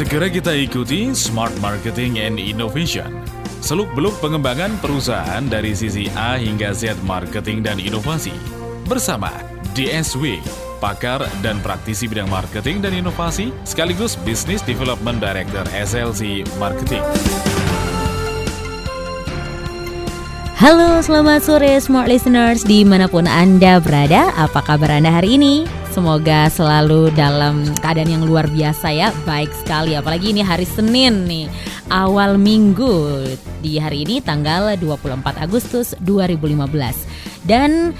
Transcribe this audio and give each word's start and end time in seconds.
Segera 0.00 0.32
kita 0.32 0.56
ikuti 0.56 1.12
Smart 1.12 1.52
Marketing 1.60 2.24
and 2.24 2.40
Innovation. 2.40 3.20
Seluk-beluk 3.60 4.16
pengembangan 4.24 4.80
perusahaan 4.80 5.44
dari 5.44 5.76
sisi 5.76 6.08
A 6.16 6.40
hingga 6.40 6.72
Z 6.72 7.04
marketing 7.04 7.60
dan 7.60 7.76
inovasi. 7.76 8.32
Bersama 8.88 9.28
DSW, 9.76 10.40
pakar 10.80 11.20
dan 11.44 11.60
praktisi 11.60 12.08
bidang 12.08 12.32
marketing 12.32 12.80
dan 12.80 12.96
inovasi, 12.96 13.52
sekaligus 13.68 14.16
Business 14.24 14.64
Development 14.64 15.20
Director 15.20 15.68
SLC 15.68 16.48
Marketing. 16.56 17.04
Halo, 20.56 21.04
selamat 21.04 21.44
sore 21.44 21.76
Smart 21.76 22.08
Listeners 22.08 22.64
di 22.64 22.88
mana 22.88 23.04
pun 23.04 23.28
Anda 23.28 23.76
berada. 23.84 24.32
Apa 24.32 24.64
kabar 24.64 24.96
Anda 24.96 25.12
hari 25.12 25.36
ini? 25.36 25.79
Semoga 25.90 26.46
selalu 26.46 27.10
dalam 27.18 27.66
keadaan 27.82 28.14
yang 28.14 28.22
luar 28.22 28.46
biasa 28.46 28.94
ya 28.94 29.10
Baik 29.26 29.50
sekali 29.50 29.98
apalagi 29.98 30.30
ini 30.30 30.38
hari 30.38 30.62
Senin 30.62 31.26
nih 31.26 31.50
Awal 31.90 32.38
minggu 32.38 33.26
Di 33.58 33.82
hari 33.82 34.06
ini 34.06 34.22
tanggal 34.22 34.78
24 34.78 35.18
Agustus 35.42 35.98
2015 35.98 36.62
Dan 37.42 37.90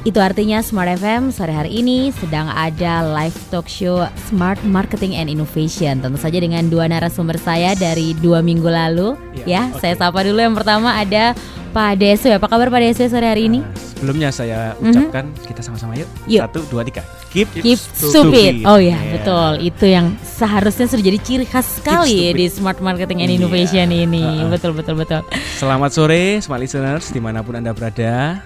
itu 0.00 0.16
artinya 0.16 0.64
Smart 0.64 0.96
FM 0.96 1.28
sore 1.28 1.52
hari 1.52 1.84
ini 1.84 2.08
sedang 2.08 2.48
ada 2.48 3.04
live 3.04 3.36
talk 3.52 3.68
show 3.68 4.08
Smart 4.32 4.56
Marketing 4.64 5.12
and 5.12 5.28
Innovation. 5.28 6.00
Tentu 6.00 6.16
saja 6.16 6.40
dengan 6.40 6.72
dua 6.72 6.88
narasumber 6.88 7.36
saya 7.36 7.76
dari 7.76 8.16
dua 8.16 8.40
minggu 8.40 8.64
lalu. 8.64 9.12
Ya, 9.44 9.44
ya 9.44 9.62
okay. 9.68 9.92
saya 9.92 9.94
sapa 10.00 10.24
dulu 10.24 10.40
yang 10.40 10.56
pertama 10.56 10.96
ada 10.96 11.36
Pak 11.70 12.02
Deso. 12.02 12.28
Apa 12.34 12.50
kabar 12.50 12.66
Pak 12.68 12.82
Deso 12.82 13.06
sore 13.06 13.30
hari 13.30 13.46
ini? 13.46 13.62
Sebelumnya 13.94 14.34
saya 14.34 14.74
mhm. 14.76 14.90
ucapkan 14.90 15.24
mm 15.30 15.34
-hmm. 15.38 15.46
kita 15.46 15.60
sama-sama 15.62 15.94
yuk. 15.94 16.10
yuk. 16.26 16.42
Satu, 16.42 16.60
dua, 16.66 16.82
tiga. 16.82 17.06
Keep, 17.30 17.62
keep 17.62 17.78
stupid. 17.78 18.66
Oh 18.66 18.82
ya, 18.82 18.98
yeah. 18.98 19.00
betul. 19.14 19.50
Itu 19.62 19.86
yang 19.86 20.18
seharusnya 20.26 20.90
sudah 20.90 21.04
jadi 21.06 21.18
ciri 21.22 21.46
khas 21.46 21.78
sekali 21.78 22.34
di 22.34 22.50
Smart 22.50 22.82
Marketing 22.82 23.22
and 23.22 23.30
iya. 23.30 23.38
Innovation 23.38 23.88
yeah. 23.94 24.04
ini. 24.04 24.24
Uh 24.26 24.42
-uh. 24.44 24.50
Betul, 24.50 24.74
betul, 24.74 24.98
betul. 24.98 25.22
Selamat 25.54 25.94
sore, 25.94 26.42
Smart 26.42 26.58
Listeners 26.58 27.14
di 27.14 27.22
mana 27.22 27.46
pun 27.46 27.54
anda 27.54 27.70
berada. 27.70 28.42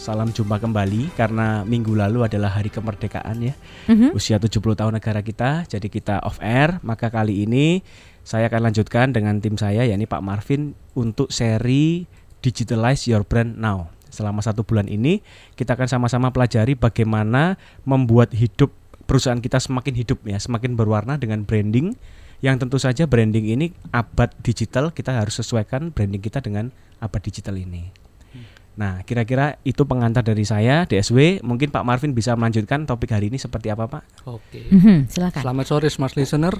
Salam 0.00 0.32
jumpa 0.32 0.56
kembali 0.56 1.12
karena 1.12 1.60
minggu 1.60 1.92
lalu 1.92 2.24
adalah 2.24 2.56
hari 2.56 2.72
kemerdekaan 2.72 3.36
ya. 3.44 3.52
Mm-hmm. 3.84 4.16
Usia 4.16 4.40
70 4.40 4.56
tahun 4.72 4.96
negara 4.96 5.20
kita, 5.20 5.68
jadi 5.68 5.88
kita 5.92 6.24
off 6.24 6.40
air. 6.40 6.80
Maka 6.80 7.12
kali 7.12 7.44
ini 7.44 7.84
saya 8.24 8.48
akan 8.48 8.72
lanjutkan 8.72 9.12
dengan 9.12 9.40
tim 9.44 9.60
saya 9.60 9.84
yakni 9.84 10.08
Pak 10.08 10.24
Marvin 10.24 10.72
untuk 10.96 11.28
seri 11.28 12.08
Digitalize 12.40 13.08
Your 13.08 13.24
Brand 13.24 13.56
Now. 13.56 13.92
Selama 14.10 14.42
satu 14.42 14.66
bulan 14.66 14.90
ini 14.90 15.22
kita 15.54 15.78
akan 15.78 15.86
sama-sama 15.86 16.34
pelajari 16.34 16.74
bagaimana 16.74 17.54
membuat 17.86 18.34
hidup 18.34 18.74
perusahaan 19.06 19.38
kita 19.38 19.62
semakin 19.62 19.94
hidup 19.94 20.18
ya, 20.26 20.38
semakin 20.42 20.74
berwarna 20.74 21.14
dengan 21.14 21.46
branding 21.46 21.94
yang 22.40 22.56
tentu 22.56 22.80
saja 22.80 23.04
branding 23.04 23.52
ini 23.52 23.66
abad 23.92 24.32
digital 24.40 24.90
kita 24.90 25.12
harus 25.12 25.38
sesuaikan 25.38 25.92
branding 25.92 26.24
kita 26.24 26.40
dengan 26.40 26.72
abad 26.98 27.22
digital 27.22 27.54
ini. 27.54 28.00
Nah, 28.80 29.04
kira-kira 29.04 29.60
itu 29.60 29.84
pengantar 29.84 30.24
dari 30.24 30.40
saya, 30.46 30.88
DSW. 30.88 31.44
Mungkin 31.44 31.68
Pak 31.68 31.84
Marvin 31.84 32.16
bisa 32.16 32.32
melanjutkan 32.32 32.88
topik 32.88 33.12
hari 33.12 33.28
ini 33.28 33.36
seperti 33.36 33.68
apa, 33.68 33.84
Pak? 33.84 34.02
Oke. 34.24 34.72
Mm 34.72 34.80
-hmm, 34.80 34.98
silakan. 35.10 35.42
Selamat 35.44 35.66
sore, 35.68 35.88
Smart 35.92 36.16
Listener. 36.16 36.54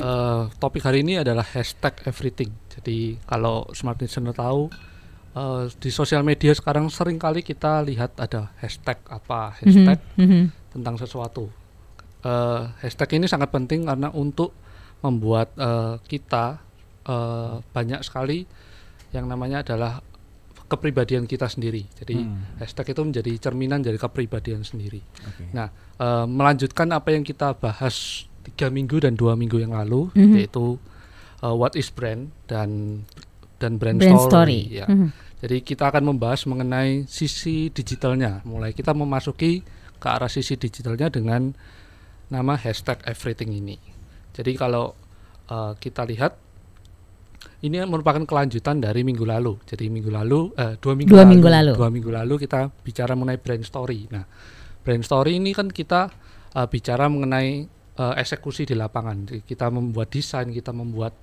uh, 0.00 0.48
topik 0.62 0.80
hari 0.80 1.04
ini 1.04 1.20
adalah 1.20 1.44
hashtag 1.44 1.92
everything. 2.08 2.56
Jadi 2.72 3.20
kalau 3.28 3.68
Smart 3.76 4.00
Listener 4.00 4.32
tahu, 4.32 4.72
uh, 5.36 5.68
di 5.78 5.90
sosial 5.92 6.24
media 6.24 6.52
sekarang 6.56 6.88
sering 6.88 7.20
kali 7.20 7.44
kita 7.44 7.84
lihat 7.84 8.16
ada 8.16 8.52
hashtag 8.60 8.98
apa, 9.08 9.56
hashtag 9.60 9.98
mm 10.16 10.26
-hmm. 10.26 10.44
tentang 10.72 10.96
sesuatu. 10.96 11.52
Uh, 12.22 12.70
hashtag 12.80 13.18
ini 13.18 13.26
sangat 13.26 13.50
penting 13.50 13.84
karena 13.84 14.08
untuk 14.14 14.54
membuat 15.02 15.50
uh, 15.58 15.98
kita 16.06 16.62
uh, 17.10 17.58
banyak 17.74 18.00
sekali 18.06 18.46
yang 19.10 19.26
namanya 19.26 19.60
adalah 19.66 20.00
kepribadian 20.72 21.28
kita 21.28 21.52
sendiri. 21.52 21.84
Jadi 22.00 22.16
hmm. 22.16 22.56
hashtag 22.64 22.96
itu 22.96 23.04
menjadi 23.04 23.32
cerminan 23.36 23.84
dari 23.84 24.00
kepribadian 24.00 24.64
sendiri. 24.64 25.04
Okay. 25.04 25.52
Nah, 25.52 25.68
e, 26.00 26.24
melanjutkan 26.24 26.88
apa 26.96 27.12
yang 27.12 27.20
kita 27.20 27.52
bahas 27.60 28.24
tiga 28.40 28.72
minggu 28.72 29.04
dan 29.04 29.12
dua 29.12 29.36
minggu 29.36 29.60
yang 29.60 29.76
lalu, 29.76 30.08
mm-hmm. 30.16 30.34
yaitu 30.40 30.80
e, 31.42 31.46
what 31.50 31.74
is 31.74 31.90
brand 31.90 32.30
dan 32.46 33.02
dan 33.58 33.78
brand, 33.78 33.98
brand 33.98 34.18
story. 34.18 34.30
story. 34.70 34.78
Ya. 34.82 34.86
Mm-hmm. 34.86 35.10
Jadi 35.42 35.56
kita 35.66 35.90
akan 35.90 36.14
membahas 36.14 36.46
mengenai 36.46 37.06
sisi 37.10 37.70
digitalnya. 37.70 38.46
Mulai 38.46 38.70
kita 38.74 38.94
memasuki 38.94 39.66
ke 39.98 40.06
arah 40.06 40.30
sisi 40.30 40.54
digitalnya 40.54 41.10
dengan 41.10 41.54
nama 42.30 42.54
hashtag 42.54 43.02
everything 43.06 43.54
ini. 43.54 43.78
Jadi 44.34 44.54
kalau 44.54 44.94
uh, 45.50 45.74
kita 45.78 46.06
lihat 46.06 46.38
ini 47.62 47.78
merupakan 47.86 48.22
kelanjutan 48.22 48.82
dari 48.82 49.06
minggu 49.06 49.22
lalu. 49.22 49.58
Jadi 49.66 49.86
minggu 49.90 50.10
lalu, 50.10 50.50
uh, 50.58 50.74
dua 50.78 50.94
minggu 50.94 51.10
dua 51.14 51.22
lalu, 51.22 51.30
minggu 51.30 51.48
lalu, 51.50 51.72
dua 51.78 51.90
minggu 51.90 52.10
lalu 52.10 52.34
kita 52.42 52.70
bicara 52.82 53.14
mengenai 53.14 53.38
brand 53.38 53.62
story. 53.62 54.10
Nah, 54.10 54.26
brand 54.82 55.02
story 55.02 55.38
ini 55.38 55.54
kan 55.54 55.70
kita 55.70 56.10
uh, 56.54 56.66
bicara 56.66 57.06
mengenai 57.06 57.66
uh, 57.98 58.14
eksekusi 58.16 58.68
di 58.68 58.74
lapangan. 58.78 59.42
Kita 59.44 59.68
membuat 59.68 60.08
desain, 60.12 60.48
kita 60.48 60.70
membuat 60.72 61.16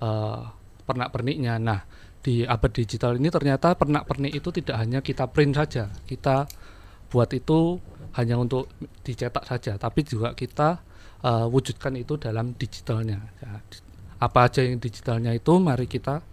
uh, 0.00 0.50
pernak-perniknya. 0.86 1.58
Nah, 1.58 1.80
di 2.22 2.42
abad 2.42 2.72
digital 2.74 3.14
ini 3.18 3.30
ternyata 3.30 3.78
pernak-pernik 3.78 4.32
itu 4.34 4.50
tidak 4.50 4.76
hanya 4.82 4.98
kita 4.98 5.30
print 5.30 5.54
saja, 5.54 5.86
kita 6.10 6.50
buat 7.06 7.30
itu 7.30 7.78
hanya 8.18 8.34
untuk 8.40 8.66
dicetak 9.06 9.46
saja, 9.46 9.78
tapi 9.78 10.02
juga 10.02 10.34
kita 10.34 10.82
uh, 11.22 11.46
wujudkan 11.46 11.94
itu 11.94 12.18
dalam 12.18 12.56
digitalnya. 12.58 13.22
Ya, 13.38 13.62
apa 14.18 14.48
aja 14.48 14.64
yang 14.64 14.82
digitalnya 14.82 15.30
itu 15.36 15.54
mari 15.60 15.86
kita 15.86 16.24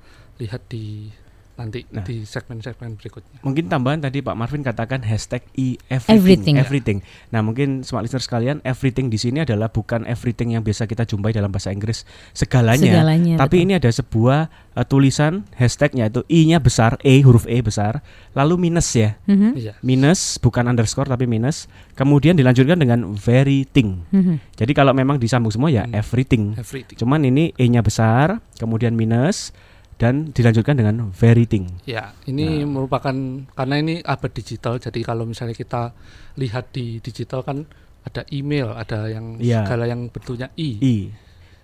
lihat 0.41 0.65
di 0.71 1.13
nanti 1.53 1.85
nah, 1.93 2.01
di 2.01 2.25
segmen-segmen 2.25 2.97
berikutnya. 2.97 3.45
Mungkin 3.45 3.69
tambahan 3.69 4.01
tadi 4.01 4.25
Pak 4.25 4.33
Marvin 4.33 4.65
katakan 4.65 5.05
hashtag 5.05 5.45
e 5.53 5.77
everything. 5.87 6.17
Everything. 6.17 6.55
everything. 6.57 6.99
Nah 7.29 7.45
mungkin 7.45 7.85
smart 7.85 8.09
listener 8.09 8.25
sekalian, 8.25 8.57
everything 8.65 9.13
di 9.13 9.21
sini 9.21 9.45
adalah 9.45 9.69
bukan 9.69 10.03
everything 10.09 10.57
yang 10.57 10.65
biasa 10.65 10.89
kita 10.89 11.05
jumpai 11.05 11.29
dalam 11.29 11.53
bahasa 11.53 11.69
Inggris 11.69 12.09
segalanya. 12.33 12.89
segalanya 12.89 13.35
tapi 13.37 13.61
betul. 13.61 13.65
ini 13.69 13.73
ada 13.77 13.89
sebuah 13.93 14.39
uh, 14.73 14.85
tulisan 14.85 15.45
hashtagnya 15.53 16.09
itu 16.09 16.25
i-nya 16.25 16.57
besar, 16.57 16.97
e 17.05 17.21
huruf 17.21 17.45
e 17.45 17.61
besar, 17.61 18.01
lalu 18.33 18.69
minus 18.69 18.89
ya, 18.97 19.17
mm-hmm. 19.29 19.81
minus 19.85 20.41
bukan 20.41 20.65
underscore 20.65 21.09
tapi 21.09 21.29
minus. 21.29 21.69
Kemudian 21.93 22.33
dilanjutkan 22.33 22.81
dengan 22.81 23.13
very 23.13 23.69
thing. 23.69 24.01
Mm-hmm. 24.09 24.57
Jadi 24.57 24.71
kalau 24.73 24.97
memang 24.97 25.21
disambung 25.21 25.53
semua 25.53 25.69
ya 25.69 25.85
mm. 25.85 25.93
everything. 25.93 26.57
everything. 26.57 26.97
Cuman 26.97 27.21
ini 27.21 27.53
e-nya 27.61 27.85
besar, 27.85 28.41
kemudian 28.57 28.97
minus 28.97 29.53
dan 29.97 30.33
dilanjutkan 30.33 30.75
dengan 30.77 31.13
veriting. 31.13 31.85
Ya, 31.85 32.11
ini 32.25 32.65
nah. 32.65 32.79
merupakan 32.79 33.15
karena 33.53 33.75
ini 33.79 34.01
abad 34.01 34.31
digital, 34.33 34.81
jadi 34.81 34.99
kalau 35.05 35.23
misalnya 35.29 35.53
kita 35.53 35.93
lihat 36.37 36.73
di 36.73 36.97
digital 36.99 37.45
kan 37.45 37.65
ada 38.03 38.27
email, 38.33 38.75
ada 38.75 39.07
yang 39.07 39.39
ya. 39.39 39.63
segala 39.63 39.87
yang 39.87 40.11
bentuknya 40.11 40.51
i. 40.59 40.79
I. 40.81 40.97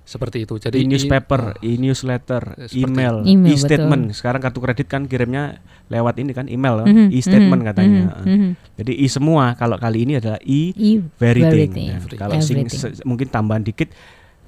Seperti 0.09 0.41
itu. 0.41 0.57
Jadi 0.57 0.81
e 0.81 0.89
newspaper, 0.89 1.61
e 1.61 1.77
newsletter, 1.77 2.65
email, 2.73 3.21
email 3.29 3.53
e-statement. 3.53 4.09
Sekarang 4.17 4.41
kartu 4.41 4.57
kredit 4.57 4.89
kan 4.89 5.05
kirimnya 5.05 5.61
lewat 5.85 6.17
ini 6.17 6.33
kan 6.33 6.49
email, 6.49 6.81
mm 6.81 6.89
-hmm, 6.89 7.07
e-statement 7.13 7.45
mm 7.45 7.53
-hmm, 7.61 7.69
katanya. 7.69 8.03
Mm 8.25 8.37
-hmm. 8.41 8.51
Jadi 8.81 8.91
i 8.97 9.05
semua. 9.05 9.53
Kalau 9.53 9.77
kali 9.77 10.09
ini 10.09 10.17
adalah 10.17 10.41
e, 10.41 10.73
e 10.73 10.97
veriting. 11.21 11.93
Nah, 11.93 12.01
kalau 12.17 12.41
sing, 12.41 12.65
mungkin 13.05 13.29
tambahan 13.29 13.61
dikit 13.61 13.93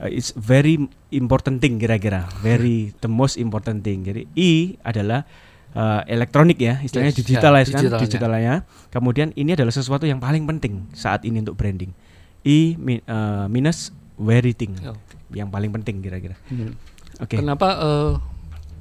uh, 0.02 0.10
it's 0.10 0.34
very 0.34 0.82
important 1.14 1.62
thing 1.62 1.78
kira-kira. 1.78 2.26
Very 2.42 2.92
the 3.00 3.12
most 3.12 3.38
important 3.38 3.86
thing. 3.86 4.02
Jadi 4.02 4.26
I 4.34 4.76
adalah 4.82 5.30
uh, 5.78 6.02
elektronik 6.10 6.58
ya 6.58 6.82
istilahnya 6.82 7.14
yes, 7.14 7.20
digital 7.22 7.54
ya, 7.54 7.64
kan? 7.70 8.02
digital 8.02 8.32
ya. 8.42 8.56
Kemudian 8.90 9.30
ini 9.38 9.54
adalah 9.54 9.72
sesuatu 9.72 10.10
yang 10.10 10.18
paling 10.18 10.50
penting 10.50 10.90
saat 10.98 11.22
ini 11.24 11.40
untuk 11.46 11.56
branding. 11.56 11.94
I 12.42 12.74
mi, 12.82 12.98
uh, 13.06 13.46
minus 13.46 13.94
very 14.18 14.58
thing. 14.58 14.74
Oh. 14.82 14.98
yang 15.32 15.48
paling 15.48 15.72
penting 15.72 16.04
kira-kira. 16.04 16.36
Hmm. 16.52 16.76
oke. 17.24 17.32
Okay. 17.32 17.40
kenapa 17.40 17.80
uh, 17.80 18.20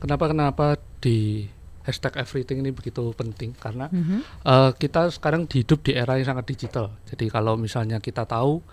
kenapa 0.02 0.26
kenapa 0.26 0.66
di 0.98 1.46
hashtag 1.86 2.18
everything 2.18 2.58
ini 2.58 2.74
begitu 2.74 3.14
penting? 3.14 3.54
Karena 3.54 3.86
mm 3.86 4.02
-hmm. 4.02 4.20
uh, 4.42 4.70
kita 4.74 5.14
sekarang 5.14 5.46
hidup 5.46 5.86
di 5.86 5.94
era 5.94 6.18
yang 6.18 6.34
sangat 6.34 6.50
digital. 6.50 6.90
Jadi 7.06 7.30
kalau 7.30 7.54
misalnya 7.54 8.02
kita 8.02 8.26
tahu 8.26 8.66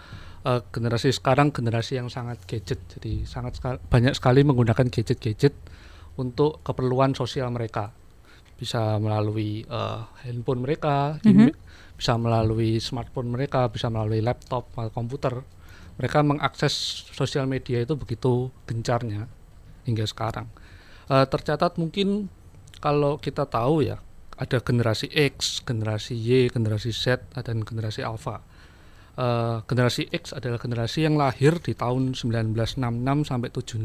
uh, 0.47 0.61
generasi 0.71 1.11
sekarang 1.11 1.51
generasi 1.51 1.99
yang 1.99 2.07
sangat 2.07 2.39
gadget. 2.47 2.79
Jadi 2.88 3.27
sangat 3.27 3.59
banyak 3.91 4.15
sekali 4.15 4.47
menggunakan 4.47 4.88
gadget-gadget 4.88 5.53
untuk 6.15 6.63
keperluan 6.63 7.11
sosial 7.11 7.51
mereka. 7.51 7.91
Bisa 8.57 8.97
melalui 8.97 9.67
uh, 9.67 10.07
handphone 10.23 10.63
mereka 10.65 11.19
mm 11.21 11.29
-hmm. 11.29 11.51
bisa 11.99 12.17
melalui 12.17 12.81
smartphone 12.81 13.29
mereka 13.29 13.69
bisa 13.69 13.91
melalui 13.91 14.23
laptop 14.23 14.71
atau 14.73 14.89
komputer. 14.89 15.44
Mereka 15.97 16.21
mengakses 16.21 16.73
sosial 17.09 17.50
media 17.50 17.81
itu 17.81 17.97
begitu 17.97 18.53
gencarnya 18.69 19.29
hingga 19.85 20.05
sekarang. 20.05 20.50
Uh, 21.09 21.25
tercatat 21.25 21.77
mungkin 21.77 22.29
kalau 22.81 23.17
kita 23.17 23.45
tahu 23.50 23.85
ya 23.85 23.97
ada 24.38 24.61
generasi 24.61 25.09
X 25.09 25.65
generasi 25.65 26.13
Y 26.13 26.53
generasi 26.53 26.93
Z 26.93 27.25
dan 27.33 27.65
generasi 27.65 28.05
Alpha 28.05 28.45
uh, 29.17 29.65
generasi 29.65 30.07
X 30.13 30.31
adalah 30.31 30.61
generasi 30.61 31.03
yang 31.03 31.17
lahir 31.17 31.57
di 31.59 31.73
tahun 31.73 32.13
1966 32.15 33.27
sampai 33.27 33.49
76. 33.51 33.83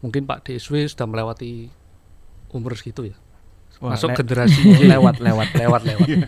Mungkin 0.00 0.22
Pak 0.24 0.46
DSW 0.46 0.86
sudah 0.86 1.06
melewati 1.10 1.68
umur 2.54 2.78
segitu 2.78 3.10
ya. 3.10 3.16
Wah, 3.76 3.92
Masuk 3.92 4.16
le 4.16 4.24
generasi 4.24 4.60
Y 4.64 4.88
lewat 4.96 5.20
lewat 5.20 5.52
lewat 5.52 5.82
lewat. 5.84 6.08
Oke. 6.08 6.24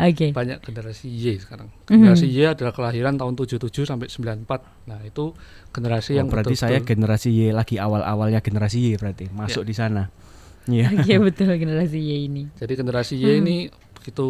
Okay. 0.00 0.30
Banyak 0.32 0.64
generasi 0.64 1.12
Y 1.12 1.36
sekarang. 1.36 1.68
Generasi 1.84 2.24
mm 2.24 2.32
-hmm. 2.32 2.48
Y 2.48 2.52
adalah 2.56 2.72
kelahiran 2.72 3.20
tahun 3.20 3.36
77 3.36 3.68
sampai 3.84 4.08
94. 4.08 4.88
Nah, 4.88 5.04
itu 5.04 5.36
generasi 5.68 6.16
oh, 6.16 6.24
yang 6.24 6.32
berarti 6.32 6.56
betul 6.56 6.64
-betul 6.64 6.72
saya 6.72 6.78
generasi 6.80 7.28
Y 7.28 7.52
lagi 7.52 7.76
awal-awalnya 7.76 8.40
generasi 8.40 8.80
Y 8.80 8.96
berarti 8.96 9.28
masuk 9.28 9.68
yeah. 9.68 9.68
di 9.68 9.74
sana. 9.76 10.02
Iya. 10.64 10.86
Yeah. 11.04 11.20
betul 11.20 11.52
generasi 11.60 11.98
Y 12.00 12.10
ini. 12.24 12.48
Jadi 12.56 12.72
generasi 12.72 13.14
Y 13.20 13.24
hmm. 13.28 13.40
ini 13.44 13.56
begitu 14.00 14.26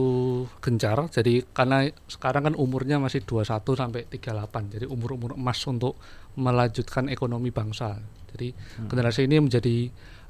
gencar. 0.58 1.06
Jadi 1.14 1.46
karena 1.54 1.86
sekarang 2.10 2.50
kan 2.50 2.54
umurnya 2.58 2.98
masih 2.98 3.22
21 3.22 3.62
sampai 3.78 4.02
38. 4.10 4.74
Jadi 4.74 4.86
umur-umur 4.90 5.38
emas 5.38 5.62
untuk 5.70 5.94
melanjutkan 6.34 7.06
ekonomi 7.06 7.54
bangsa. 7.54 8.02
Jadi 8.34 8.50
hmm. 8.50 8.88
generasi 8.90 9.30
ini 9.30 9.36
menjadi 9.38 9.76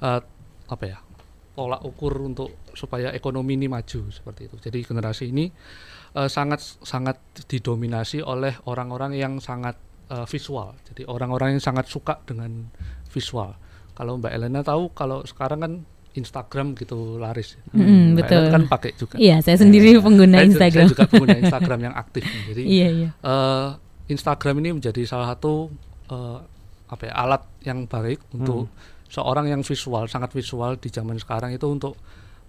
uh, 0.05 0.21
apa 0.69 0.85
ya? 0.85 1.01
tolak 1.51 1.83
ukur 1.85 2.25
untuk 2.25 2.65
supaya 2.73 3.13
ekonomi 3.13 3.59
ini 3.59 3.69
maju 3.69 4.09
seperti 4.09 4.49
itu. 4.49 4.57
Jadi 4.65 4.79
generasi 4.81 5.29
ini 5.29 5.51
uh, 6.17 6.25
sangat 6.25 6.63
sangat 6.81 7.21
didominasi 7.51 8.25
oleh 8.25 8.57
orang-orang 8.65 9.13
yang 9.19 9.37
sangat 9.45 9.77
uh, 10.09 10.25
visual. 10.25 10.73
Jadi 10.89 11.05
orang-orang 11.05 11.59
yang 11.59 11.63
sangat 11.63 11.85
suka 11.91 12.23
dengan 12.25 12.73
visual. 13.13 13.61
Kalau 13.93 14.17
Mbak 14.17 14.33
Elena 14.33 14.65
tahu 14.65 14.97
kalau 14.97 15.21
sekarang 15.29 15.61
kan 15.61 15.73
Instagram 16.15 16.75
gitu 16.75 17.19
laris. 17.23 17.55
Hmm, 17.71 18.15
Mbak 18.15 18.27
betul. 18.27 18.45
Kan 18.51 18.63
pakai 18.67 18.91
juga. 18.99 19.15
Iya, 19.17 19.39
saya 19.43 19.57
sendiri 19.63 19.95
ya, 19.95 20.03
pengguna 20.03 20.43
saya 20.43 20.47
Instagram. 20.51 20.87
Saya 20.87 20.93
juga 20.93 21.05
pengguna 21.07 21.39
Instagram 21.39 21.81
yang 21.87 21.95
aktif. 21.95 22.23
Jadi 22.51 22.63
iya, 22.67 22.89
iya. 22.91 23.11
Uh, 23.23 23.79
Instagram 24.11 24.59
ini 24.59 24.75
menjadi 24.75 25.03
salah 25.07 25.31
satu 25.31 25.71
uh, 26.11 26.43
apa 26.91 27.03
ya 27.07 27.15
alat 27.15 27.43
yang 27.63 27.87
baik 27.87 28.19
untuk 28.35 28.67
hmm 28.67 28.99
seorang 29.11 29.51
yang 29.51 29.63
visual 29.67 30.07
sangat 30.07 30.31
visual 30.31 30.79
di 30.79 30.89
zaman 30.89 31.19
sekarang 31.19 31.51
itu 31.51 31.67
untuk 31.67 31.99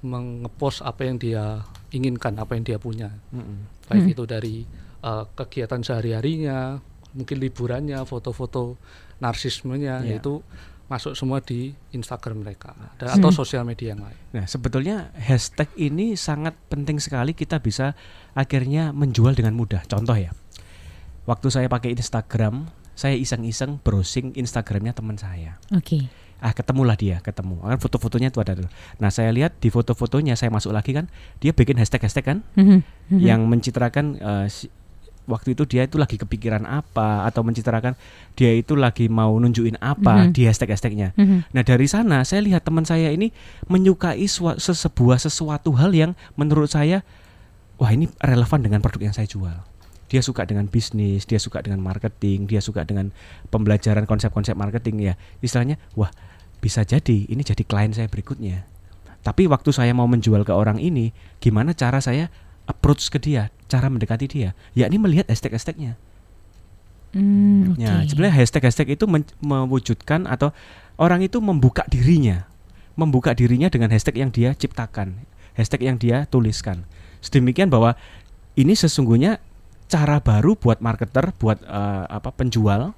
mengepost 0.06 0.86
apa 0.86 1.10
yang 1.10 1.18
dia 1.18 1.66
inginkan 1.90 2.38
apa 2.38 2.54
yang 2.54 2.64
dia 2.64 2.78
punya 2.78 3.10
mm-hmm. 3.34 3.90
baik 3.90 4.02
mm-hmm. 4.06 4.14
itu 4.14 4.24
dari 4.30 4.56
uh, 5.02 5.26
kegiatan 5.34 5.82
sehari 5.82 6.14
harinya 6.14 6.78
mungkin 7.18 7.38
liburannya 7.42 7.98
foto-foto 8.06 8.78
narsismenya 9.20 10.06
yeah. 10.06 10.22
itu 10.22 10.42
masuk 10.92 11.16
semua 11.16 11.40
di 11.40 11.72
Instagram 11.96 12.44
mereka 12.44 12.76
hmm. 12.76 13.16
atau 13.16 13.32
sosial 13.32 13.64
media 13.64 13.96
yang 13.96 14.04
lain. 14.04 14.18
Nah 14.36 14.44
sebetulnya 14.44 15.16
hashtag 15.16 15.72
ini 15.80 16.20
sangat 16.20 16.52
penting 16.68 17.00
sekali 17.00 17.32
kita 17.32 17.64
bisa 17.64 17.96
akhirnya 18.36 18.92
menjual 18.92 19.32
dengan 19.32 19.56
mudah. 19.56 19.88
Contoh 19.88 20.20
ya, 20.20 20.36
waktu 21.24 21.48
saya 21.48 21.72
pakai 21.72 21.96
Instagram, 21.96 22.68
saya 22.92 23.16
iseng-iseng 23.16 23.80
browsing 23.80 24.36
Instagramnya 24.36 24.92
teman 24.92 25.16
saya. 25.16 25.56
Oke. 25.72 26.04
Okay 26.04 26.04
ah 26.42 26.58
ketemulah 26.58 26.98
dia 26.98 27.22
ketemu 27.22 27.62
kan 27.62 27.78
foto-fotonya 27.78 28.34
itu 28.34 28.42
ada 28.42 28.58
nah 28.98 29.14
saya 29.14 29.30
lihat 29.30 29.62
di 29.62 29.70
foto-fotonya 29.70 30.34
saya 30.34 30.50
masuk 30.50 30.74
lagi 30.74 30.98
kan 30.98 31.06
dia 31.38 31.54
bikin 31.54 31.78
hashtag-hashtag 31.78 32.26
kan 32.26 32.38
mm-hmm. 32.58 32.82
yang 33.22 33.46
mencitrakan 33.46 34.18
uh, 34.18 34.50
waktu 35.30 35.54
itu 35.54 35.64
dia 35.70 35.86
itu 35.86 36.02
lagi 36.02 36.18
kepikiran 36.18 36.66
apa 36.66 37.26
atau 37.30 37.46
mencitrakan 37.46 37.94
dia 38.34 38.52
itu 38.52 38.74
lagi 38.74 39.06
mau 39.08 39.32
nunjukin 39.38 39.78
apa 39.78 40.26
mm-hmm. 40.26 40.34
di 40.34 40.42
hashtag-hashtagnya. 40.50 41.14
Mm-hmm. 41.16 41.40
Nah 41.54 41.64
dari 41.64 41.88
sana 41.88 42.26
saya 42.26 42.42
lihat 42.42 42.66
teman 42.66 42.84
saya 42.88 43.14
ini 43.14 43.30
menyukai 43.70 44.26
sebuah 44.26 45.18
sesuatu 45.22 45.72
hal 45.78 45.92
yang 45.94 46.12
menurut 46.34 46.72
saya 46.72 47.06
wah 47.82 47.90
ini 47.90 48.10
relevan 48.22 48.62
dengan 48.62 48.80
produk 48.82 49.10
yang 49.12 49.16
saya 49.16 49.26
jual. 49.30 49.58
Dia 50.12 50.20
suka 50.20 50.44
dengan 50.44 50.68
bisnis, 50.68 51.24
dia 51.24 51.40
suka 51.40 51.64
dengan 51.64 51.80
marketing, 51.80 52.44
dia 52.44 52.60
suka 52.60 52.84
dengan 52.84 53.16
pembelajaran 53.48 54.04
konsep-konsep 54.04 54.60
marketing 54.60 55.08
ya. 55.08 55.14
Istilahnya 55.40 55.80
wah 55.96 56.12
bisa 56.60 56.84
jadi 56.84 57.26
ini 57.32 57.42
jadi 57.42 57.64
klien 57.64 57.96
saya 57.96 58.12
berikutnya. 58.12 58.68
Tapi 59.22 59.46
waktu 59.46 59.70
saya 59.70 59.94
mau 59.94 60.10
menjual 60.10 60.42
ke 60.42 60.54
orang 60.54 60.82
ini, 60.82 61.14
gimana 61.38 61.78
cara 61.78 62.02
saya 62.02 62.34
approach 62.72 63.12
ke 63.12 63.20
dia, 63.20 63.52
cara 63.68 63.92
mendekati 63.92 64.32
dia, 64.32 64.56
yakni 64.72 64.96
melihat 64.96 65.28
hashtag-hashtagnya. 65.28 66.00
Hmm, 67.12 67.76
okay. 67.76 67.84
Ya, 67.84 68.08
sebenarnya 68.08 68.36
hashtag-hashtag 68.40 68.96
itu 68.96 69.04
mewujudkan 69.44 70.24
atau 70.32 70.56
orang 70.96 71.20
itu 71.28 71.44
membuka 71.44 71.84
dirinya, 71.92 72.48
membuka 72.96 73.36
dirinya 73.36 73.68
dengan 73.68 73.92
hashtag 73.92 74.24
yang 74.24 74.32
dia 74.32 74.56
ciptakan, 74.56 75.28
hashtag 75.60 75.92
yang 75.92 76.00
dia 76.00 76.24
tuliskan. 76.32 76.88
Sedemikian 77.20 77.68
bahwa 77.68 78.00
ini 78.56 78.72
sesungguhnya 78.72 79.44
cara 79.92 80.24
baru 80.24 80.56
buat 80.56 80.80
marketer, 80.80 81.36
buat 81.36 81.60
uh, 81.68 82.08
apa 82.08 82.32
penjual 82.32 82.96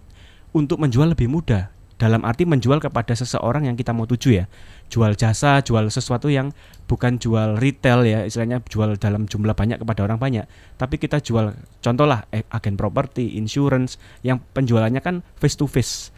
untuk 0.53 0.77
menjual 0.77 1.17
lebih 1.17 1.25
mudah 1.25 1.72
dalam 2.03 2.27
arti 2.27 2.43
menjual 2.43 2.83
kepada 2.83 3.15
seseorang 3.15 3.71
yang 3.71 3.79
kita 3.79 3.95
mau 3.95 4.03
tuju 4.03 4.43
ya. 4.43 4.45
Jual 4.91 5.15
jasa 5.15 5.63
jual 5.63 5.87
sesuatu 5.87 6.27
yang 6.27 6.51
bukan 6.91 7.15
jual 7.15 7.55
retail 7.55 8.03
ya 8.03 8.27
istilahnya 8.27 8.59
jual 8.67 8.99
dalam 8.99 9.23
jumlah 9.23 9.55
banyak 9.55 9.79
kepada 9.79 10.03
orang 10.03 10.19
banyak. 10.19 10.43
Tapi 10.75 10.99
kita 10.99 11.23
jual 11.23 11.55
contohlah 11.79 12.27
eh, 12.35 12.43
agen 12.51 12.75
properti 12.75 13.39
insurance 13.39 13.95
yang 14.19 14.43
penjualannya 14.51 14.99
kan 14.99 15.23
face 15.39 15.55
to 15.55 15.63
face 15.63 16.11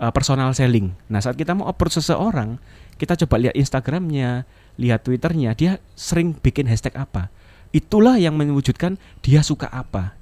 uh, 0.00 0.08
personal 0.08 0.56
selling. 0.56 0.96
Nah 1.12 1.20
saat 1.20 1.36
kita 1.36 1.52
mau 1.52 1.68
approach 1.68 2.00
seseorang 2.00 2.56
kita 2.96 3.20
coba 3.20 3.44
lihat 3.44 3.54
Instagramnya 3.60 4.48
lihat 4.80 5.04
Twitternya 5.04 5.52
dia 5.52 5.84
sering 5.92 6.32
bikin 6.32 6.64
hashtag 6.64 6.96
apa. 6.96 7.28
Itulah 7.76 8.16
yang 8.16 8.40
mewujudkan 8.40 8.96
dia 9.20 9.44
suka 9.44 9.68
apa 9.68 10.16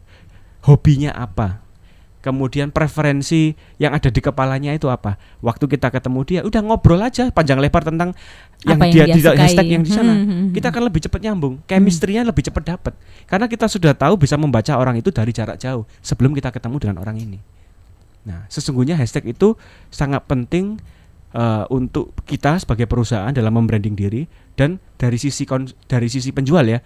hobinya 0.67 1.15
apa 1.15 1.63
kemudian 2.19 2.75
preferensi 2.75 3.55
yang 3.79 3.95
ada 3.95 4.11
di 4.11 4.19
kepalanya 4.19 4.75
itu 4.75 4.91
apa 4.91 5.17
waktu 5.39 5.65
kita 5.71 5.95
ketemu 5.95 6.21
dia 6.27 6.41
udah 6.43 6.61
ngobrol 6.67 6.99
aja 6.99 7.31
panjang 7.31 7.63
lebar 7.63 7.87
tentang 7.87 8.11
yang 8.67 8.79
apa 8.79 8.91
dia, 8.91 9.07
yang 9.07 9.15
dia 9.15 9.31
hashtag 9.39 9.69
yang 9.71 9.83
di 9.87 9.93
sana 9.95 10.13
hmm, 10.13 10.25
hmm, 10.27 10.35
hmm. 10.35 10.51
kita 10.59 10.67
akan 10.75 10.83
lebih 10.91 11.01
cepat 11.07 11.21
nyambung 11.23 11.55
chemistry-nya 11.71 12.27
hmm. 12.27 12.31
lebih 12.35 12.43
cepat 12.51 12.63
dapat 12.75 12.95
karena 13.31 13.47
kita 13.47 13.67
sudah 13.71 13.95
tahu 13.95 14.19
bisa 14.19 14.35
membaca 14.35 14.75
orang 14.75 14.99
itu 14.99 15.15
dari 15.15 15.31
jarak 15.31 15.63
jauh 15.63 15.87
sebelum 16.03 16.35
kita 16.35 16.51
ketemu 16.51 16.77
dengan 16.83 16.97
orang 16.99 17.17
ini 17.23 17.39
nah 18.27 18.45
sesungguhnya 18.51 18.99
hashtag 18.99 19.31
itu 19.31 19.55
sangat 19.95 20.27
penting 20.27 20.83
uh, 21.35 21.65
untuk 21.71 22.13
kita 22.27 22.59
sebagai 22.59 22.91
perusahaan 22.91 23.31
dalam 23.31 23.55
membranding 23.55 23.95
diri 23.95 24.27
dan 24.59 24.83
dari 24.99 25.17
sisi 25.21 25.47
dari 25.87 26.09
sisi 26.11 26.35
penjual 26.35 26.67
ya 26.67 26.83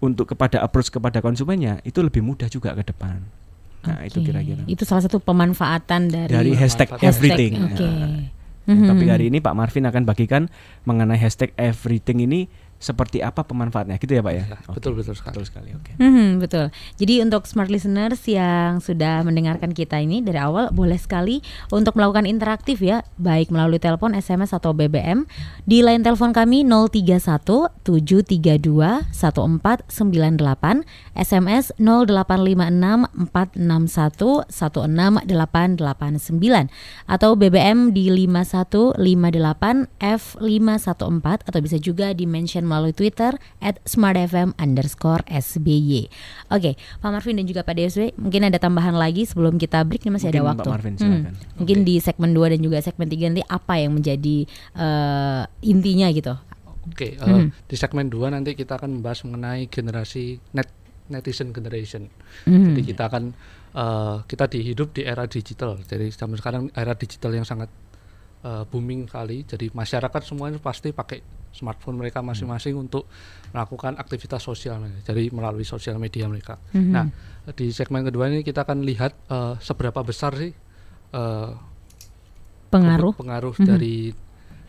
untuk 0.00 0.32
kepada 0.32 0.64
approach 0.64 0.88
kepada 0.88 1.20
konsumennya 1.20 1.84
itu 1.84 2.00
lebih 2.00 2.24
mudah 2.24 2.48
juga 2.48 2.72
ke 2.72 2.88
depan. 2.88 3.20
Nah, 3.80 3.96
okay. 4.00 4.12
itu 4.12 4.18
kira-kira. 4.20 4.62
Itu 4.68 4.84
salah 4.84 5.02
satu 5.04 5.22
pemanfaatan 5.24 6.12
dari 6.12 6.32
dari 6.32 6.52
hashtag, 6.52 6.92
hashtag 6.92 7.08
everything. 7.08 7.52
Okay. 7.72 7.88
Nah, 7.88 8.28
mm-hmm. 8.68 8.88
Tapi 8.92 9.04
hari 9.08 9.24
ini 9.32 9.38
Pak 9.40 9.54
Marvin 9.56 9.84
akan 9.88 10.02
bagikan 10.04 10.42
mengenai 10.84 11.16
hashtag 11.16 11.56
everything 11.56 12.20
ini 12.20 12.46
seperti 12.80 13.20
apa 13.20 13.44
pemanfaatnya 13.44 14.00
gitu 14.00 14.16
ya 14.16 14.24
Pak 14.24 14.32
ya? 14.32 14.48
ya 14.48 14.56
okay. 14.56 14.72
Betul 14.80 14.96
betul 14.96 15.12
sekali. 15.12 15.36
Betul 15.36 15.44
sekali. 15.44 15.68
Oke. 15.76 15.92
Okay. 15.92 16.00
Hmm, 16.00 16.40
betul. 16.40 16.72
Jadi 16.96 17.20
untuk 17.20 17.44
smart 17.44 17.68
listeners 17.68 18.24
yang 18.24 18.80
sudah 18.80 19.20
mendengarkan 19.20 19.76
kita 19.76 20.00
ini 20.00 20.24
dari 20.24 20.40
awal 20.40 20.72
boleh 20.72 20.96
sekali 20.96 21.44
untuk 21.68 22.00
melakukan 22.00 22.24
interaktif 22.24 22.80
ya, 22.80 23.04
baik 23.20 23.52
melalui 23.52 23.76
telepon, 23.76 24.16
SMS 24.16 24.56
atau 24.56 24.72
BBM 24.72 25.28
di 25.68 25.84
line 25.84 26.00
telepon 26.00 26.32
kami 26.32 26.64
031 26.64 27.20
732 27.84 29.12
1498, 29.12 30.88
SMS 31.20 31.76
0856 31.76 33.28
461 33.28 34.48
16889 34.48 36.72
atau 37.04 37.36
BBM 37.36 37.92
di 37.92 38.08
5158 38.08 38.96
F514 40.00 41.44
atau 41.44 41.60
bisa 41.60 41.76
juga 41.76 42.16
di 42.16 42.24
mention 42.24 42.69
melalui 42.70 42.94
Twitter 42.94 43.34
at 43.58 43.82
smartfm 43.82 44.54
underscore 44.54 45.26
SBY. 45.26 46.06
Oke, 46.54 46.78
Pak 47.02 47.10
Marvin 47.10 47.42
dan 47.42 47.46
juga 47.50 47.66
Pak 47.66 47.74
DSW, 47.74 48.14
mungkin 48.14 48.46
ada 48.46 48.62
tambahan 48.62 48.94
lagi 48.94 49.26
sebelum 49.26 49.58
kita 49.58 49.82
break 49.82 50.06
nih 50.06 50.14
masih 50.14 50.30
mungkin 50.30 50.38
ada 50.38 50.48
waktu. 50.54 50.68
Pak 50.70 50.74
Marvin, 50.78 50.94
Hmm, 51.00 51.32
mungkin 51.56 51.78
di 51.82 51.96
segmen 51.98 52.30
2 52.36 52.52
dan 52.54 52.60
juga 52.60 52.78
segmen 52.84 53.08
3 53.08 53.32
nanti 53.32 53.42
apa 53.48 53.74
yang 53.80 53.96
menjadi 53.96 54.36
uh, 54.76 55.42
intinya 55.64 56.12
gitu. 56.12 56.36
Oke, 56.86 57.16
okay, 57.16 57.22
uh, 57.22 57.26
eh, 57.26 57.36
hmm. 57.48 57.48
di 57.66 57.76
segmen 57.76 58.06
2 58.12 58.36
nanti 58.36 58.52
kita 58.54 58.76
akan 58.76 59.00
membahas 59.00 59.24
mengenai 59.26 59.66
generasi 59.72 60.38
net 60.54 60.68
netizen 61.10 61.50
generation. 61.50 62.06
Hmm. 62.46 62.72
Jadi 62.72 62.94
kita 62.94 63.10
akan 63.10 63.34
uh, 63.74 64.22
kita 64.24 64.46
dihidup 64.46 64.94
di 64.94 65.02
era 65.02 65.26
digital. 65.26 65.82
Jadi 65.82 66.14
zaman 66.14 66.38
sekarang 66.38 66.62
era 66.72 66.94
digital 66.94 67.34
yang 67.34 67.46
sangat 67.46 67.68
uh, 68.44 68.64
booming 68.68 69.08
kali. 69.08 69.44
Jadi 69.44 69.72
masyarakat 69.72 70.22
semuanya 70.24 70.58
pasti 70.60 70.92
pakai 70.92 71.40
smartphone 71.50 71.98
mereka 71.98 72.22
masing-masing 72.22 72.78
hmm. 72.78 72.84
untuk 72.86 73.10
melakukan 73.50 73.98
aktivitas 73.98 74.38
sosial 74.38 74.86
jadi 75.02 75.34
melalui 75.34 75.66
sosial 75.66 75.98
media 75.98 76.30
mereka. 76.30 76.62
Hmm. 76.70 76.94
Nah, 76.94 77.06
di 77.52 77.74
segmen 77.74 78.06
kedua 78.06 78.30
ini 78.30 78.46
kita 78.46 78.62
akan 78.62 78.86
lihat 78.86 79.12
uh, 79.26 79.58
seberapa 79.58 79.98
besar 80.06 80.38
sih 80.38 80.54
uh, 81.14 81.50
pengaruh 82.70 83.12
pengaruh 83.18 83.54
hmm. 83.58 83.66
dari 83.66 84.14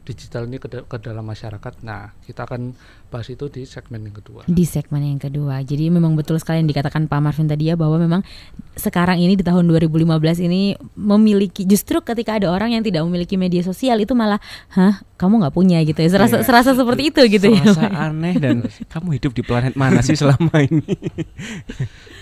digital 0.01 0.49
ini 0.49 0.57
ke, 0.57 0.67
ke 0.67 0.97
dalam 0.97 1.21
masyarakat. 1.21 1.85
Nah, 1.85 2.17
kita 2.25 2.49
akan 2.49 2.73
bahas 3.13 3.27
itu 3.29 3.51
di 3.53 3.67
segmen 3.69 4.01
yang 4.07 4.15
kedua. 4.17 4.41
Di 4.49 4.65
segmen 4.65 5.05
yang 5.05 5.21
kedua. 5.21 5.61
Jadi 5.61 5.91
memang 5.93 6.17
betul 6.17 6.41
sekali 6.41 6.63
yang 6.63 6.69
dikatakan 6.69 7.05
Pak 7.05 7.19
Marvin 7.21 7.45
tadi 7.45 7.69
ya 7.69 7.77
bahwa 7.77 8.01
memang 8.01 8.25
sekarang 8.73 9.19
ini 9.19 9.37
di 9.37 9.43
tahun 9.43 9.67
2015 9.67 10.47
ini 10.47 10.79
memiliki 10.95 11.67
justru 11.67 11.99
ketika 12.01 12.39
ada 12.39 12.49
orang 12.49 12.73
yang 12.73 12.83
tidak 12.87 13.03
memiliki 13.03 13.35
media 13.35 13.61
sosial 13.61 13.99
itu 13.99 14.15
malah 14.15 14.39
hah 14.71 15.03
kamu 15.19 15.43
nggak 15.43 15.53
punya 15.53 15.83
gitu 15.83 15.99
ya 15.99 16.09
serasa 16.09 16.39
yeah. 16.39 16.47
serasa 16.47 16.71
seperti 16.73 17.11
itu 17.11 17.21
gitu 17.27 17.51
serasa 17.51 17.91
ya. 17.91 17.91
aneh 18.09 18.35
dan 18.39 18.55
kamu 18.93 19.19
hidup 19.19 19.31
di 19.35 19.43
planet 19.43 19.75
mana 19.75 19.99
sih 20.01 20.15
selama 20.15 20.55
ini? 20.65 20.87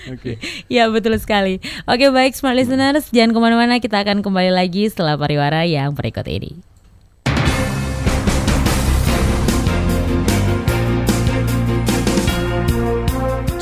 Oke. 0.10 0.36
okay. 0.36 0.36
Ya 0.68 0.90
betul 0.90 1.16
sekali. 1.22 1.62
Oke 1.86 2.10
baik 2.10 2.34
smart 2.34 2.58
listeners 2.58 3.14
jangan 3.14 3.32
ke 3.32 3.40
mana-mana 3.40 3.78
kita 3.78 4.02
akan 4.02 4.26
kembali 4.26 4.52
lagi 4.52 4.90
setelah 4.90 5.16
pariwara 5.16 5.64
yang 5.70 5.94
berikut 5.94 6.26
ini. 6.26 6.69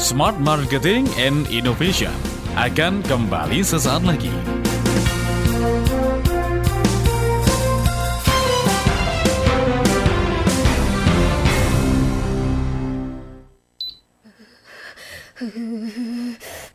Smart 0.07 0.39
Marketing 0.39 1.03
and 1.19 1.43
Innovation 1.51 2.15
akan 2.55 3.03
kembali 3.03 3.59
sesaat 3.59 4.07
lagi. 4.07 4.31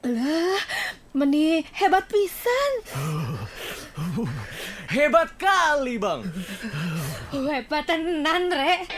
Lah, 0.05 0.61
meni 1.17 1.65
hebat 1.73 2.05
pisan. 2.13 2.73
Hebat 4.93 5.41
kali, 5.41 5.97
Bang. 5.97 6.29
Hebat 7.33 7.89
tenan, 7.89 8.53
Rek. 8.53 8.93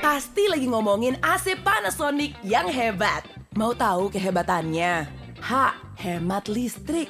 Pasti 0.00 0.48
lagi 0.48 0.64
ngomongin 0.64 1.20
AC 1.20 1.52
Panasonic 1.60 2.32
yang 2.40 2.72
hebat. 2.72 3.37
Mau 3.56 3.72
tahu 3.72 4.12
kehebatannya? 4.12 5.08
H. 5.40 5.52
Hemat 5.96 6.52
listrik. 6.52 7.08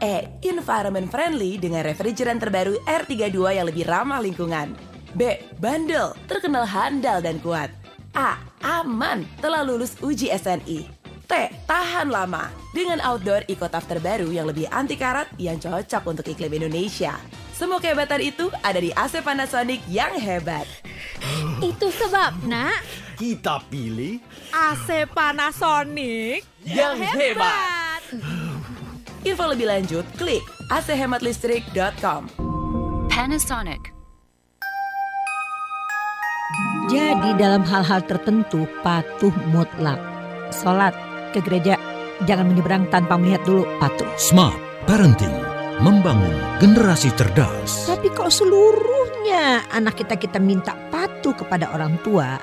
E. 0.00 0.28
Environment 0.40 1.08
friendly 1.12 1.60
dengan 1.60 1.84
refrigeran 1.84 2.40
terbaru 2.40 2.80
R32 2.88 3.36
yang 3.60 3.66
lebih 3.68 3.84
ramah 3.84 4.20
lingkungan. 4.24 4.72
B. 5.12 5.38
Bandel, 5.60 6.16
terkenal 6.24 6.64
handal 6.64 7.20
dan 7.20 7.36
kuat. 7.44 7.68
A. 8.16 8.40
Aman, 8.64 9.28
telah 9.44 9.60
lulus 9.60 10.00
uji 10.00 10.32
SNI. 10.32 10.88
T. 11.24 11.32
Tahan 11.64 12.12
lama 12.12 12.48
dengan 12.72 13.00
outdoor 13.00 13.44
EcoTaf 13.48 13.88
terbaru 13.88 14.28
yang 14.32 14.48
lebih 14.48 14.68
anti 14.72 14.96
karat 14.96 15.28
yang 15.36 15.56
cocok 15.56 16.04
untuk 16.04 16.26
iklim 16.28 16.52
Indonesia. 16.64 17.16
Semua 17.54 17.78
kehebatan 17.78 18.20
itu 18.20 18.50
ada 18.60 18.80
di 18.82 18.90
AC 18.92 19.22
Panasonic 19.24 19.80
yang 19.88 20.12
hebat. 20.18 20.66
Itu 21.62 21.88
sebab, 21.94 22.44
nak, 22.44 22.76
kita 23.14 23.62
pilih 23.70 24.18
AC 24.50 25.06
Panasonic 25.14 26.42
yang, 26.66 26.98
yang 26.98 27.14
hebat. 27.14 28.02
Info 29.24 29.44
lebih 29.48 29.70
lanjut, 29.70 30.04
klik 30.18 30.42
acehematlistrik.com. 30.68 32.28
Panasonic. 33.08 33.94
Jadi 36.92 37.30
dalam 37.40 37.64
hal-hal 37.64 38.04
tertentu 38.04 38.68
patuh 38.84 39.32
mutlak. 39.48 39.96
Sholat, 40.52 40.92
ke 41.32 41.40
gereja. 41.40 41.80
Jangan 42.28 42.52
menyeberang 42.52 42.86
tanpa 42.92 43.18
melihat 43.18 43.42
dulu, 43.42 43.66
patuh. 43.82 44.06
Smart 44.20 44.54
Parenting, 44.84 45.32
membangun 45.80 46.36
generasi 46.60 47.08
cerdas. 47.16 47.88
Tapi 47.88 48.12
kok 48.12 48.28
seluruhnya 48.28 49.64
anak 49.72 49.96
kita 49.96 50.20
kita 50.20 50.36
minta 50.36 50.76
patuh 50.92 51.32
kepada 51.32 51.72
orang 51.72 51.96
tua, 52.04 52.36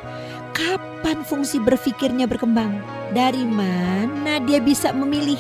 kapan 0.62 1.25
fungsi 1.25 1.58
berpikirnya 1.58 2.30
berkembang? 2.30 2.77
Dari 3.12 3.41
mana 3.41 4.38
dia 4.46 4.62
bisa 4.62 4.94
memilih? 4.94 5.39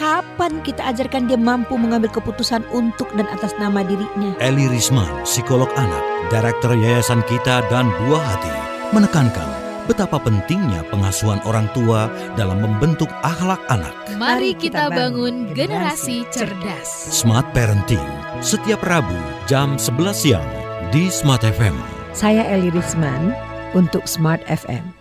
Kapan 0.00 0.64
kita 0.64 0.88
ajarkan 0.88 1.28
dia 1.28 1.36
mampu 1.36 1.76
mengambil 1.76 2.08
keputusan 2.08 2.64
untuk 2.72 3.06
dan 3.12 3.28
atas 3.28 3.52
nama 3.60 3.84
dirinya? 3.84 4.32
Eli 4.40 4.66
Risman, 4.66 5.06
psikolog 5.22 5.68
anak, 5.76 6.02
Direktur 6.32 6.72
Yayasan 6.72 7.20
Kita 7.28 7.60
dan 7.68 7.92
Buah 8.02 8.24
Hati, 8.24 8.56
menekankan 8.96 9.46
betapa 9.84 10.16
pentingnya 10.16 10.80
pengasuhan 10.88 11.44
orang 11.44 11.68
tua 11.76 12.08
dalam 12.34 12.64
membentuk 12.64 13.12
akhlak 13.20 13.60
anak. 13.68 13.92
Mari 14.16 14.56
kita 14.56 14.88
bangun 14.88 15.52
generasi 15.52 16.24
cerdas. 16.32 16.88
Smart 17.12 17.46
Parenting, 17.52 18.02
setiap 18.40 18.80
Rabu 18.80 19.14
jam 19.44 19.76
11 19.76 20.16
siang 20.16 20.48
di 20.88 21.12
Smart 21.12 21.44
FM. 21.44 21.76
Saya 22.16 22.48
Eli 22.48 22.72
Risman 22.72 23.51
untuk 23.72 24.04
Smart 24.08 24.44
FM. 24.48 24.92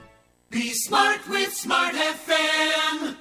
Be 0.52 0.76
smart 0.76 1.24
with 1.32 1.52
Smart 1.56 1.96
FM. 1.96 3.16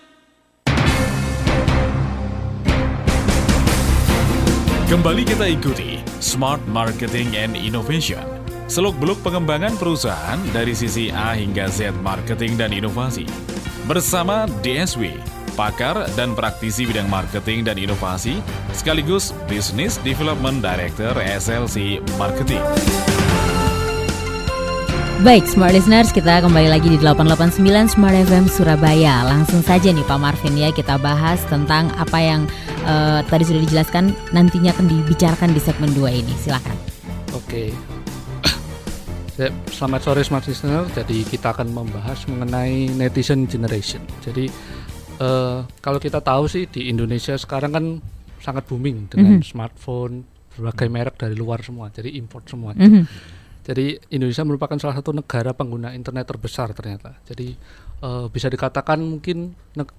Kembali 4.90 5.23
kita 5.23 5.47
ikuti 5.47 6.02
Smart 6.19 6.59
Marketing 6.66 7.38
and 7.38 7.54
Innovation 7.54 8.40
seluk-beluk 8.71 9.19
pengembangan 9.26 9.75
perusahaan 9.75 10.38
dari 10.54 10.78
sisi 10.78 11.11
A 11.11 11.35
hingga 11.35 11.66
Z 11.66 11.90
marketing 12.07 12.54
dan 12.54 12.71
inovasi. 12.71 13.26
Bersama 13.90 14.47
DSW, 14.62 15.19
pakar 15.59 16.07
dan 16.14 16.38
praktisi 16.38 16.87
bidang 16.87 17.11
marketing 17.11 17.66
dan 17.66 17.75
inovasi, 17.83 18.38
sekaligus 18.71 19.35
Business 19.50 19.99
Development 20.07 20.62
Director 20.62 21.19
SLC 21.19 21.99
Marketing. 22.14 22.62
Baik, 25.21 25.45
Smart 25.45 25.77
Listeners, 25.77 26.17
kita 26.17 26.41
kembali 26.41 26.73
lagi 26.73 26.89
di 26.89 26.97
889 26.97 27.61
Smart 27.93 28.17
FM 28.25 28.49
Surabaya. 28.49 29.21
Langsung 29.29 29.61
saja 29.61 29.93
nih 29.93 30.00
Pak 30.09 30.17
Marvin 30.17 30.57
ya, 30.57 30.73
kita 30.73 30.97
bahas 30.97 31.45
tentang 31.45 31.93
apa 32.00 32.17
yang 32.17 32.49
uh, 32.89 33.21
tadi 33.29 33.45
sudah 33.45 33.61
dijelaskan 33.61 34.17
nantinya 34.33 34.73
akan 34.73 34.89
dibicarakan 34.89 35.53
di 35.53 35.61
segmen 35.61 35.93
2 35.93 36.25
ini. 36.25 36.33
Silakan. 36.41 36.73
Oke, 37.37 37.69
Selamat 39.77 40.00
sore 40.09 40.25
Smart 40.25 40.49
Listener. 40.49 40.89
Jadi 40.89 41.21
kita 41.29 41.53
akan 41.53 41.69
membahas 41.69 42.25
mengenai 42.25 42.89
netizen 42.89 43.45
generation. 43.45 44.00
Jadi 44.25 44.49
uh, 45.21 45.69
kalau 45.85 46.00
kita 46.00 46.25
tahu 46.25 46.49
sih 46.49 46.65
di 46.65 46.89
Indonesia 46.89 47.37
sekarang 47.37 47.77
kan 47.77 47.85
sangat 48.41 48.65
booming 48.65 49.12
dengan 49.12 49.37
mm 49.37 49.45
-hmm. 49.45 49.53
smartphone 49.53 50.25
berbagai 50.57 50.89
merek 50.89 51.21
dari 51.21 51.37
luar 51.37 51.61
semua. 51.61 51.93
Jadi 51.93 52.17
import 52.17 52.49
semua. 52.49 52.73
Mm 52.73 52.89
-hmm. 52.89 53.05
Jadi 53.61 54.00
Indonesia 54.17 54.43
merupakan 54.43 54.76
salah 54.81 54.97
satu 54.97 55.12
negara 55.12 55.52
pengguna 55.52 55.93
internet 55.93 56.25
terbesar 56.25 56.73
ternyata. 56.73 57.21
Jadi 57.29 57.52
uh, 58.00 58.26
bisa 58.33 58.49
dikatakan 58.49 58.97
mungkin 59.00 59.52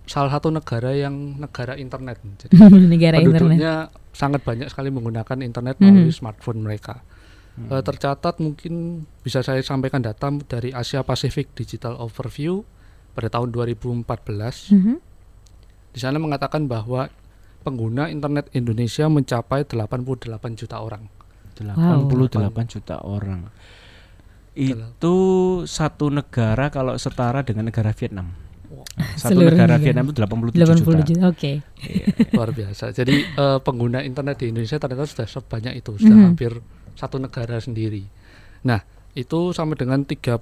salah 0.10 0.34
satu 0.34 0.50
negara 0.50 0.92
yang 0.98 1.38
negara 1.38 1.78
internet. 1.78 2.18
Jadi 2.42 2.58
negara 2.94 3.22
penduduknya 3.22 3.88
internet. 3.90 4.16
sangat 4.18 4.42
banyak 4.42 4.68
sekali 4.68 4.90
menggunakan 4.90 5.38
internet 5.46 5.78
melalui 5.78 6.10
mm 6.10 6.10
-hmm. 6.10 6.18
smartphone 6.18 6.60
mereka. 6.66 7.06
Hmm. 7.52 7.68
Uh, 7.68 7.84
tercatat 7.84 8.40
mungkin 8.40 9.04
bisa 9.22 9.44
saya 9.44 9.60
sampaikan 9.60 10.00
data 10.00 10.32
dari 10.48 10.72
Asia 10.72 11.04
Pacific 11.04 11.52
Digital 11.52 12.00
Overview 12.00 12.64
pada 13.12 13.28
tahun 13.28 13.52
2014. 13.52 14.08
Hmm. 14.72 14.98
Di 15.92 16.00
sana 16.00 16.16
mengatakan 16.16 16.72
bahwa 16.72 17.12
pengguna 17.68 18.08
internet 18.08 18.48
Indonesia 18.56 19.06
mencapai 19.12 19.68
88 19.68 20.32
juta 20.56 20.80
orang. 20.80 21.21
88 21.64 21.78
wow. 21.78 22.64
juta 22.66 22.96
orang. 23.06 23.42
Itu 24.52 25.16
satu 25.64 26.12
negara 26.12 26.68
kalau 26.74 26.98
setara 27.00 27.46
dengan 27.46 27.72
negara 27.72 27.96
Vietnam. 27.96 28.34
Satu 29.16 29.40
Seluruh 29.40 29.56
negara 29.56 29.80
Vietnam 29.80 30.12
itu 30.12 30.20
87 30.20 30.58
80 30.58 30.84
juta. 30.84 31.04
juta. 31.06 31.22
Oke. 31.32 31.38
Okay. 31.38 31.56
Iya. 31.88 32.06
Luar 32.36 32.52
biasa. 32.52 32.86
Jadi 32.92 33.16
uh, 33.40 33.60
pengguna 33.64 34.04
internet 34.04 34.44
di 34.44 34.52
Indonesia 34.52 34.78
ternyata 34.82 35.08
sudah 35.08 35.28
sebanyak 35.30 35.74
itu, 35.80 35.96
sudah 35.96 36.12
mm 36.12 36.18
-hmm. 36.18 36.28
hampir 36.28 36.52
satu 36.98 37.18
negara 37.22 37.58
sendiri. 37.62 38.04
Nah, 38.68 38.84
itu 39.16 39.52
sama 39.52 39.76
dengan 39.76 40.08
35% 40.08 40.40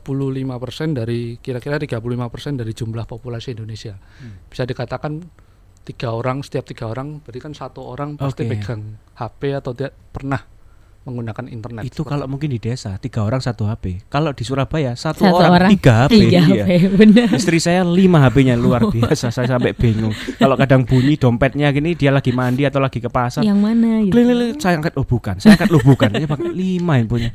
dari 0.93 1.41
kira-kira 1.41 1.81
35% 1.81 2.61
dari 2.61 2.73
jumlah 2.73 3.05
populasi 3.09 3.57
Indonesia. 3.57 3.97
Hmm. 3.97 4.45
Bisa 4.45 4.65
dikatakan 4.65 5.25
tiga 5.89 6.13
orang 6.13 6.45
setiap 6.45 6.69
tiga 6.69 6.85
orang 6.85 7.17
berarti 7.25 7.39
kan 7.41 7.53
satu 7.57 7.81
orang 7.81 8.13
pasti 8.13 8.45
okay. 8.45 8.51
pegang 8.53 9.01
HP 9.17 9.41
atau 9.57 9.71
tidak 9.73 9.97
pernah 10.13 10.37
menggunakan 11.09 11.45
internet. 11.49 11.83
Itu 11.83 12.05
kalau 12.05 12.29
mungkin 12.29 12.53
di 12.53 12.61
desa 12.61 12.95
tiga 13.01 13.25
orang 13.25 13.41
satu 13.41 13.65
HP. 13.65 14.05
Kalau 14.07 14.31
di 14.31 14.45
Surabaya 14.45 14.93
satu, 14.93 15.25
satu 15.25 15.35
orang, 15.35 15.51
orang 15.57 15.69
tiga 15.73 16.05
HP. 16.05 16.13
Tiga 16.13 16.39
iya. 16.45 16.65
HP 16.65 16.69
benar. 16.93 17.27
Istri 17.33 17.57
saya 17.57 17.81
lima 17.81 18.21
HP-nya 18.21 18.55
luar 18.55 18.87
biasa. 18.93 19.33
saya 19.33 19.49
sampai 19.49 19.73
bingung. 19.73 20.13
Kalau 20.37 20.53
kadang 20.53 20.85
bunyi 20.85 21.17
dompetnya 21.17 21.73
gini 21.73 21.97
dia 21.97 22.13
lagi 22.13 22.29
mandi 22.29 22.63
atau 22.69 22.77
lagi 22.77 23.01
ke 23.01 23.09
pasar. 23.09 23.41
Yang 23.41 23.59
mana? 23.59 24.05
Gitu. 24.05 24.61
saya 24.61 24.77
angkat 24.77 24.93
oh 24.95 25.05
bukan. 25.05 25.35
Saya 25.41 25.57
angkat 25.57 25.69
oh 25.73 25.81
bukan. 25.81 26.09
Ini 26.13 26.25
pakai 26.29 26.49
lima 26.53 26.93
handphonenya. 27.01 27.31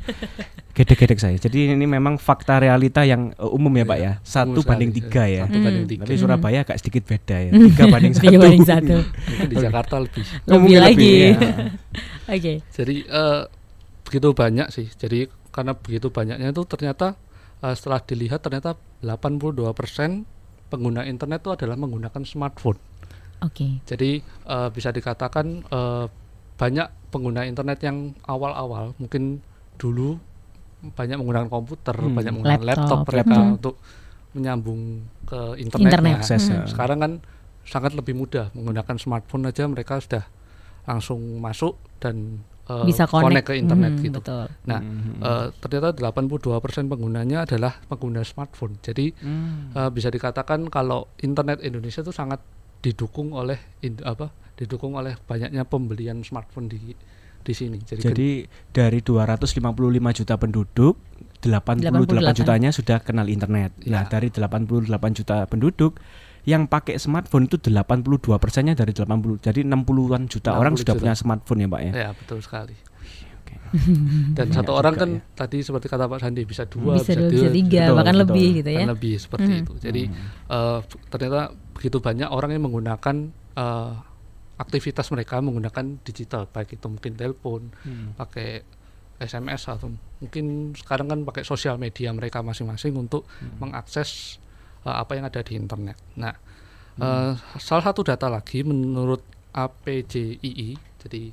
Gedek-gedek 0.75 1.19
saya. 1.23 1.39
Jadi 1.39 1.71
ini 1.71 1.87
memang 1.87 2.19
fakta 2.19 2.59
realita 2.59 3.07
yang 3.07 3.31
uh, 3.39 3.47
umum 3.47 3.71
ya 3.79 3.87
Pak 3.87 3.99
ya. 3.99 4.11
Satu 4.27 4.59
banding 4.59 4.91
tiga 4.91 5.23
ya. 5.23 5.47
Satu 5.47 5.59
banding 5.63 5.87
tiga. 5.87 6.03
Tapi 6.03 6.19
Surabaya 6.19 6.67
agak 6.67 6.77
sedikit 6.83 7.07
beda 7.07 7.37
ya. 7.47 7.51
Tiga 7.55 7.83
banding 7.87 8.13
satu. 8.19 8.23
Tiga 8.27 8.37
banding 8.43 8.65
satu. 8.67 8.97
di 9.47 9.55
Jakarta 9.55 9.95
lebih. 10.03 10.23
Lebih 10.43 10.75
lagi. 10.75 11.13
Ya. 11.15 11.31
Oke. 12.35 12.53
Jadi 12.75 12.95
uh, 13.07 13.47
begitu 14.15 14.31
banyak 14.31 14.71
sih. 14.71 14.87
Jadi 14.95 15.27
karena 15.51 15.75
begitu 15.75 16.07
banyaknya 16.07 16.55
itu 16.55 16.63
ternyata 16.63 17.19
uh, 17.59 17.75
setelah 17.75 17.99
dilihat 17.99 18.39
ternyata 18.39 18.79
82% 19.03 20.71
pengguna 20.71 21.03
internet 21.03 21.43
itu 21.43 21.51
adalah 21.51 21.75
menggunakan 21.75 22.23
smartphone. 22.23 22.79
Oke. 23.43 23.51
Okay. 23.51 23.71
Jadi 23.83 24.23
uh, 24.47 24.71
bisa 24.71 24.95
dikatakan 24.95 25.67
uh, 25.67 26.07
banyak 26.55 26.87
pengguna 27.11 27.43
internet 27.43 27.83
yang 27.83 28.15
awal-awal 28.23 28.95
mungkin 28.95 29.43
dulu 29.75 30.15
banyak 30.95 31.19
menggunakan 31.19 31.51
komputer, 31.51 31.99
hmm. 31.99 32.15
banyak 32.15 32.31
menggunakan 32.31 32.63
laptop, 32.63 33.03
laptop 33.03 33.09
mereka 33.11 33.35
laptop. 33.35 33.55
untuk 33.59 33.75
menyambung 34.31 34.81
ke 35.27 35.39
internet. 35.59 35.91
internet. 35.99 36.19
Hmm. 36.23 36.67
Sekarang 36.71 36.97
kan 37.03 37.11
sangat 37.67 37.91
lebih 37.97 38.15
mudah 38.15 38.53
menggunakan 38.55 38.95
smartphone 38.95 39.51
aja 39.51 39.67
mereka 39.67 39.99
sudah 39.99 40.23
langsung 40.85 41.19
masuk 41.41 41.75
dan 41.99 42.45
uh, 42.69 42.85
bisa 42.85 43.05
connect. 43.05 43.25
connect 43.25 43.45
ke 43.47 43.53
internet 43.57 43.91
hmm, 43.95 44.03
gitu. 44.03 44.19
Betul. 44.21 44.47
Nah, 44.65 44.79
hmm. 44.81 45.21
uh, 45.21 45.47
ternyata 45.61 45.89
82% 45.97 46.91
penggunanya 46.91 47.45
adalah 47.45 47.79
pengguna 47.85 48.21
smartphone. 48.25 48.77
Jadi 48.81 49.13
hmm. 49.13 49.75
uh, 49.77 49.89
bisa 49.93 50.09
dikatakan 50.09 50.69
kalau 50.69 51.09
internet 51.21 51.61
Indonesia 51.61 52.01
itu 52.01 52.13
sangat 52.13 52.41
didukung 52.81 53.33
oleh 53.33 53.57
in, 53.81 53.97
apa? 54.05 54.29
didukung 54.55 54.95
oleh 54.95 55.19
banyaknya 55.27 55.67
pembelian 55.67 56.23
smartphone 56.23 56.71
di 56.71 56.95
di 57.45 57.53
sini. 57.53 57.77
Jadi, 57.77 58.01
Jadi 58.01 58.29
dari 58.73 58.99
255 59.05 60.17
juta 60.17 60.33
penduduk, 60.39 60.95
88, 61.45 61.93
88 61.93 62.39
jutanya 62.41 62.69
sudah 62.73 62.97
kenal 63.05 63.29
internet. 63.29 63.75
Ya. 63.85 64.01
Nah, 64.01 64.03
dari 64.09 64.33
88 64.33 64.89
juta 65.13 65.45
penduduk 65.45 66.01
yang 66.45 66.69
pakai 66.69 67.01
smartphone 67.01 67.49
itu 67.49 67.57
82 67.57 68.37
persennya 68.37 68.77
dari 68.77 68.93
80 68.93 69.41
jadi 69.41 69.59
60-an 69.65 70.21
juta 70.29 70.51
60 70.53 70.61
orang 70.61 70.73
sudah 70.77 70.93
juta. 70.93 71.01
punya 71.01 71.15
smartphone 71.17 71.59
ya 71.65 71.67
Pak 71.67 71.81
ya 71.81 71.91
ya 71.91 72.09
betul 72.13 72.39
sekali 72.41 72.75
dan 74.37 74.47
satu 74.53 74.71
orang 74.71 74.95
kan 74.95 75.09
ya. 75.19 75.21
tadi 75.35 75.59
seperti 75.59 75.91
kata 75.91 76.07
Pak 76.07 76.19
Sandi 76.21 76.47
bisa 76.47 76.63
dua 76.69 76.95
bisa, 76.95 77.17
bisa, 77.17 77.27
bisa 77.27 77.47
tiga 77.51 77.81
betul, 77.89 77.97
bahkan 77.97 78.15
betul, 78.15 78.23
lebih 78.23 78.47
gitu 78.61 78.69
ya 78.71 78.83
lebih 78.87 79.15
seperti 79.19 79.51
hmm. 79.51 79.61
itu 79.65 79.73
jadi 79.81 80.03
hmm. 80.07 80.27
uh, 80.47 80.79
ternyata 81.11 81.41
begitu 81.75 81.97
banyak 81.99 82.29
orang 82.29 82.49
yang 82.55 82.63
menggunakan 82.63 83.15
uh, 83.57 83.93
aktivitas 84.55 85.11
mereka 85.11 85.43
menggunakan 85.43 85.99
digital 86.07 86.47
baik 86.47 86.79
itu 86.79 86.87
mungkin 86.87 87.13
telepon 87.19 87.61
hmm. 87.83 88.15
pakai 88.15 88.63
SMS 89.15 89.71
atau 89.71 89.91
mungkin 90.19 90.75
sekarang 90.75 91.07
kan 91.11 91.19
pakai 91.23 91.43
sosial 91.47 91.79
media 91.79 92.11
mereka 92.11 92.43
masing-masing 92.43 92.95
untuk 92.95 93.27
hmm. 93.39 93.59
mengakses 93.59 94.39
uh, 94.85 94.95
apa 95.01 95.17
yang 95.17 95.25
ada 95.27 95.41
di 95.41 95.57
internet. 95.57 95.97
Nah, 96.15 96.33
hmm. 96.97 97.01
uh, 97.01 97.33
salah 97.57 97.91
satu 97.91 98.05
data 98.05 98.29
lagi 98.29 98.61
menurut 98.61 99.25
APJII, 99.51 101.01
jadi 101.01 101.23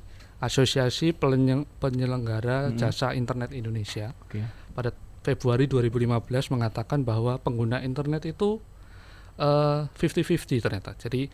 Asosiasi 0.43 1.15
Penyelenggara 1.79 2.73
hmm. 2.73 2.77
Jasa 2.81 3.15
Internet 3.15 3.55
Indonesia, 3.55 4.11
okay. 4.27 4.43
pada 4.75 4.91
Februari 5.23 5.71
2015 5.71 6.51
mengatakan 6.51 7.07
bahwa 7.07 7.39
pengguna 7.39 7.79
internet 7.79 8.27
itu 8.27 8.59
50-50 9.39 9.95
uh, 9.95 10.61
ternyata. 10.61 10.99
Jadi 10.99 11.31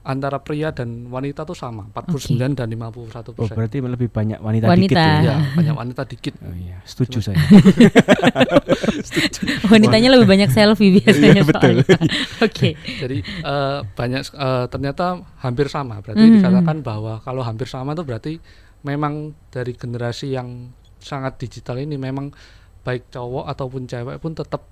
antara 0.00 0.40
pria 0.40 0.72
dan 0.72 1.12
wanita 1.12 1.44
tuh 1.44 1.52
sama 1.52 1.84
49 1.92 2.32
okay. 2.32 2.56
dan 2.56 2.68
51 2.72 3.36
persen. 3.36 3.36
Oh 3.36 3.48
berarti 3.52 3.76
lebih 3.84 4.08
banyak 4.08 4.40
wanita, 4.40 4.64
wanita. 4.72 4.88
dikit 4.88 4.96
ya? 4.96 5.20
ya 5.20 5.36
banyak 5.52 5.74
wanita 5.76 6.02
dikit. 6.08 6.34
Oh 6.40 6.56
iya 6.56 6.78
setuju 6.88 7.18
saya. 7.20 7.36
setuju. 9.08 9.40
Wanitanya 9.68 10.08
lebih 10.16 10.24
banyak 10.24 10.48
selfie 10.48 11.04
biasanya. 11.04 11.40
Iya, 11.40 11.44
betul. 11.44 11.76
Oke. 11.84 12.00
Okay. 12.48 12.72
Jadi 12.80 13.18
uh, 13.44 13.84
banyak 13.92 14.22
uh, 14.32 14.64
ternyata 14.72 15.20
hampir 15.44 15.68
sama. 15.68 16.00
Berarti 16.00 16.24
mm 16.24 16.28
-hmm. 16.32 16.38
dikatakan 16.40 16.76
bahwa 16.80 17.20
kalau 17.20 17.44
hampir 17.44 17.68
sama 17.68 17.92
tuh 17.92 18.08
berarti 18.08 18.40
memang 18.80 19.36
dari 19.52 19.76
generasi 19.76 20.32
yang 20.32 20.72
sangat 20.96 21.36
digital 21.36 21.76
ini 21.76 22.00
memang 22.00 22.32
baik 22.80 23.12
cowok 23.12 23.52
ataupun 23.52 23.84
cewek 23.84 24.16
pun 24.16 24.32
tetap 24.32 24.64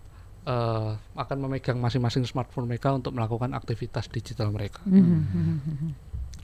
uh, 0.49 0.97
akan 1.15 1.37
memegang 1.45 1.77
masing-masing 1.79 2.25
smartphone 2.25 2.65
mereka 2.65 2.97
untuk 2.97 3.13
melakukan 3.13 3.53
aktivitas 3.53 4.09
digital 4.09 4.49
mereka. 4.49 4.81
Mm-hmm. 4.89 5.93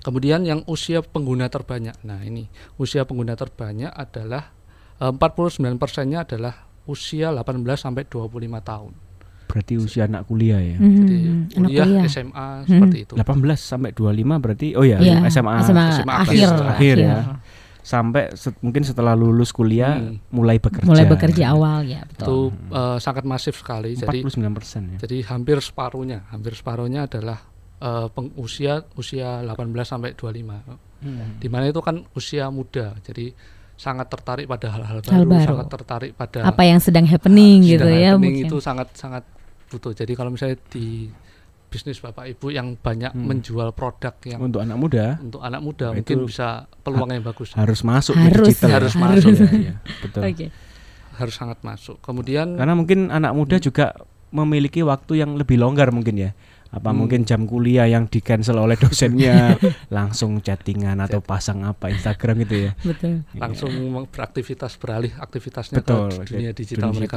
Kemudian 0.05 0.45
yang 0.45 0.61
usia 0.69 1.01
pengguna 1.01 1.49
terbanyak. 1.49 1.97
Nah, 2.05 2.21
ini 2.21 2.53
usia 2.77 3.09
pengguna 3.09 3.33
terbanyak 3.35 3.88
adalah 3.88 4.53
uh, 5.01 5.11
49 5.11 5.81
persennya 5.81 6.29
adalah 6.29 6.69
usia 6.85 7.33
18 7.33 7.64
sampai 7.81 8.05
25 8.05 8.29
tahun. 8.61 8.93
Berarti 9.49 9.75
usia 9.81 10.05
anak 10.05 10.29
kuliah 10.29 10.61
ya. 10.61 10.77
Mm-hmm. 10.77 10.97
Jadi 11.01 11.17
kuliah, 11.57 11.87
kuliah. 11.88 12.05
SMA 12.12 12.29
mm-hmm. 12.29 12.69
seperti 12.69 12.99
itu. 13.09 13.14
18 13.17 13.57
sampai 13.57 13.90
25 13.97 14.45
berarti 14.45 14.69
oh 14.77 14.85
ya, 14.85 15.01
yeah, 15.01 15.25
SMA 15.33 15.53
SMA, 15.64 15.85
SMA 16.05 16.14
akhir, 16.21 16.49
akhir, 16.53 16.62
akhir 16.69 16.97
ya 17.01 17.19
sampai 17.85 18.33
set, 18.33 18.57
mungkin 18.64 18.81
setelah 18.81 19.12
lulus 19.12 19.53
kuliah 19.53 20.01
hmm. 20.01 20.33
mulai 20.33 20.57
bekerja. 20.57 20.88
Mulai 20.88 21.05
bekerja 21.05 21.53
awal 21.53 21.85
ya, 21.85 22.01
betul. 22.09 22.25
Itu 22.25 22.37
uh, 22.73 22.97
sangat 22.97 23.29
masif 23.29 23.61
sekali. 23.61 23.92
49% 23.92 24.01
jadi 24.01 24.25
ya. 24.25 24.99
Jadi 25.05 25.16
hampir 25.29 25.61
separuhnya, 25.61 26.25
hampir 26.33 26.57
separuhnya 26.57 27.05
adalah 27.05 27.44
uh, 27.85 28.09
usia 28.40 28.88
usia 28.97 29.44
18 29.44 29.68
sampai 29.85 30.16
25. 30.16 31.05
Hmm. 31.05 31.37
Di 31.37 31.49
mana 31.53 31.68
itu 31.68 31.85
kan 31.85 32.01
usia 32.16 32.49
muda. 32.49 32.97
Jadi 33.05 33.37
sangat 33.77 34.09
tertarik 34.09 34.49
pada 34.49 34.70
hal-hal 34.70 35.05
baru, 35.05 35.27
baru, 35.29 35.44
sangat 35.44 35.68
tertarik 35.68 36.11
pada 36.14 36.47
apa 36.47 36.62
yang 36.62 36.79
sedang 36.81 37.05
happening 37.05 37.68
gitu 37.68 37.85
sedang 37.85 38.01
ya. 38.01 38.11
Happening 38.16 38.37
mungkin. 38.40 38.49
itu 38.49 38.57
sangat 38.64 38.88
sangat 38.97 39.29
butuh. 39.68 39.92
Jadi 39.92 40.16
kalau 40.16 40.33
misalnya 40.33 40.57
di 40.73 41.12
bisnis 41.75 41.99
bapak 41.99 42.31
ibu 42.31 42.55
yang 42.55 42.79
banyak 42.79 43.11
hmm. 43.11 43.27
menjual 43.27 43.75
produk 43.75 44.15
yang 44.23 44.39
untuk 44.39 44.63
anak 44.63 44.79
muda 44.79 45.19
untuk 45.19 45.43
anak 45.43 45.59
muda 45.59 45.91
nah, 45.91 45.99
mungkin 45.99 46.19
bisa 46.23 46.71
peluang 46.87 47.11
yang 47.11 47.27
bagus 47.27 47.51
harus 47.59 47.81
masuk 47.83 48.15
harus 48.15 48.47
digital 48.47 48.71
ya. 48.71 48.75
harus, 48.79 48.95
harus 48.95 49.25
masuk 49.27 49.35
ya, 49.35 49.59
ya. 49.59 49.75
betul 50.07 50.21
okay. 50.23 50.49
harus 51.19 51.35
sangat 51.35 51.59
masuk 51.67 51.99
kemudian 51.99 52.55
karena 52.55 52.79
mungkin 52.79 53.11
anak 53.11 53.35
muda 53.35 53.59
hmm. 53.59 53.65
juga 53.67 53.87
memiliki 54.31 54.87
waktu 54.87 55.27
yang 55.27 55.35
lebih 55.35 55.59
longgar 55.59 55.91
mungkin 55.91 56.15
ya 56.15 56.31
apa 56.75 56.91
hmm. 56.91 56.99
mungkin 56.99 57.21
jam 57.23 57.47
kuliah 57.47 57.87
yang 57.87 58.11
di 58.11 58.19
cancel 58.19 58.59
oleh 58.59 58.75
dosennya 58.75 59.55
langsung 59.97 60.43
chattingan 60.43 60.99
atau 60.99 61.23
pasang 61.23 61.63
apa 61.63 61.95
Instagram 61.95 62.43
gitu 62.43 62.57
ya 62.69 62.73
betul 62.83 63.23
langsung 63.39 63.71
yeah. 63.71 64.05
beraktivitas 64.11 64.75
beralih 64.77 65.13
aktivitasnya 65.15 65.79
betul, 65.79 66.11
ke 66.11 66.35
dunia 66.35 66.51
digital 66.51 66.91
dunia 66.91 66.99
mereka 67.07 67.17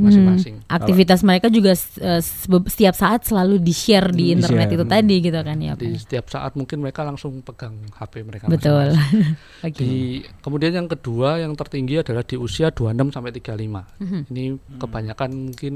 masing-masing 0.00 0.54
hmm. 0.64 0.72
aktivitas 0.72 1.20
Kalau, 1.20 1.28
mereka 1.28 1.46
juga 1.52 1.72
uh, 1.76 2.22
setiap 2.64 2.94
saat 2.96 3.20
selalu 3.28 3.60
di 3.60 3.74
share 3.76 4.08
di 4.08 4.32
hmm, 4.32 4.34
internet 4.40 4.68
itu 4.72 4.84
hmm. 4.88 4.94
tadi 4.96 5.16
gitu 5.20 5.40
kan 5.44 5.58
ya 5.60 5.72
di 5.76 5.94
setiap 6.00 6.26
saat 6.32 6.56
mungkin 6.56 6.80
mereka 6.80 7.04
langsung 7.04 7.44
pegang 7.44 7.76
HP 7.92 8.24
mereka 8.24 8.48
betul 8.48 8.96
okay. 9.66 9.76
di 9.76 9.92
kemudian 10.40 10.72
yang 10.72 10.88
kedua 10.88 11.44
yang 11.44 11.52
tertinggi 11.52 12.00
adalah 12.00 12.24
di 12.24 12.40
usia 12.40 12.72
26 12.72 13.12
sampai 13.12 13.32
35 13.36 14.00
hmm. 14.00 14.22
ini 14.32 14.44
kebanyakan 14.80 15.30
mungkin 15.52 15.74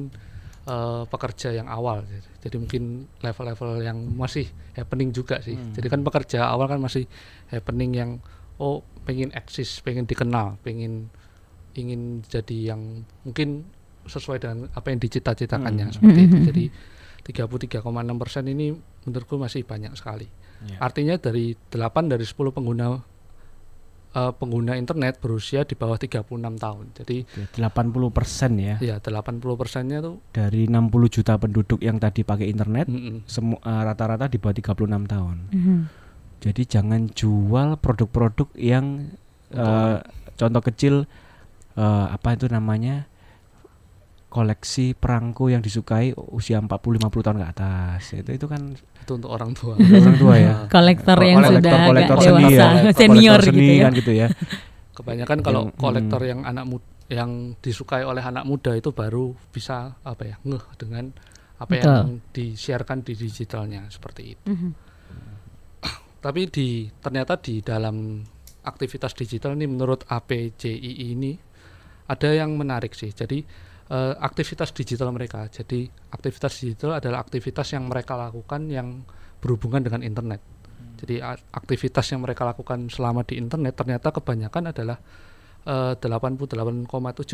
uh, 0.69 1.03
pekerja 1.09 1.57
yang 1.57 1.67
awal 1.67 2.05
jadi 2.45 2.57
mungkin 2.61 3.09
level-level 3.25 3.83
yang 3.83 3.99
masih 4.15 4.47
happening 4.77 5.11
juga 5.11 5.41
sih 5.41 5.57
hmm. 5.57 5.75
jadi 5.75 5.87
kan 5.89 6.01
pekerja 6.05 6.47
awal 6.47 6.69
kan 6.69 6.79
masih 6.79 7.09
happening 7.49 7.97
yang 7.97 8.11
oh 8.61 8.85
pengen 9.09 9.33
eksis 9.33 9.81
pengen 9.81 10.05
dikenal 10.05 10.61
pengen 10.61 11.09
ingin 11.73 12.21
jadi 12.27 12.75
yang 12.75 13.09
mungkin 13.25 13.65
sesuai 14.09 14.39
dengan 14.41 14.59
apa 14.77 14.93
yang 14.93 15.01
dicita-citakannya 15.01 15.87
hmm. 15.89 15.95
seperti 15.97 16.21
itu 16.29 16.37
jadi 16.53 16.65
33,6 17.29 18.23
persen 18.23 18.45
ini 18.49 18.73
menurutku 19.05 19.37
masih 19.37 19.65
banyak 19.65 19.93
sekali 19.97 20.29
yeah. 20.65 20.81
artinya 20.81 21.17
dari 21.17 21.57
8 21.57 22.13
dari 22.13 22.25
10 22.25 22.57
pengguna 22.57 23.18
uh, 24.15 24.33
pengguna 24.33 24.79
internet 24.79 25.21
berusia 25.21 25.65
di 25.65 25.75
bawah 25.77 25.99
36 25.99 26.25
tahun. 26.39 26.85
Jadi 26.97 27.17
80 27.57 28.17
persen 28.17 28.53
ya. 28.57 28.77
Iya, 28.81 28.97
80 29.03 29.43
persennya 29.61 29.99
tuh 30.01 30.23
dari 30.33 30.65
60 30.71 31.15
juta 31.15 31.35
penduduk 31.37 31.81
yang 31.83 32.01
tadi 32.01 32.25
pakai 32.25 32.47
internet, 32.49 32.87
mm 32.89 33.01
-mm. 33.01 33.17
semua 33.29 33.59
uh, 33.65 33.83
rata-rata 33.85 34.31
di 34.31 34.39
bawah 34.41 34.57
36 34.57 35.13
tahun. 35.13 35.37
Mm 35.53 35.61
-hmm. 35.61 35.81
Jadi 36.39 36.63
jangan 36.71 37.11
jual 37.11 37.69
produk-produk 37.83 38.49
yang 38.55 39.11
uh, 39.51 39.99
contoh 40.39 40.63
kecil 40.63 40.95
uh, 41.75 42.07
apa 42.15 42.39
itu 42.39 42.47
namanya? 42.47 43.11
koleksi 44.29 44.93
perangko 44.93 45.49
yang 45.49 45.65
disukai 45.65 46.13
usia 46.13 46.61
40 46.61 46.69
50 46.69 47.25
tahun 47.25 47.39
ke 47.41 47.47
atas. 47.49 48.03
Itu 48.13 48.31
itu 48.37 48.45
kan 48.45 48.77
itu 49.09 49.17
untuk 49.17 49.33
orang 49.33 49.57
tua. 49.57 49.75
orang 49.81 50.17
tua 50.21 50.35
ya. 50.37 50.55
kolektor 50.77 51.19
yang 51.25 51.41
kolektor, 51.41 51.57
sudah 51.65 51.79
kolektor 51.89 52.17
seni 52.21 52.45
dewasa, 52.45 52.53
ya. 52.53 52.91
senior 53.01 53.41
kolektor 53.41 53.57
gitu 53.57 53.73
ya. 53.73 53.81
Kan 53.89 53.93
gitu 53.97 54.13
ya. 54.13 54.29
Kebanyakan 55.01 55.39
kalau 55.41 55.63
yang, 55.65 55.81
kolektor 55.81 56.21
hmm. 56.21 56.31
yang 56.31 56.41
anak 56.45 56.65
muda 56.69 56.89
yang 57.09 57.57
disukai 57.65 58.05
oleh 58.05 58.21
anak 58.21 58.45
muda 58.45 58.77
itu 58.77 58.93
baru 58.93 59.33
bisa 59.49 59.97
apa 60.05 60.29
ya 60.29 60.37
ngeh 60.45 60.65
dengan 60.77 61.09
apa 61.57 61.73
Betul. 61.73 61.89
yang 61.89 62.09
disiarkan 62.37 63.01
di 63.01 63.17
digitalnya 63.17 63.89
seperti 63.89 64.37
itu. 64.37 64.45
Mm 64.45 64.57
-hmm. 64.61 64.73
Tapi 66.29 66.41
di 66.53 66.85
ternyata 67.01 67.41
di 67.41 67.65
dalam 67.65 68.21
aktivitas 68.61 69.17
digital 69.17 69.57
ini 69.57 69.65
menurut 69.65 70.05
APJI 70.05 70.93
ini 71.17 71.33
ada 72.13 72.29
yang 72.29 72.61
menarik 72.61 72.93
sih. 72.93 73.09
Jadi 73.09 73.41
uh, 73.91 74.15
aktivitas 74.21 74.73
digital 74.73 75.13
mereka. 75.13 75.49
Jadi 75.49 75.89
aktivitas 76.13 76.53
digital 76.61 77.01
adalah 77.01 77.25
aktivitas 77.25 77.73
yang 77.75 77.89
mereka 77.89 78.15
lakukan 78.17 78.69
yang 78.69 79.03
berhubungan 79.39 79.85
dengan 79.85 80.01
internet. 80.05 80.41
Hmm. 80.41 80.97
Jadi 80.99 81.23
aktivitas 81.53 82.05
yang 82.13 82.25
mereka 82.25 82.45
lakukan 82.49 82.89
selama 82.93 83.25
di 83.25 83.39
internet 83.39 83.75
ternyata 83.77 84.13
kebanyakan 84.13 84.73
adalah 84.75 84.99
uh, 85.69 85.95
88,7 85.97 86.89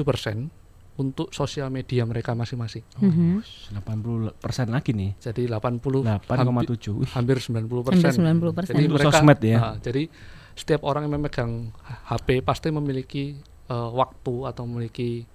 persen 0.04 0.48
untuk 0.94 1.34
sosial 1.34 1.74
media 1.74 2.06
mereka 2.06 2.38
masing-masing. 2.38 2.86
Mm 3.02 3.42
-hmm. 3.42 3.82
80 3.82 4.38
persen 4.38 4.70
lagi 4.70 4.94
nih. 4.94 5.10
Jadi 5.18 5.50
80 5.50 6.06
8,7 6.06 7.18
hampir 7.18 7.36
90 7.42 7.66
persen. 7.82 8.06
Hampir 8.14 8.22
90 8.22 8.54
persen. 8.54 8.72
Jadi 8.78 8.84
untuk 8.86 8.98
mereka, 9.02 9.10
sosmed 9.10 9.40
ya. 9.42 9.58
Uh, 9.58 9.76
jadi 9.82 10.02
setiap 10.54 10.86
orang 10.86 11.10
yang 11.10 11.18
memegang 11.18 11.74
HP 11.82 12.46
pasti 12.46 12.70
memiliki 12.70 13.34
uh, 13.74 13.90
waktu 13.90 14.34
atau 14.46 14.62
memiliki 14.70 15.26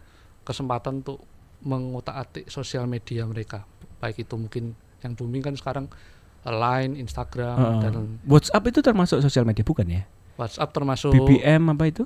kesempatan 0.43 1.06
untuk 1.06 1.23
mengutak-atik 1.63 2.47
sosial 2.47 2.88
media 2.88 3.28
mereka. 3.28 3.67
Baik 3.99 4.23
itu 4.23 4.36
mungkin 4.39 4.73
yang 5.04 5.15
booming 5.15 5.43
kan 5.43 5.56
sekarang 5.56 5.86
uh, 6.47 6.54
Line, 6.56 6.95
Instagram 6.99 7.58
Uh, 7.60 7.80
dan 7.84 7.93
WhatsApp 8.28 8.63
itu 8.71 8.80
termasuk 8.80 9.19
sosial 9.19 9.43
media 9.43 9.63
bukan 9.63 9.88
ya? 9.88 10.04
WhatsApp 10.39 10.71
termasuk 10.71 11.12
BBM 11.12 11.75
apa 11.75 11.86
itu? 11.88 12.04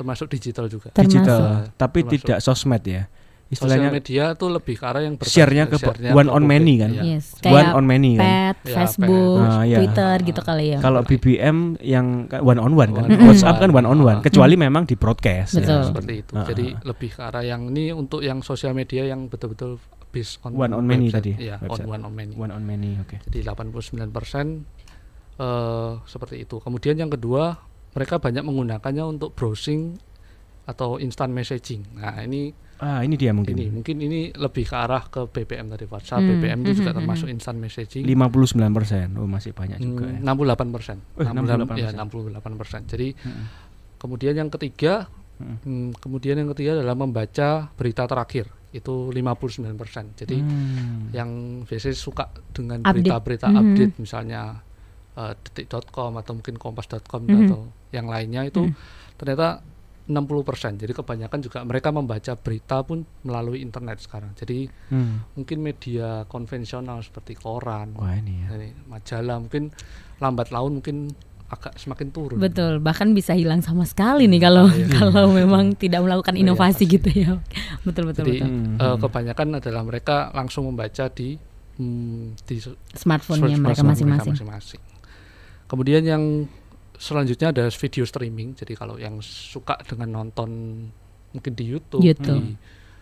termasuk 0.00 0.32
digital 0.32 0.64
juga. 0.64 0.88
Termasuk. 0.96 1.20
Digital, 1.20 1.40
tapi 1.76 2.00
Termasuk. 2.00 2.16
tidak 2.24 2.38
sosmed 2.40 2.82
ya. 2.88 3.02
Istilahnya 3.50 3.90
media 3.90 4.24
tuh 4.32 4.46
lebih 4.48 4.78
ke 4.78 4.84
arah 4.84 5.02
yang 5.02 5.18
berbagi- 5.18 5.34
share-nya 5.34 5.64
ke 5.66 5.74
share-nya 5.74 6.10
one 6.12 6.26
on 6.26 6.44
many 6.44 6.78
kan? 6.78 6.90
iya. 6.92 7.02
Yes, 7.12 7.34
One 7.34 7.42
kayak 7.42 7.74
on 7.74 7.84
many 7.84 8.10
kan. 8.14 8.22
pet, 8.22 8.56
Ya, 8.62 8.74
Facebook, 8.76 9.36
pet. 9.36 9.50
Ah, 9.50 9.62
iya. 9.64 9.76
Twitter 9.76 10.14
gitu 10.22 10.40
kali 10.40 10.64
ya. 10.70 10.78
Kalau 10.78 11.00
BBM 11.02 11.56
yang 11.80 12.06
one 12.30 12.56
on 12.56 12.72
one 12.72 12.90
kan, 12.92 13.04
One 13.04 13.10
on 13.12 13.26
WhatsApp 13.26 13.56
one. 13.56 13.60
kan 13.60 13.70
one 13.74 13.86
on 13.88 13.98
one, 14.00 14.18
Ah. 14.18 14.22
kecuali 14.22 14.54
memang 14.54 14.82
di 14.84 14.94
broadcast. 14.94 15.50
Betul. 15.56 15.66
Ya. 15.76 15.82
seperti 15.84 16.12
itu. 16.16 16.32
Ah, 16.32 16.46
Jadi 16.46 16.66
ah. 16.68 16.82
lebih 16.84 17.10
ke 17.10 17.20
arah 17.20 17.42
yang 17.42 17.62
ini 17.68 17.90
untuk 17.90 18.20
yang 18.20 18.38
sosial 18.40 18.70
media 18.70 19.02
yang 19.04 19.26
betul-betul 19.26 19.82
based 20.08 20.38
on 20.40 20.54
One 20.54 20.70
on 20.70 20.84
many 20.84 21.06
website. 21.06 21.34
tadi, 21.34 21.50
Iya, 21.50 21.58
on 21.64 21.80
one 21.84 22.02
on 22.02 22.12
many. 22.12 22.32
one 22.32 22.50
on 22.50 22.62
many, 22.62 22.98
oke. 22.98 23.18
Jadi 23.24 23.38
89% 23.42 24.62
eh 25.36 25.92
seperti 26.04 26.36
itu. 26.40 26.56
Kemudian 26.56 26.94
yang 26.96 27.08
kedua, 27.08 27.58
mereka 27.90 28.18
banyak 28.18 28.42
menggunakannya 28.42 29.04
untuk 29.08 29.32
browsing 29.32 29.98
atau 30.64 30.98
instant 30.98 31.30
messaging. 31.30 31.82
Nah, 31.96 32.20
ini 32.20 32.54
Ah, 32.80 33.04
ini 33.04 33.14
dia 33.14 33.30
mungkin. 33.30 33.52
ini 33.52 33.68
mungkin 33.68 33.96
ini 34.00 34.32
lebih 34.32 34.64
ke 34.64 34.72
arah 34.72 35.04
ke 35.04 35.28
BBM 35.28 35.68
tadi 35.68 35.84
WhatsApp, 35.84 36.18
Hmm, 36.18 36.30
BBM 36.34 36.58
itu 36.60 36.72
juga 36.74 36.80
hmm, 36.80 36.86
hmm, 36.86 36.96
termasuk 36.96 37.26
hmm. 37.28 37.34
instant 37.36 37.58
messaging. 37.60 38.02
59 38.02 38.72
persen, 38.72 39.06
oh 39.14 39.28
masih 39.28 39.52
banyak 39.52 39.76
juga 39.78 40.08
ya. 40.08 40.18
68 40.18 40.72
persen. 40.72 40.96
Eh, 41.14 41.28
68%. 41.28 41.76
Ya 41.76 41.88
68 41.92 42.56
persen. 42.56 42.80
Jadi 42.86 43.08
Mm-mm. 43.14 43.44
kemudian 43.96 44.32
yang 44.34 44.48
ketiga, 44.48 45.12
Mm. 45.36 45.56
hmm, 45.58 45.88
kemudian 45.96 46.36
yang 46.36 46.52
ketiga 46.52 46.76
adalah 46.76 46.92
membaca 46.94 47.48
berita 47.70 48.04
terakhir 48.04 48.44
itu 48.70 49.08
59 49.08 49.72
persen. 49.74 50.12
Jadi 50.14 50.36
Hmm. 50.36 51.08
yang 51.10 51.30
biasanya 51.64 51.96
suka 51.96 52.24
dengan 52.50 52.80
Update. 52.80 53.08
berita-berita 53.08 53.48
Mhm. 53.48 53.56
update 53.58 53.94
misalnya 53.98 54.60
eh, 55.12 55.32
detik.com 55.42 56.12
atau 56.14 56.32
mungkin 56.34 56.54
kompas.com 56.54 57.24
Mhm. 57.24 57.40
atau 57.42 57.60
yang 57.90 58.06
lainnya 58.06 58.46
itu 58.46 58.62
Mhm. 58.62 58.74
ternyata 59.16 59.60
60 60.10 60.42
persen. 60.42 60.74
Jadi 60.74 60.90
kebanyakan 60.90 61.38
juga 61.38 61.58
mereka 61.62 61.88
membaca 61.88 62.34
berita 62.34 62.82
pun 62.82 63.06
melalui 63.22 63.62
internet 63.62 64.02
sekarang. 64.02 64.34
Jadi 64.34 64.66
Hmm. 64.90 65.22
mungkin 65.32 65.62
media 65.62 66.26
konvensional 66.26 66.98
seperti 67.00 67.34
koran, 67.34 67.94
Wah 67.94 68.12
ini 68.12 68.42
ya. 68.42 68.48
majalah 68.84 69.38
mungkin 69.38 69.70
lambat 70.18 70.50
laun 70.50 70.82
mungkin 70.82 71.14
agak 71.46 71.74
semakin 71.76 72.10
turun. 72.10 72.38
Betul, 72.38 72.78
bahkan 72.78 73.10
bisa 73.10 73.34
hilang 73.34 73.58
sama 73.58 73.82
sekali 73.82 74.26
nih 74.26 74.38
kalau 74.40 74.66
Iya. 74.66 74.86
kalau 74.98 75.30
memang 75.30 75.74
tidak 75.74 76.02
melakukan 76.02 76.34
Iya, 76.34 76.42
inovasi 76.44 76.84
pasti. 76.86 76.94
gitu 76.94 77.10
ya. 77.10 77.30
betul 77.86 78.06
betul 78.06 78.22
Jadi 78.26 78.38
betul. 78.38 78.50
Hmm. 78.50 78.78
eh, 78.78 78.96
kebanyakan 78.98 79.48
adalah 79.58 79.82
mereka 79.82 80.16
langsung 80.30 80.66
membaca 80.66 81.06
di 81.08 81.38
hmm, 81.74 82.38
di 82.44 82.56
Smartphone-nya 82.60 83.56
smartphone 83.56 83.62
mereka 83.62 83.82
masing-masing. 83.82 84.82
Kemudian 85.64 86.02
yang 86.02 86.22
selanjutnya 87.00 87.48
ada 87.50 87.64
video 87.66 88.04
streaming. 88.04 88.52
Jadi 88.52 88.76
kalau 88.76 89.00
yang 89.00 89.24
suka 89.24 89.80
dengan 89.82 90.20
nonton 90.20 90.50
mungkin 91.32 91.52
di 91.54 91.64
YouTube, 91.64 92.04
YouTube. 92.04 92.28
di 92.28 92.38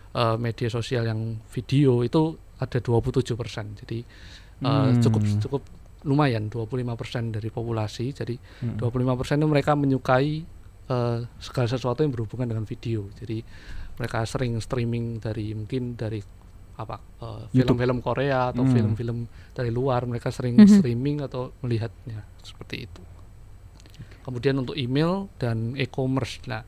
eh, 0.09 0.37
media 0.39 0.69
sosial 0.71 1.05
yang 1.05 1.19
video 1.51 2.01
itu 2.01 2.33
ada 2.57 2.79
27%. 2.79 3.75
Jadi 3.77 3.99
eh, 3.99 4.65
Hmm. 4.65 4.99
cukup 4.99 5.21
cukup 5.39 5.61
lumayan 6.01 6.47
25% 6.47 7.35
dari 7.35 7.47
populasi. 7.47 8.11
Jadi 8.11 8.35
Hmm. 8.63 8.79
25% 8.79 9.37
itu 9.37 9.47
mereka 9.47 9.75
menyukai 9.75 10.47
eh, 10.89 11.19
segala 11.37 11.67
sesuatu 11.67 12.01
yang 12.01 12.09
berhubungan 12.09 12.49
dengan 12.49 12.65
video. 12.65 13.05
Jadi 13.13 13.45
mereka 13.95 14.25
sering 14.25 14.57
streaming 14.57 15.19
dari 15.19 15.53
mungkin 15.53 15.93
dari 15.93 16.17
apa 16.75 16.95
YouTube. 17.51 17.75
film-film 17.75 17.99
Korea 17.99 18.49
atau 18.49 18.63
Hmm. 18.63 18.71
film-film 18.71 19.19
dari 19.51 19.69
luar 19.69 20.07
mereka 20.07 20.31
sering 20.31 20.55
Mhm. 20.57 20.79
streaming 20.79 21.19
atau 21.21 21.51
melihatnya 21.61 22.23
seperti 22.41 22.87
itu. 22.87 23.01
Kemudian 24.29 24.61
untuk 24.61 24.77
email 24.77 25.25
dan 25.41 25.73
e-commerce. 25.73 26.37
Nah, 26.45 26.61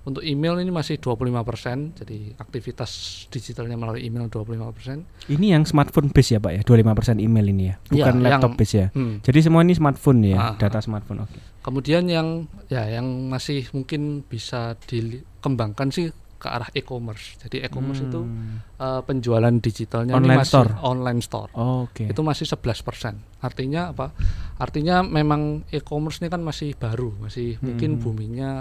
untuk 0.00 0.22
email 0.22 0.56
ini 0.56 0.70
masih 0.70 0.96
25%, 0.96 1.92
jadi 1.98 2.32
aktivitas 2.38 2.90
digitalnya 3.28 3.74
melalui 3.74 4.06
email 4.06 4.30
25%. 4.30 5.04
Ini 5.28 5.58
yang 5.58 5.66
smartphone 5.66 6.08
base 6.08 6.32
ya 6.32 6.40
Pak 6.40 6.52
ya, 6.54 6.60
25% 6.62 7.18
email 7.18 7.50
ini 7.50 7.68
ya, 7.68 7.74
bukan 7.84 8.14
Ya, 8.16 8.24
laptop 8.24 8.54
yang- 8.54 8.58
base 8.62 8.74
ya. 8.74 8.86
Hmm. 8.94 9.18
Jadi 9.20 9.38
semua 9.42 9.60
ini 9.60 9.74
smartphone 9.74 10.20
ya, 10.24 10.38
Ah, 10.38 10.54
data 10.56 10.78
smartphone. 10.78 11.26
Oke. 11.26 11.36
Kemudian 11.60 12.08
yang 12.08 12.48
ya 12.72 12.88
yang 12.88 13.04
masih 13.28 13.68
mungkin 13.74 14.24
bisa 14.24 14.78
dikembangkan 14.88 15.92
sih 15.92 16.08
ke 16.40 16.48
arah 16.48 16.72
e-commerce. 16.72 17.36
Jadi 17.38 17.60
e-commerce 17.60 18.00
itu 18.00 18.16
Hmm. 18.18 18.64
eh, 18.74 19.02
penjualan 19.04 19.52
digitalnya 19.54 20.10
ini 20.10 20.24
Online 20.24 20.40
masih 20.40 20.52
store. 20.56 20.70
online 20.80 21.20
store. 21.20 21.50
Oke. 21.52 22.08
Itu 22.08 22.24
masih 22.24 22.48
11%. 22.48 23.14
Artinya 23.38 23.92
apa? 23.92 24.16
Artinya 24.56 25.04
memang 25.04 25.68
e-commerce 25.68 26.18
ini 26.18 26.28
kan 26.28 26.40
masih 26.40 26.72
baru, 26.74 27.12
masih 27.20 27.60
mungkin 27.60 27.94
Hmm. 27.94 28.00
boomingnya 28.00 28.52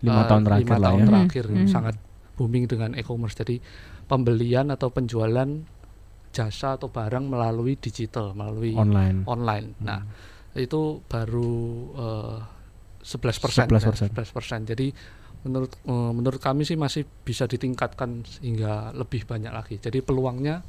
Lima 0.00 0.22
eh, 0.22 0.26
tahun 0.26 0.42
terakhir 0.42 0.64
lima 0.64 0.76
lah 0.76 0.88
tahun 0.88 0.98
ya. 0.98 1.06
terakhir 1.06 1.44
Hmm. 1.48 1.66
sangat 1.66 1.94
booming 2.32 2.64
dengan 2.64 2.90
e-commerce. 2.94 3.34
Jadi 3.36 3.58
pembelian 4.06 4.70
atau 4.70 4.88
penjualan 4.88 5.46
jasa 6.30 6.74
atau 6.74 6.88
barang 6.88 7.28
melalui 7.28 7.76
digital, 7.76 8.32
melalui 8.32 8.72
Online. 8.72 9.20
online. 9.26 9.76
Nah, 9.78 10.00
itu 10.54 11.02
baru 11.04 11.52
eh, 11.92 12.38
11 13.02 13.36
persen. 13.36 13.66
11%. 13.66 14.32
persen. 14.32 14.60
Jadi 14.62 14.94
menurut 15.42 15.72
eh, 15.86 16.12
menurut 16.14 16.40
kami 16.40 16.62
sih 16.62 16.78
masih 16.78 17.06
bisa 17.26 17.50
ditingkatkan 17.50 18.22
sehingga 18.26 18.94
lebih 18.94 19.26
banyak 19.26 19.52
lagi. 19.52 19.76
Jadi 19.78 20.02
peluangnya 20.02 20.62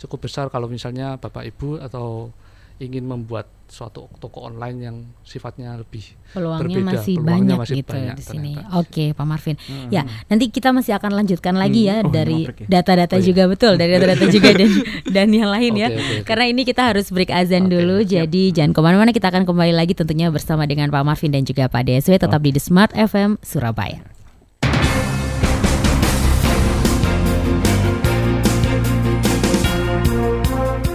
cukup 0.00 0.26
besar 0.26 0.50
kalau 0.50 0.66
misalnya 0.66 1.16
bapak 1.16 1.46
ibu 1.46 1.78
atau 1.78 2.34
ingin 2.78 3.02
membuat 3.02 3.48
suatu 3.66 4.04
toko 4.16 4.44
online 4.44 4.78
yang 4.78 4.96
sifatnya 5.22 5.72
lebih 5.74 6.04
Peluangnya 6.30 6.60
berbeda. 6.76 6.88
masih 6.92 7.14
Peluangnya 7.16 7.32
banyak 7.32 7.58
masih 7.58 7.76
gitu 7.78 7.88
banyak 7.90 8.14
di 8.14 8.22
sini. 8.22 8.52
ternyata. 8.52 8.76
Oke, 8.76 9.04
Pak 9.10 9.24
Marvin. 9.24 9.56
Ya, 9.88 10.02
nanti 10.28 10.44
kita 10.46 10.68
masih 10.70 10.92
akan 10.92 11.12
lanjutkan 11.14 11.56
lagi 11.56 11.88
ya 11.88 12.04
Oh, 12.04 12.12
dari 12.12 12.44
ya? 12.44 12.52
data-data 12.68 13.16
Oh, 13.16 13.18
iya. 13.18 13.24
juga 13.24 13.42
betul, 13.48 13.72
dari 13.74 13.96
data-data 13.96 14.26
juga 14.28 14.50
dan 14.52 14.70
dan 15.16 15.28
yang 15.32 15.48
lain 15.48 15.72
ya. 15.74 15.88
Oke, 15.88 15.96
oke, 15.96 16.12
oke. 16.14 16.24
Karena 16.28 16.44
ini 16.46 16.62
kita 16.62 16.82
harus 16.84 17.08
break 17.08 17.32
azan 17.32 17.64
Oke, 17.64 17.72
dulu, 17.72 17.96
jadi 18.04 18.42
jangan 18.52 18.76
ke 18.76 18.80
mana-mana. 18.84 19.10
Kita 19.10 19.32
akan 19.32 19.48
kembali 19.48 19.72
lagi 19.72 19.96
tentunya 19.96 20.28
bersama 20.28 20.68
dengan 20.68 20.92
Pak 20.92 21.02
Marvin 21.02 21.32
dan 21.32 21.42
juga 21.42 21.64
Pak 21.66 21.80
DSW 21.82 22.20
tetap 22.20 22.44
di 22.44 22.52
The 22.52 22.60
Smart 22.60 22.92
FM 22.92 23.40
Surabaya. 23.40 24.04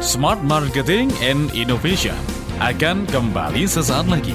Smart 0.08 0.40
Marketing 0.40 1.12
and 1.20 1.52
Innovation 1.52 2.16
akan 2.64 3.04
kembali 3.12 3.68
sesaat 3.68 4.08
lagi. 4.08 4.32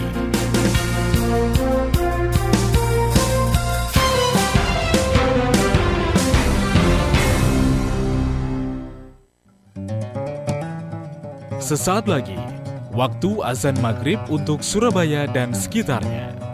Sesaat 11.56 12.04
lagi, 12.04 12.36
waktu 12.92 13.40
azan 13.40 13.80
maghrib 13.80 14.20
untuk 14.28 14.60
Surabaya 14.60 15.24
dan 15.24 15.56
sekitarnya. 15.56 16.51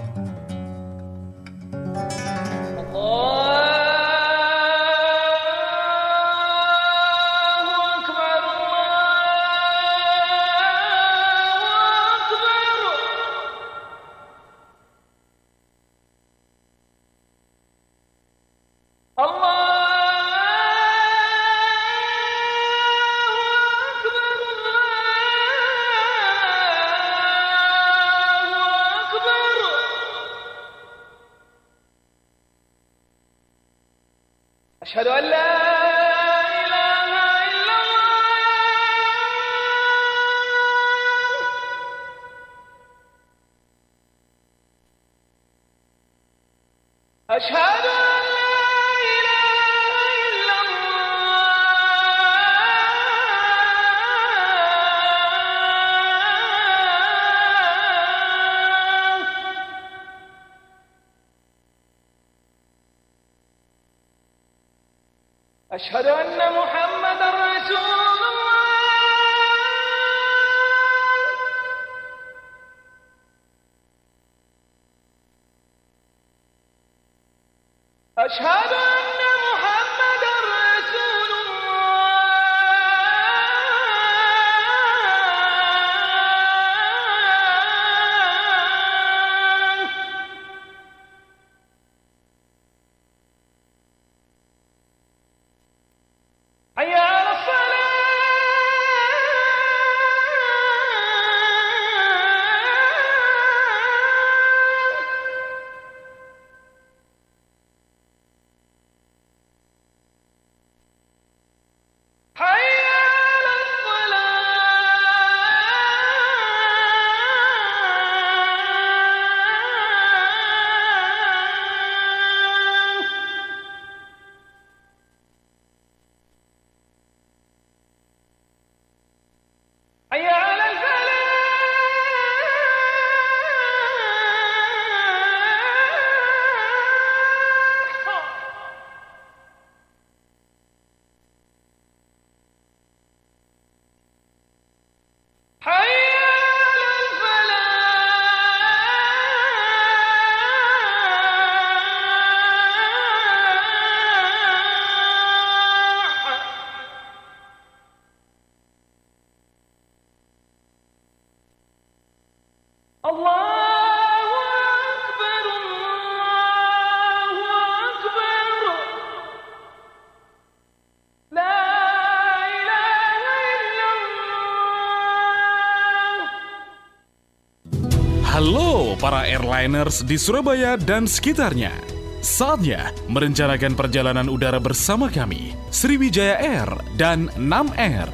Airliners 179.59 180.07
di 180.07 180.15
Surabaya 180.15 180.79
dan 180.79 181.11
sekitarnya. 181.11 181.75
Saatnya 182.23 182.95
merencanakan 183.11 183.75
perjalanan 183.75 184.31
udara 184.31 184.63
bersama 184.63 185.11
kami, 185.11 185.55
Sriwijaya 185.75 186.39
Air 186.39 186.71
dan 186.95 187.27
Nam 187.35 187.75
Air. 187.75 188.07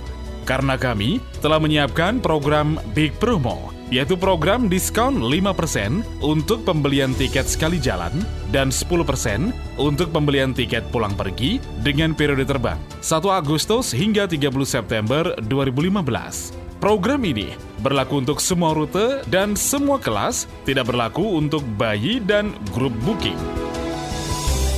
Karena 0.49 0.77
kami 0.77 1.21
telah 1.41 1.57
menyiapkan 1.61 2.21
program 2.21 2.77
Big 2.93 3.17
Promo, 3.17 3.73
yaitu 3.89 4.17
program 4.17 4.69
diskon 4.73 5.21
5% 5.21 6.05
untuk 6.25 6.65
pembelian 6.65 7.17
tiket 7.17 7.49
sekali 7.49 7.81
jalan 7.81 8.13
dan 8.53 8.69
10% 8.69 9.53
untuk 9.81 10.13
pembelian 10.13 10.53
tiket 10.53 10.85
pulang 10.93 11.13
pergi 11.17 11.61
dengan 11.81 12.13
periode 12.13 12.45
terbang 12.45 12.81
1 13.01 13.25
Agustus 13.29 13.93
hingga 13.93 14.29
30 14.29 14.53
September 14.69 15.33
2015. 15.49 16.64
Program 16.85 17.25
ini 17.25 17.57
berlaku 17.81 18.21
untuk 18.21 18.45
semua 18.45 18.77
rute 18.77 19.25
dan 19.33 19.57
semua 19.57 19.97
kelas, 19.97 20.45
tidak 20.69 20.93
berlaku 20.93 21.41
untuk 21.41 21.65
bayi 21.81 22.21
dan 22.21 22.53
grup 22.77 22.93
booking. 23.09 23.41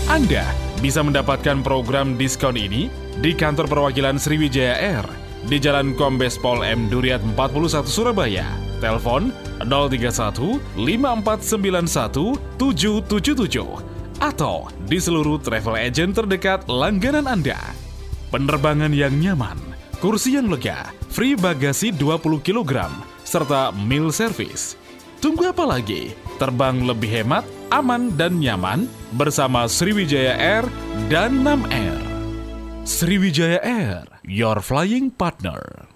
Anda 0.07 0.47
bisa 0.79 1.03
mendapatkan 1.03 1.67
program 1.67 2.15
diskon 2.15 2.55
ini 2.55 2.87
di 3.19 3.35
kantor 3.35 3.67
perwakilan 3.67 4.23
Sriwijaya 4.23 4.79
Air 4.79 5.03
di 5.51 5.59
Jalan 5.59 5.99
Kombes 5.99 6.39
Pol 6.39 6.63
M 6.63 6.87
Duriat 6.87 7.19
41 7.35 7.91
Surabaya. 7.91 8.47
Telepon 8.79 9.35
031 9.67 10.63
5491 10.79 12.39
777 12.55 14.23
atau 14.23 14.71
di 14.87 15.03
seluruh 15.03 15.43
travel 15.43 15.75
agent 15.75 16.15
terdekat 16.15 16.71
langganan 16.71 17.27
Anda. 17.27 17.59
Penerbangan 18.31 18.95
yang 18.95 19.19
nyaman, 19.19 19.59
kursi 19.99 20.37
yang 20.37 20.53
lega, 20.53 20.93
free 21.09 21.35
bagasi 21.35 21.91
20 21.91 22.45
kg, 22.45 22.93
serta 23.25 23.73
meal 23.73 24.13
service. 24.13 24.77
Tunggu 25.19 25.49
apa 25.49 25.65
lagi? 25.65 26.13
Terbang 26.37 26.85
lebih 26.85 27.09
hemat, 27.09 27.45
aman, 27.73 28.13
dan 28.15 28.37
nyaman 28.37 28.85
bersama 29.17 29.65
Sriwijaya 29.65 30.37
Air 30.37 30.65
dan 31.09 31.41
Nam 31.41 31.65
Air. 31.73 31.99
Sriwijaya 32.85 33.59
Air, 33.65 34.05
your 34.23 34.61
flying 34.61 35.09
partner. 35.09 35.96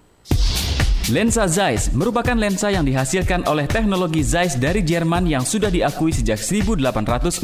Lensa 1.09 1.49
Zeiss 1.49 1.89
merupakan 1.97 2.37
lensa 2.37 2.69
yang 2.69 2.85
dihasilkan 2.85 3.49
oleh 3.49 3.65
teknologi 3.65 4.21
Zeiss 4.21 4.53
dari 4.53 4.85
Jerman 4.85 5.25
yang 5.25 5.41
sudah 5.41 5.73
diakui 5.73 6.13
sejak 6.13 6.37
1846. 6.37 7.41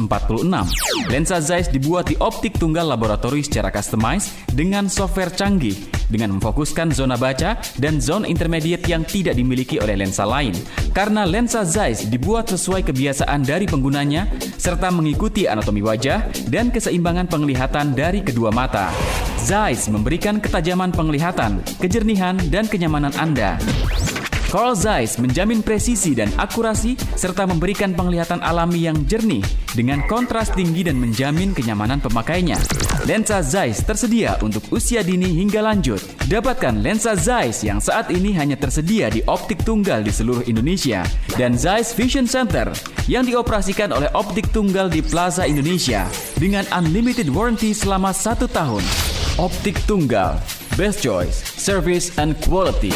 Lensa 1.09 1.41
Zeiss 1.41 1.65
dibuat 1.65 2.05
di 2.05 2.13
optik 2.21 2.61
tunggal 2.61 2.85
laboratori 2.85 3.41
secara 3.41 3.73
customized 3.73 4.29
dengan 4.53 4.85
software 4.85 5.33
canggih 5.33 5.73
dengan 6.07 6.37
memfokuskan 6.39 6.95
zona 6.95 7.19
baca 7.19 7.59
dan 7.81 7.99
zona 7.99 8.29
intermediate 8.29 8.85
yang 8.87 9.03
tidak 9.03 9.35
dimiliki 9.35 9.81
oleh 9.81 9.97
lensa 9.99 10.23
lain. 10.23 10.55
Karena 10.95 11.27
lensa 11.27 11.65
Zeiss 11.67 12.07
dibuat 12.07 12.47
sesuai 12.53 12.85
kebiasaan 12.85 13.43
dari 13.43 13.67
penggunanya 13.67 14.29
serta 14.55 14.93
mengikuti 14.93 15.49
anatomi 15.49 15.83
wajah 15.83 16.29
dan 16.47 16.71
keseimbangan 16.71 17.27
penglihatan 17.27 17.97
dari 17.97 18.23
kedua 18.23 18.53
mata. 18.53 18.93
Zeiss 19.47 19.87
memberikan 19.87 20.43
ketajaman 20.43 20.91
penglihatan, 20.91 21.63
kejernihan, 21.79 22.35
dan 22.51 22.67
kenyamanan 22.67 23.15
Anda. 23.15 23.56
Carl 24.47 24.79
Zeiss 24.79 25.19
menjamin 25.19 25.59
presisi 25.59 26.15
dan 26.15 26.31
akurasi 26.39 26.95
serta 27.19 27.43
memberikan 27.43 27.91
penglihatan 27.91 28.39
alami 28.39 28.87
yang 28.87 28.95
jernih 29.03 29.43
dengan 29.75 29.99
kontras 30.07 30.47
tinggi 30.55 30.87
dan 30.87 30.95
menjamin 30.95 31.51
kenyamanan 31.51 31.99
pemakainya. 31.99 32.55
Lensa 33.03 33.43
Zeiss 33.43 33.83
tersedia 33.83 34.39
untuk 34.39 34.63
usia 34.71 35.03
dini 35.03 35.35
hingga 35.35 35.59
lanjut. 35.59 35.99
Dapatkan 36.31 36.79
lensa 36.79 37.19
Zeiss 37.19 37.67
yang 37.67 37.83
saat 37.83 38.07
ini 38.07 38.31
hanya 38.39 38.55
tersedia 38.55 39.11
di 39.11 39.19
optik 39.27 39.67
tunggal 39.67 39.99
di 39.99 40.15
seluruh 40.15 40.47
Indonesia 40.47 41.03
dan 41.35 41.59
Zeiss 41.59 41.91
Vision 41.91 42.23
Center 42.23 42.71
yang 43.11 43.27
dioperasikan 43.27 43.91
oleh 43.91 44.07
optik 44.15 44.47
tunggal 44.55 44.87
di 44.87 45.03
Plaza 45.03 45.43
Indonesia 45.43 46.07
dengan 46.39 46.63
unlimited 46.71 47.27
warranty 47.27 47.75
selama 47.75 48.15
satu 48.15 48.47
tahun. 48.47 48.81
Optik 49.35 49.75
tunggal, 49.85 50.39
best 50.79 51.03
choice, 51.03 51.43
service, 51.59 52.15
and 52.15 52.33
quality. 52.47 52.95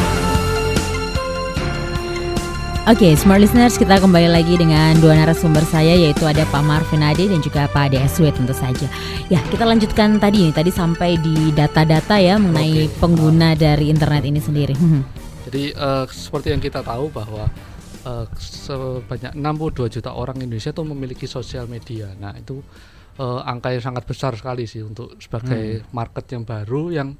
Oke, 2.89 3.05
okay, 3.05 3.13
smart 3.13 3.37
listeners, 3.37 3.77
kita 3.77 4.01
kembali 4.01 4.25
lagi 4.25 4.57
dengan 4.57 4.97
dua 4.97 5.13
narasumber 5.13 5.61
saya 5.69 5.93
yaitu 5.93 6.25
ada 6.25 6.41
Pak 6.49 6.65
Marvin 6.65 7.05
Ade 7.05 7.29
dan 7.29 7.37
juga 7.37 7.69
Pak 7.69 7.93
DSW 7.93 8.33
tentu 8.33 8.57
saja. 8.57 8.89
Ya, 9.29 9.37
kita 9.53 9.69
lanjutkan 9.69 10.17
tadi 10.17 10.49
nih, 10.49 10.49
tadi 10.49 10.73
sampai 10.73 11.13
di 11.21 11.53
data-data 11.53 12.17
ya 12.17 12.41
mengenai 12.41 12.89
okay. 12.89 12.97
pengguna 12.97 13.53
dari 13.53 13.93
internet 13.93 14.25
ini 14.25 14.41
sendiri. 14.41 14.73
Hmm. 14.73 15.05
Jadi 15.45 15.77
uh, 15.77 16.09
seperti 16.09 16.57
yang 16.57 16.61
kita 16.65 16.81
tahu 16.81 17.13
bahwa 17.13 17.53
uh, 18.01 18.25
sebanyak 18.41 19.37
62 19.37 20.01
juta 20.01 20.17
orang 20.17 20.41
Indonesia 20.41 20.73
itu 20.73 20.81
memiliki 20.81 21.29
sosial 21.29 21.69
media. 21.69 22.09
Nah, 22.17 22.33
itu 22.33 22.65
uh, 23.21 23.45
angka 23.45 23.77
yang 23.77 23.93
sangat 23.93 24.09
besar 24.09 24.33
sekali 24.33 24.65
sih 24.65 24.81
untuk 24.81 25.21
sebagai 25.21 25.85
hmm. 25.85 25.93
market 25.93 26.33
yang 26.33 26.49
baru 26.49 26.89
yang 26.89 27.13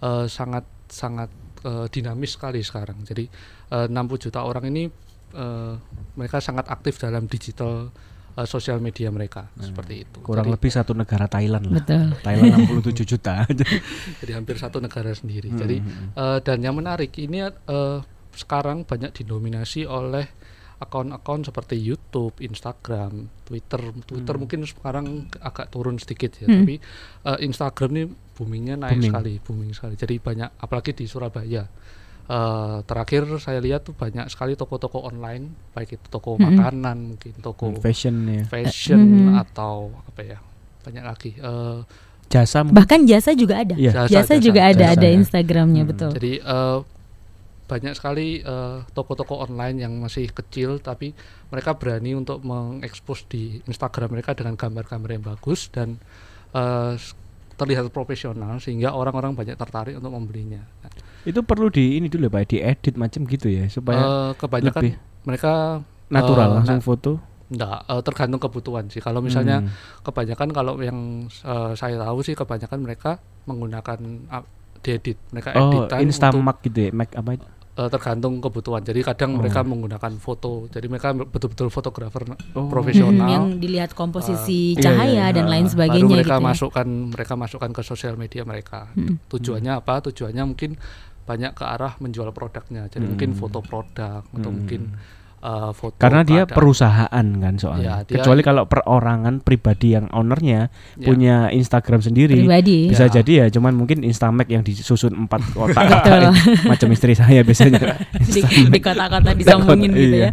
uh, 0.00 0.24
sangat 0.24 0.64
sangat 0.88 1.28
uh, 1.68 1.84
dinamis 1.92 2.40
sekali 2.40 2.64
sekarang. 2.64 3.04
Jadi 3.04 3.28
uh, 3.72 3.88
60 3.88 4.24
juta 4.28 4.44
orang 4.44 4.68
ini 4.68 4.92
uh, 5.32 5.74
mereka 6.14 6.44
sangat 6.44 6.68
aktif 6.68 7.00
dalam 7.00 7.24
digital 7.24 7.88
uh, 8.36 8.46
sosial 8.46 8.78
media 8.78 9.08
mereka 9.08 9.48
hmm. 9.48 9.64
seperti 9.64 9.94
itu. 10.04 10.18
Kurang 10.20 10.48
Jadi, 10.48 10.54
lebih 10.54 10.70
satu 10.70 10.92
negara 10.92 11.26
Thailand 11.28 11.64
lah. 11.72 11.80
Betul. 11.80 12.06
Thailand 12.20 12.68
67 12.68 13.12
juta. 13.16 13.34
Jadi 14.20 14.32
hampir 14.36 14.56
satu 14.60 14.78
negara 14.78 15.10
sendiri. 15.16 15.48
Hmm. 15.52 15.58
Jadi 15.58 15.76
uh, 16.16 16.38
dan 16.44 16.58
yang 16.60 16.76
menarik 16.76 17.16
ini 17.16 17.48
uh, 17.48 18.00
sekarang 18.32 18.84
banyak 18.88 19.12
didominasi 19.12 19.84
oleh 19.84 20.28
akun-akun 20.82 21.46
seperti 21.46 21.78
YouTube, 21.78 22.42
Instagram, 22.42 23.30
Twitter. 23.46 23.78
Twitter 24.02 24.34
hmm. 24.34 24.42
mungkin 24.42 24.60
sekarang 24.66 25.30
agak 25.38 25.70
turun 25.70 25.94
sedikit 26.02 26.34
ya, 26.42 26.50
hmm. 26.50 26.58
tapi 26.58 26.74
uh, 27.22 27.38
Instagram 27.38 27.90
ini 27.94 28.04
boomingnya 28.34 28.74
naik 28.74 28.98
booming. 28.98 29.12
sekali, 29.14 29.32
booming 29.38 29.72
sekali. 29.78 29.94
Jadi 29.94 30.14
banyak, 30.18 30.58
apalagi 30.58 30.90
di 30.98 31.06
Surabaya. 31.06 31.62
Uh, 32.22 32.86
terakhir 32.86 33.26
saya 33.42 33.58
lihat 33.58 33.82
tuh 33.82 33.98
banyak 33.98 34.30
sekali 34.30 34.54
toko-toko 34.54 35.02
online, 35.02 35.50
baik 35.74 35.98
itu 35.98 36.06
toko 36.06 36.38
hmm. 36.38 36.54
makanan, 36.54 36.96
mungkin 37.14 37.34
toko 37.42 37.74
fashion 37.82 38.14
ya, 38.30 38.46
fashion 38.46 39.26
hmm. 39.26 39.42
atau 39.42 39.90
apa 40.06 40.20
ya, 40.22 40.38
banyak 40.86 41.04
lagi. 41.04 41.30
Uh, 41.42 41.82
jasa 42.30 42.62
bahkan 42.64 43.02
jasa 43.04 43.34
juga 43.34 43.60
ada, 43.60 43.74
ya. 43.74 43.90
jasa, 43.90 44.06
jasa, 44.06 44.14
jasa 44.14 44.34
juga 44.38 44.62
jasa, 44.64 44.70
ada, 44.70 44.84
jasa, 44.86 44.94
ada 45.02 45.08
ya. 45.10 45.14
Instagramnya 45.18 45.82
hmm. 45.82 45.90
betul. 45.90 46.10
Jadi 46.14 46.32
uh, 46.46 46.78
banyak 47.66 47.94
sekali 47.96 48.44
uh, 48.44 48.84
toko-toko 48.92 49.42
online 49.42 49.82
yang 49.82 49.92
masih 49.98 50.28
kecil 50.30 50.78
tapi 50.78 51.16
mereka 51.50 51.74
berani 51.74 52.12
untuk 52.12 52.44
mengekspos 52.44 53.26
di 53.26 53.64
Instagram 53.66 54.14
mereka 54.14 54.36
dengan 54.36 54.54
gambar-gambar 54.54 55.10
yang 55.10 55.24
bagus 55.24 55.72
dan 55.74 55.98
uh, 56.54 56.94
terlihat 57.56 57.88
profesional 57.92 58.60
sehingga 58.60 58.92
orang-orang 58.92 59.32
banyak 59.32 59.56
tertarik 59.56 59.96
untuk 59.96 60.12
membelinya. 60.12 60.62
Itu 61.22 61.40
perlu 61.46 61.70
di 61.70 61.98
ini 61.98 62.10
dulu 62.10 62.26
ya 62.26 62.32
Pak, 62.34 62.42
diedit 62.50 62.94
macam 62.98 63.20
gitu 63.26 63.46
ya 63.46 63.70
supaya 63.70 64.02
uh, 64.02 64.30
kebanyakan 64.34 64.82
lebih 64.82 64.94
mereka 65.22 65.82
natural 66.10 66.48
uh, 66.50 66.54
langsung 66.60 66.82
foto. 66.82 67.12
Enggak, 67.52 67.84
uh, 67.84 68.00
tergantung 68.00 68.40
kebutuhan 68.40 68.88
sih. 68.88 69.04
Kalau 69.04 69.20
misalnya 69.20 69.60
hmm. 69.60 70.02
kebanyakan 70.02 70.48
kalau 70.56 70.80
yang 70.80 71.28
uh, 71.44 71.76
saya 71.76 72.00
tahu 72.00 72.24
sih 72.24 72.32
kebanyakan 72.32 72.78
mereka 72.80 73.20
menggunakan 73.44 73.98
uh, 74.32 74.44
diedit. 74.80 75.20
Mereka 75.30 75.54
oh, 75.54 75.70
editan 75.70 75.98
Instamac 76.02 76.64
gitu 76.64 76.88
ya, 76.88 76.90
Mac 76.90 77.12
apa 77.14 77.38
uh, 77.76 77.88
tergantung 77.88 78.40
kebutuhan. 78.40 78.82
Jadi 78.84 79.00
kadang 79.04 79.36
oh. 79.36 79.38
mereka 79.40 79.64
menggunakan 79.64 80.12
foto. 80.20 80.68
Jadi 80.68 80.86
mereka 80.88 81.14
betul-betul 81.16 81.68
fotografer 81.72 82.22
oh. 82.56 82.68
profesional 82.72 83.28
yang 83.28 83.44
dilihat 83.56 83.96
komposisi 83.96 84.76
uh, 84.76 84.82
cahaya 84.82 85.08
iya, 85.08 85.24
iya. 85.30 85.36
dan 85.36 85.46
lain 85.48 85.66
sebagainya 85.68 86.04
Baru 86.04 86.16
mereka 86.16 86.36
gitu 86.36 86.42
ya. 86.42 86.48
masukkan 86.52 86.86
mereka 86.88 87.34
masukkan 87.38 87.70
ke 87.72 87.82
sosial 87.84 88.14
media 88.20 88.42
mereka. 88.44 88.92
Hmm. 88.92 89.16
Tujuannya 89.28 89.72
apa? 89.80 90.04
Tujuannya 90.10 90.44
mungkin 90.44 90.76
banyak 91.22 91.52
ke 91.54 91.64
arah 91.64 91.96
menjual 92.02 92.30
produknya. 92.34 92.90
Jadi 92.90 93.04
hmm. 93.06 93.10
mungkin 93.14 93.30
foto 93.34 93.58
produk 93.62 94.22
atau 94.22 94.50
hmm. 94.50 94.56
mungkin 94.58 94.82
uh, 95.42 95.70
foto 95.74 95.98
karena 95.98 96.22
dia 96.22 96.42
perusahaan 96.46 97.26
kan 97.26 97.54
soalnya 97.58 97.82
ya, 97.82 97.96
dia, 98.06 98.14
kecuali 98.22 98.40
kalau 98.40 98.64
perorangan 98.70 99.42
pribadi 99.42 99.98
yang 99.98 100.06
ownernya 100.14 100.70
ya. 100.96 101.04
punya 101.04 101.36
Instagram 101.50 102.00
sendiri 102.00 102.46
pribadi. 102.46 102.88
bisa 102.88 103.10
ya. 103.10 103.20
jadi 103.20 103.32
ya 103.44 103.46
cuman 103.58 103.74
mungkin 103.74 104.06
Instamac 104.06 104.48
yang 104.48 104.62
disusun 104.62 105.26
empat 105.26 105.42
kotak 105.54 106.30
macam 106.70 106.88
istri 106.94 107.18
saya 107.18 107.42
biasanya 107.42 107.98
di, 108.32 108.40
di 108.70 108.80
kotak-kotak 108.80 109.34
disambungin 109.36 109.90
gitu 109.92 110.16
ya 110.16 110.30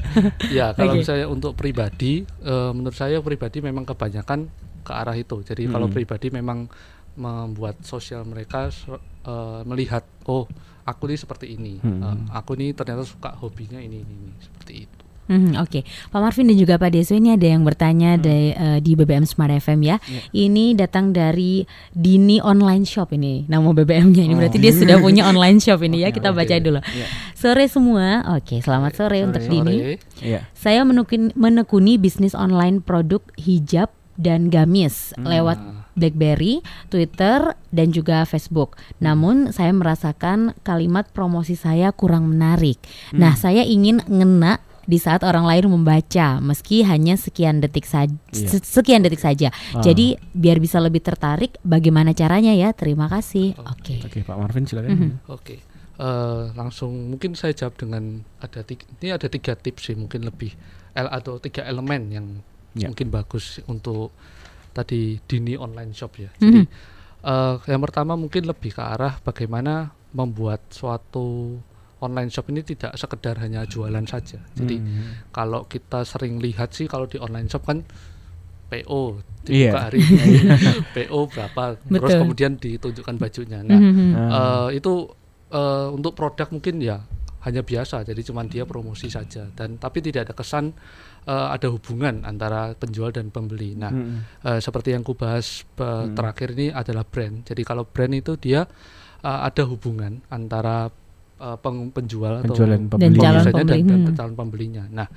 ya 0.47 0.67
kalau 0.77 0.95
okay. 0.95 1.01
misalnya 1.01 1.27
untuk 1.27 1.57
pribadi 1.57 2.23
uh, 2.45 2.71
menurut 2.71 2.95
saya 2.95 3.19
pribadi 3.19 3.59
memang 3.65 3.83
kebanyakan 3.83 4.47
ke 4.85 4.91
arah 4.93 5.17
itu 5.17 5.41
jadi 5.43 5.67
hmm. 5.67 5.71
kalau 5.73 5.87
pribadi 5.91 6.31
memang 6.31 6.69
membuat 7.19 7.83
sosial 7.83 8.23
mereka 8.23 8.71
uh, 9.27 9.59
melihat 9.67 10.07
oh 10.29 10.47
aku 10.89 11.05
ini 11.09 11.17
seperti 11.17 11.45
ini 11.53 11.73
hmm. 11.77 12.01
uh, 12.01 12.17
aku 12.33 12.57
ini 12.57 12.73
ternyata 12.73 13.05
suka 13.05 13.37
hobinya 13.37 13.77
ini 13.77 14.01
ini, 14.01 14.15
ini 14.25 14.33
seperti 14.41 14.73
itu 14.89 14.99
Hmm, 15.29 15.53
Oke, 15.61 15.85
okay. 15.85 16.09
Pak 16.09 16.25
Marvin 16.25 16.49
dan 16.49 16.57
juga 16.57 16.81
Pak 16.81 16.89
Deso 16.89 17.13
ini 17.13 17.29
ada 17.29 17.45
yang 17.45 17.61
bertanya 17.61 18.17
hmm. 18.17 18.21
di, 18.25 18.37
uh, 18.49 18.79
di 18.81 18.97
BBM 18.97 19.29
Smart 19.29 19.53
FM 19.61 19.85
ya. 19.85 20.01
Yeah. 20.09 20.49
Ini 20.49 20.73
datang 20.73 21.13
dari 21.13 21.69
Dini 21.93 22.41
Online 22.41 22.81
Shop 22.81 23.13
ini, 23.13 23.45
nama 23.45 23.69
BBM-nya 23.69 24.25
ini. 24.25 24.33
Oh. 24.33 24.41
Berarti 24.41 24.57
dia 24.57 24.73
sudah 24.73 24.97
punya 24.97 25.29
online 25.29 25.61
shop 25.61 25.85
ini 25.85 26.01
okay, 26.01 26.09
ya. 26.09 26.17
Kita 26.17 26.33
okay. 26.33 26.37
baca 26.41 26.55
dulu. 26.57 26.79
Yeah. 26.81 27.09
Sore 27.37 27.69
semua, 27.69 28.25
oke, 28.25 28.41
okay, 28.41 28.59
selamat 28.65 28.91
sore, 28.97 29.21
sore 29.21 29.27
untuk 29.29 29.43
sore. 29.45 29.53
Dini. 29.53 29.75
Yeah. 30.17 30.49
Saya 30.57 30.81
menekuni, 30.81 31.29
menekuni 31.37 32.01
bisnis 32.01 32.33
online 32.33 32.81
produk 32.81 33.21
hijab 33.37 33.93
dan 34.17 34.49
gamis 34.49 35.13
hmm. 35.13 35.29
lewat 35.29 35.61
BlackBerry, 35.99 36.63
Twitter, 36.87 37.53
dan 37.75 37.91
juga 37.91 38.23
Facebook. 38.23 38.79
Namun 39.03 39.51
saya 39.51 39.75
merasakan 39.75 40.55
kalimat 40.63 41.11
promosi 41.11 41.59
saya 41.59 41.91
kurang 41.91 42.31
menarik. 42.31 42.79
Hmm. 43.11 43.19
Nah, 43.19 43.35
saya 43.35 43.67
ingin 43.67 43.99
ngena 44.07 44.63
di 44.89 44.97
saat 44.97 45.21
orang 45.21 45.45
lain 45.45 45.69
membaca 45.69 46.41
meski 46.41 46.81
hanya 46.81 47.13
sekian 47.13 47.61
detik 47.61 47.85
saja 47.85 48.09
yeah. 48.33 48.57
sekian 48.57 49.05
detik 49.05 49.21
saja. 49.21 49.53
Uh. 49.77 49.85
Jadi 49.85 50.17
biar 50.33 50.57
bisa 50.57 50.81
lebih 50.81 51.05
tertarik 51.05 51.61
bagaimana 51.61 52.17
caranya 52.17 52.57
ya? 52.57 52.73
Terima 52.73 53.05
kasih. 53.05 53.53
Oke. 53.61 54.01
Okay. 54.01 54.01
Oke, 54.01 54.09
okay, 54.17 54.21
Pak 54.25 54.37
Marvin 54.41 54.65
silakan. 54.65 54.89
Mm 54.89 54.97
-hmm. 54.97 55.11
Oke. 55.29 55.45
Okay. 55.45 55.59
Uh, 55.99 56.07
eh, 56.09 56.43
langsung 56.57 57.13
mungkin 57.13 57.37
saya 57.37 57.53
jawab 57.53 57.77
dengan 57.77 58.25
ada 58.41 58.65
tiga, 58.65 58.87
ini 58.97 59.13
ada 59.13 59.27
tiga 59.29 59.53
tips 59.53 59.93
sih 59.93 59.95
mungkin 59.99 60.25
lebih 60.25 60.57
L 60.97 61.05
atau 61.11 61.37
tiga 61.37 61.67
elemen 61.69 62.09
yang 62.09 62.25
yeah. 62.73 62.89
mungkin 62.89 63.13
bagus 63.13 63.61
untuk 63.69 64.09
tadi 64.71 65.19
dini 65.25 65.53
online 65.59 65.91
shop 65.91 66.11
ya. 66.19 66.29
Mm 66.29 66.35
-hmm. 66.35 66.43
Jadi 66.43 66.61
uh, 67.25 67.55
yang 67.67 67.81
pertama 67.83 68.13
mungkin 68.15 68.47
lebih 68.47 68.75
ke 68.75 68.83
arah 68.83 69.19
bagaimana 69.21 69.91
membuat 70.15 70.69
suatu 70.73 71.59
online 71.99 72.31
shop 72.31 72.47
ini 72.49 72.63
tidak 72.63 72.95
sekedar 72.95 73.37
hanya 73.43 73.67
jualan 73.67 74.05
saja. 74.07 74.39
Jadi 74.55 74.79
hmm. 74.79 75.35
kalau 75.35 75.67
kita 75.67 76.07
sering 76.07 76.39
lihat 76.39 76.71
sih 76.71 76.87
kalau 76.87 77.05
di 77.05 77.19
online 77.19 77.51
shop 77.51 77.67
kan 77.67 77.83
PO 78.69 79.01
dibuka 79.43 79.51
yeah. 79.51 79.83
hari 79.89 79.99
ini 79.99 80.39
PO 80.95 81.19
berapa 81.27 81.63
Betul. 81.81 81.99
terus 81.99 82.15
kemudian 82.21 82.51
ditunjukkan 82.55 83.15
bajunya. 83.17 83.59
Nah, 83.65 83.79
mm-hmm. 83.81 84.11
uh, 84.15 84.69
itu 84.69 85.09
uh, 85.49 85.89
untuk 85.89 86.13
produk 86.13 86.47
mungkin 86.53 86.77
ya 86.79 87.01
hanya 87.45 87.63
biasa 87.63 88.03
jadi 88.03 88.21
cuma 88.23 88.43
dia 88.43 88.67
promosi 88.67 89.07
saja 89.07 89.47
dan 89.55 89.79
tapi 89.79 90.03
tidak 90.03 90.27
ada 90.27 90.35
kesan 90.35 90.75
uh, 91.29 91.47
ada 91.53 91.67
hubungan 91.69 92.25
antara 92.25 92.73
penjual 92.73 93.13
dan 93.13 93.33
pembeli. 93.33 93.77
Nah, 93.77 93.93
mm-hmm. 93.93 94.19
uh, 94.45 94.59
seperti 94.61 94.97
yang 94.97 95.05
ku 95.05 95.13
bahas 95.13 95.65
uh, 95.77 95.83
mm-hmm. 96.05 96.15
terakhir 96.17 96.47
ini 96.57 96.67
adalah 96.73 97.03
brand. 97.05 97.35
Jadi 97.45 97.61
kalau 97.65 97.83
brand 97.85 98.13
itu 98.17 98.33
dia 98.39 98.65
uh, 99.21 99.39
ada 99.45 99.63
hubungan 99.69 100.21
antara 100.33 100.89
uh, 101.41 101.57
penjual 101.93 102.41
atau 102.45 102.55
dan 102.55 102.87
pembeli. 102.89 103.17
dan 103.17 103.21
calon 103.21 103.43
pembeli. 103.51 103.81
dan, 103.85 103.99
dan 104.05 104.13
calon 104.15 104.35
pembelinya. 104.35 104.83
Nah, 104.89 105.07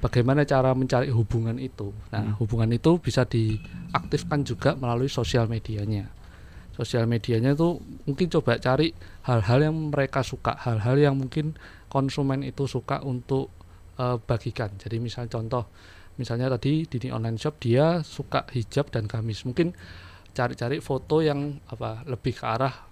bagaimana 0.00 0.48
cara 0.48 0.72
mencari 0.72 1.12
hubungan 1.12 1.56
itu? 1.60 1.92
Nah, 2.14 2.32
hmm. 2.32 2.34
hubungan 2.40 2.70
itu 2.72 2.96
bisa 3.02 3.28
diaktifkan 3.28 4.46
juga 4.46 4.72
melalui 4.78 5.10
sosial 5.10 5.50
medianya. 5.50 6.08
Sosial 6.78 7.10
medianya 7.10 7.58
itu 7.58 7.74
mungkin 8.06 8.30
coba 8.30 8.54
cari 8.62 8.94
hal-hal 9.28 9.68
yang 9.68 9.92
mereka 9.92 10.24
suka, 10.24 10.56
hal-hal 10.56 10.96
yang 10.96 11.14
mungkin 11.20 11.52
konsumen 11.92 12.40
itu 12.40 12.64
suka 12.64 13.04
untuk 13.04 13.52
uh, 14.00 14.16
bagikan. 14.16 14.72
Jadi 14.80 14.96
misal 14.96 15.28
contoh, 15.28 15.68
misalnya 16.16 16.48
tadi 16.56 16.88
di 16.88 17.12
online 17.12 17.36
shop 17.36 17.60
dia 17.60 18.00
suka 18.00 18.48
hijab 18.56 18.88
dan 18.88 19.04
gamis, 19.04 19.44
mungkin 19.44 19.76
cari-cari 20.32 20.80
foto 20.80 21.20
yang 21.20 21.60
apa 21.68 22.08
lebih 22.08 22.40
ke 22.40 22.44
arah 22.48 22.87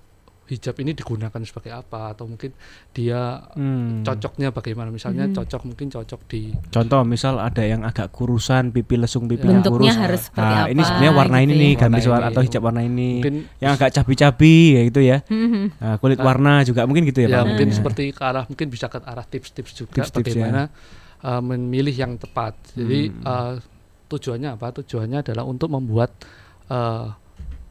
hijab 0.46 0.78
ini 0.78 0.94
digunakan 0.94 1.40
sebagai 1.42 1.74
apa 1.74 2.14
atau 2.14 2.30
mungkin 2.30 2.54
dia 2.94 3.42
hmm. 3.54 4.06
cocoknya 4.06 4.54
bagaimana 4.54 4.94
misalnya 4.94 5.26
hmm. 5.26 5.34
cocok 5.34 5.62
mungkin 5.66 5.90
cocok 5.90 6.20
di 6.30 6.54
contoh 6.70 7.02
misal 7.02 7.42
ada 7.42 7.66
yang 7.66 7.82
agak 7.82 8.14
kurusan 8.14 8.70
pipi 8.70 8.94
lesung 8.94 9.26
pipi 9.26 9.50
ya. 9.50 9.60
kurus 9.66 9.94
harus 9.98 10.22
nah, 10.38 10.66
apa 10.66 10.70
ini 10.70 10.82
sebenarnya 10.86 11.12
warna 11.12 11.36
gitu 11.42 11.46
ini 11.50 11.54
nih 11.58 11.70
ya. 11.74 11.80
gamis 11.82 12.06
warna 12.06 12.26
atau 12.30 12.42
hijab 12.46 12.62
warna 12.62 12.82
ini 12.86 13.10
mungkin 13.18 13.36
yang 13.58 13.72
agak 13.74 13.90
cabi-cabi 13.90 14.56
ya 14.78 14.80
gitu 14.86 15.00
ya 15.02 15.18
hmm. 15.26 15.64
nah, 15.82 15.96
kulit 15.98 16.18
nah, 16.22 16.26
warna 16.30 16.52
juga 16.62 16.86
mungkin 16.86 17.02
gitu 17.10 17.18
ya, 17.26 17.28
ya 17.28 17.36
Pak 17.42 17.46
mungkin 17.50 17.68
hmm. 17.70 17.76
seperti 17.82 18.02
ke 18.14 18.22
arah 18.22 18.44
mungkin 18.46 18.66
bisa 18.70 18.86
ke 18.86 18.98
arah 19.02 19.26
tips-tips 19.26 19.72
juga 19.74 19.92
tips 19.98 20.10
-tips 20.14 20.18
bagaimana 20.22 20.70
ya. 20.70 21.26
uh, 21.26 21.42
memilih 21.42 21.94
yang 21.94 22.14
tepat 22.14 22.54
jadi 22.78 23.10
hmm. 23.10 23.22
uh, 23.26 23.54
tujuannya 24.06 24.54
apa 24.54 24.70
tujuannya 24.82 25.26
adalah 25.26 25.42
untuk 25.42 25.74
membuat 25.74 26.14
uh, 26.70 27.10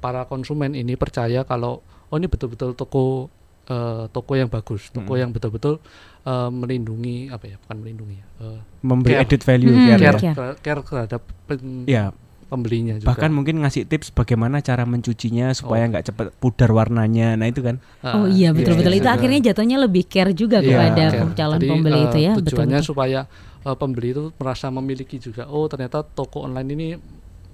para 0.03 0.27
konsumen 0.27 0.75
ini 0.75 0.99
percaya 0.99 1.47
kalau 1.47 1.79
oh 2.15 2.17
ini 2.17 2.31
betul-betul 2.31 2.71
toko 2.71 3.27
uh, 3.67 4.07
toko 4.07 4.31
yang 4.33 4.47
bagus, 4.47 4.87
toko 4.89 5.13
Hmm. 5.13 5.19
yang 5.19 5.29
betul-betul 5.29 5.83
uh, 6.23 6.47
melindungi 6.47 7.27
apa 7.27 7.43
ya, 7.45 7.59
bukan 7.59 7.77
melindungi 7.77 8.15
ya, 8.15 8.27
uh, 8.39 8.59
Memberi 8.79 9.13
care. 9.13 9.23
added 9.27 9.41
value, 9.43 9.67
Hmm, 9.69 9.83
care, 9.85 9.99
care, 9.99 10.19
ya. 10.21 10.33
care, 10.33 10.55
care 10.57 10.81
terhadap 10.81 11.21
pen- 11.43 11.83
Ya, 11.83 12.15
pembelinya 12.45 12.95
juga. 12.95 13.09
bahkan 13.09 13.33
mungkin 13.33 13.59
ngasih 13.59 13.83
tips 13.83 14.13
bagaimana 14.13 14.61
cara 14.61 14.85
mencucinya 14.85 15.51
supaya 15.51 15.89
nggak 15.89 16.05
cepet 16.07 16.27
pudar 16.37 16.69
warnanya. 16.69 17.33
Nah 17.33 17.49
itu 17.49 17.59
kan. 17.59 17.81
Oh 18.05 18.29
iya 18.29 18.53
betul-betul 18.53 18.93
Iya, 18.93 19.01
itu 19.01 19.09
iya. 19.09 19.15
akhirnya 19.17 19.39
jatuhnya 19.43 19.77
lebih 19.81 20.05
care 20.05 20.31
juga 20.31 20.61
Iya, 20.61 20.69
kepada 20.71 21.03
care. 21.11 21.33
calon 21.35 21.59
Jadi, 21.59 21.67
pembeli 21.67 21.99
uh, 21.99 22.05
itu 22.05 22.17
ya 22.21 22.31
betul 22.31 22.45
Tujuannya 22.53 22.79
betul. 22.79 22.89
supaya 22.93 23.19
uh, 23.65 23.75
pembeli 23.75 24.07
itu 24.13 24.23
merasa 24.37 24.69
memiliki 24.69 25.17
juga. 25.17 25.49
Oh 25.49 25.65
ternyata 25.65 26.05
toko 26.05 26.45
online 26.45 26.69
ini 26.71 26.87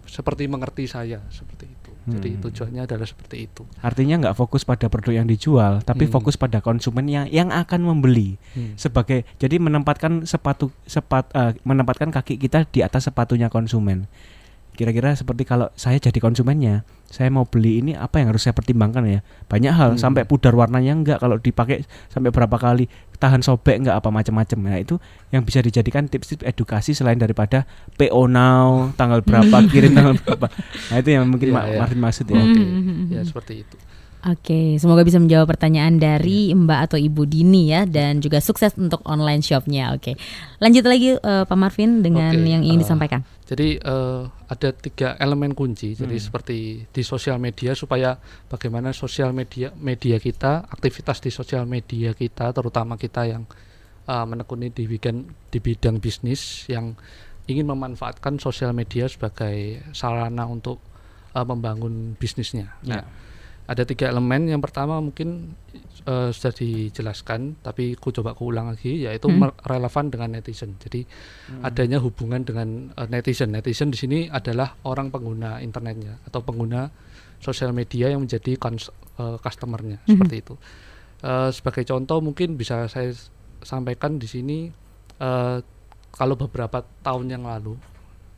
seperti 0.03 0.43
mengerti 0.45 0.83
saya 0.85 1.23
seperti. 1.31 1.70
Jadi 2.01 2.33
Hmm. 2.33 2.41
tujuannya 2.49 2.81
adalah 2.89 3.05
seperti 3.05 3.45
itu. 3.45 3.61
Artinya 3.77 4.17
nggak 4.25 4.35
fokus 4.37 4.65
pada 4.65 4.89
produk 4.89 5.21
yang 5.21 5.27
dijual, 5.29 5.85
tapi 5.85 6.09
Hmm. 6.09 6.13
fokus 6.17 6.33
pada 6.33 6.57
konsumen 6.57 7.05
yang 7.05 7.29
yang 7.29 7.53
akan 7.53 7.85
membeli. 7.85 8.41
Hmm. 8.57 8.73
Sebagai 8.73 9.21
jadi 9.37 9.61
menempatkan 9.61 10.25
sepatu 10.25 10.73
sepat 10.89 11.29
eh, 11.37 11.53
menempatkan 11.61 12.09
kaki 12.09 12.41
kita 12.41 12.65
di 12.73 12.81
atas 12.81 13.05
sepatunya 13.05 13.53
konsumen. 13.53 14.09
Kira-kira 14.81 15.13
seperti 15.13 15.45
kalau 15.45 15.69
saya 15.75 15.95
jadi 15.95 16.17
konsumennya, 16.17 16.81
saya 17.05 17.29
mau 17.29 17.45
beli 17.45 17.79
ini 17.79 17.93
apa 17.93 18.17
yang 18.17 18.33
harus 18.33 18.41
saya 18.41 18.51
pertimbangkan 18.51 19.05
ya? 19.05 19.21
Banyak 19.45 19.69
hal 19.71 19.89
Hmm. 19.93 20.01
sampai 20.01 20.25
pudar 20.25 20.51
warnanya 20.51 20.89
enggak 20.91 21.17
kalau 21.17 21.37
dipakai 21.37 21.85
sampai 22.09 22.29
berapa 22.29 22.57
kali 22.57 22.89
tahan 23.15 23.39
sobek 23.39 23.77
enggak 23.77 23.93
apa 23.95 24.09
macam-macam. 24.09 24.57
Nah, 24.59 24.81
itu 24.81 24.97
yang 25.29 25.45
bisa 25.45 25.61
dijadikan 25.61 26.09
tips-tips 26.09 26.41
edukasi 26.41 26.91
selain 26.91 27.15
daripada 27.15 27.69
PO 27.95 28.25
now, 28.25 28.89
tanggal 28.91 29.21
berapa, 29.21 29.53
kirim 29.67 29.93
tanggal 29.93 30.17
berapa. 30.19 30.49
Nah, 30.89 30.97
itu 30.97 31.09
yang 31.11 31.29
mungkin 31.29 31.47
Iya, 31.47 31.55
Ma-. 31.55 31.85
Martin 31.85 31.99
maksud 32.01 32.25
ya. 32.25 32.41
Oke. 32.41 32.57
Mhm. 32.57 33.13
Ya 33.13 33.21
seperti 33.21 33.61
itu. 33.61 33.77
Oke, 34.21 34.77
semoga 34.77 35.01
bisa 35.01 35.17
menjawab 35.17 35.49
pertanyaan 35.49 35.97
dari 35.97 36.53
Mbak 36.53 36.79
atau 36.93 36.97
Ibu 37.01 37.25
Dini 37.25 37.73
ya 37.73 37.89
dan 37.89 38.21
juga 38.21 38.37
sukses 38.37 38.69
untuk 38.77 39.01
online 39.01 39.41
shopnya. 39.41 39.97
Oke, 39.97 40.13
lanjut 40.61 40.85
lagi 40.85 41.17
eh, 41.17 41.43
Pak 41.49 41.57
Marvin 41.57 42.05
dengan 42.05 42.29
Oke, 42.37 42.45
yang 42.45 42.61
ingin 42.61 42.77
eh, 42.77 42.83
disampaikan. 42.85 43.25
Jadi 43.49 43.81
eh, 43.81 44.21
ada 44.45 44.69
tiga 44.77 45.17
elemen 45.17 45.57
kunci. 45.57 45.97
Jadi 45.97 46.21
Hmm. 46.21 46.25
seperti 46.29 46.85
di 46.85 47.01
sosial 47.01 47.41
media 47.41 47.73
supaya 47.73 48.13
bagaimana 48.45 48.93
sosial 48.93 49.33
media 49.33 49.73
media 49.73 50.21
kita, 50.21 50.69
aktivitas 50.69 51.17
di 51.17 51.33
sosial 51.33 51.65
media 51.65 52.13
kita, 52.13 52.53
terutama 52.53 53.01
kita 53.01 53.25
yang 53.25 53.49
eh, 54.05 54.25
menekuni 54.29 54.69
di 54.69 54.85
bidang 54.85 55.25
di 55.49 55.57
bidang 55.57 55.97
bisnis 55.97 56.69
yang 56.69 56.93
ingin 57.49 57.65
memanfaatkan 57.65 58.37
sosial 58.37 58.69
media 58.69 59.09
sebagai 59.09 59.81
sarana 59.97 60.45
untuk 60.45 60.77
eh, 61.33 61.41
membangun 61.41 62.13
bisnisnya. 62.21 62.77
Nah, 62.85 63.01
Ya. 63.01 63.05
Ada 63.65 63.83
tiga 63.83 64.07
elemen. 64.07 64.47
Yang 64.47 64.61
pertama 64.65 64.97
mungkin 64.97 65.53
eh, 66.01 66.29
sudah 66.29 66.49
dijelaskan, 66.51 67.61
tapi 67.61 67.93
ku 67.93 68.09
coba 68.09 68.33
ku 68.33 68.49
ulang 68.49 68.73
lagi, 68.73 69.05
yaitu 69.05 69.29
Hmm. 69.29 69.53
relevan 69.61 70.09
dengan 70.09 70.33
netizen. 70.33 70.73
Jadi 70.77 71.05
adanya 71.61 72.01
hubungan 72.01 72.41
dengan 72.41 72.89
eh, 72.91 73.07
netizen. 73.07 73.53
Netizen 73.53 73.93
di 73.93 73.97
sini 73.97 74.19
adalah 74.25 74.81
orang 74.81 75.09
pengguna 75.09 75.61
internetnya 75.61 76.17
atau 76.25 76.41
pengguna 76.41 76.89
sosial 77.37 77.69
media 77.71 78.09
yang 78.09 78.25
menjadi 78.25 78.57
cons- 78.57 78.89
eh, 79.17 79.37
customernya 79.37 80.01
Mhm. 80.01 80.09
seperti 80.09 80.35
itu. 80.39 80.55
Eh, 81.21 81.49
sebagai 81.51 81.85
contoh 81.85 82.17
mungkin 82.17 82.57
bisa 82.57 82.89
saya 82.89 83.13
sampaikan 83.61 84.17
di 84.17 84.25
sini 84.25 84.57
eh, 85.17 85.57
kalau 86.11 86.33
beberapa 86.33 86.81
tahun 87.05 87.29
yang 87.29 87.45
lalu 87.45 87.77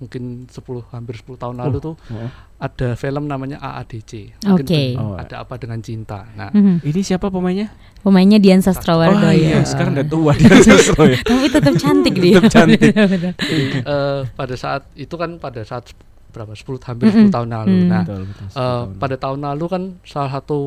mungkin 0.04 0.24
10 0.46 0.60
hampir 0.90 1.16
10 1.16 1.36
tahun 1.36 1.56
lalu 1.58 1.78
Oh, 1.80 1.82
tuh 1.82 1.96
oh. 2.10 2.30
ada 2.58 2.88
film 2.94 3.24
namanya 3.26 3.58
AADC. 3.58 4.36
Mungkin 4.42 4.66
Oke. 4.66 4.82
pen- 4.92 5.00
Oh. 5.00 5.16
Ada 5.16 5.42
apa 5.42 5.56
dengan 5.56 5.80
cinta. 5.80 6.28
Nah, 6.34 6.52
Mhm. 6.52 6.84
Ini 6.84 7.02
siapa 7.02 7.28
pemainnya? 7.28 7.72
Pemainnya 8.00 8.38
Dian 8.38 8.60
Sastrowardoyo. 8.60 9.24
Oh 9.24 9.34
iya, 9.34 9.64
sekarang 9.64 9.96
udah 9.96 10.06
tua 10.06 10.32
dia 10.34 10.52
Sastrowardoyo. 10.62 11.24
Tapi 11.24 11.48
tetap 11.50 11.74
cantik 11.76 12.16
dia. 12.16 12.36
Tetap 12.38 12.52
cantik. 12.54 12.82
Benar. 12.92 13.34
jadi 13.34 13.66
eh, 13.80 14.20
pada 14.30 14.56
saat 14.56 14.84
itu 14.94 15.14
kan 15.14 15.38
pada 15.38 15.64
saat 15.64 15.90
berapa 16.30 16.52
10 16.52 16.66
hampir 16.84 17.08
Mm-mm. 17.08 17.30
10 17.30 17.36
tahun 17.36 17.50
lalu. 17.52 17.76
Mm. 17.76 17.88
Nah, 17.88 18.04
Betul, 18.04 18.22
betul, 18.26 18.46
10 18.46 18.50
eh, 18.50 18.58
tahun. 18.58 18.88
pada 18.98 19.16
tahun 19.18 19.40
lalu 19.44 19.66
kan 19.68 19.84
salah 20.04 20.32
satu 20.34 20.60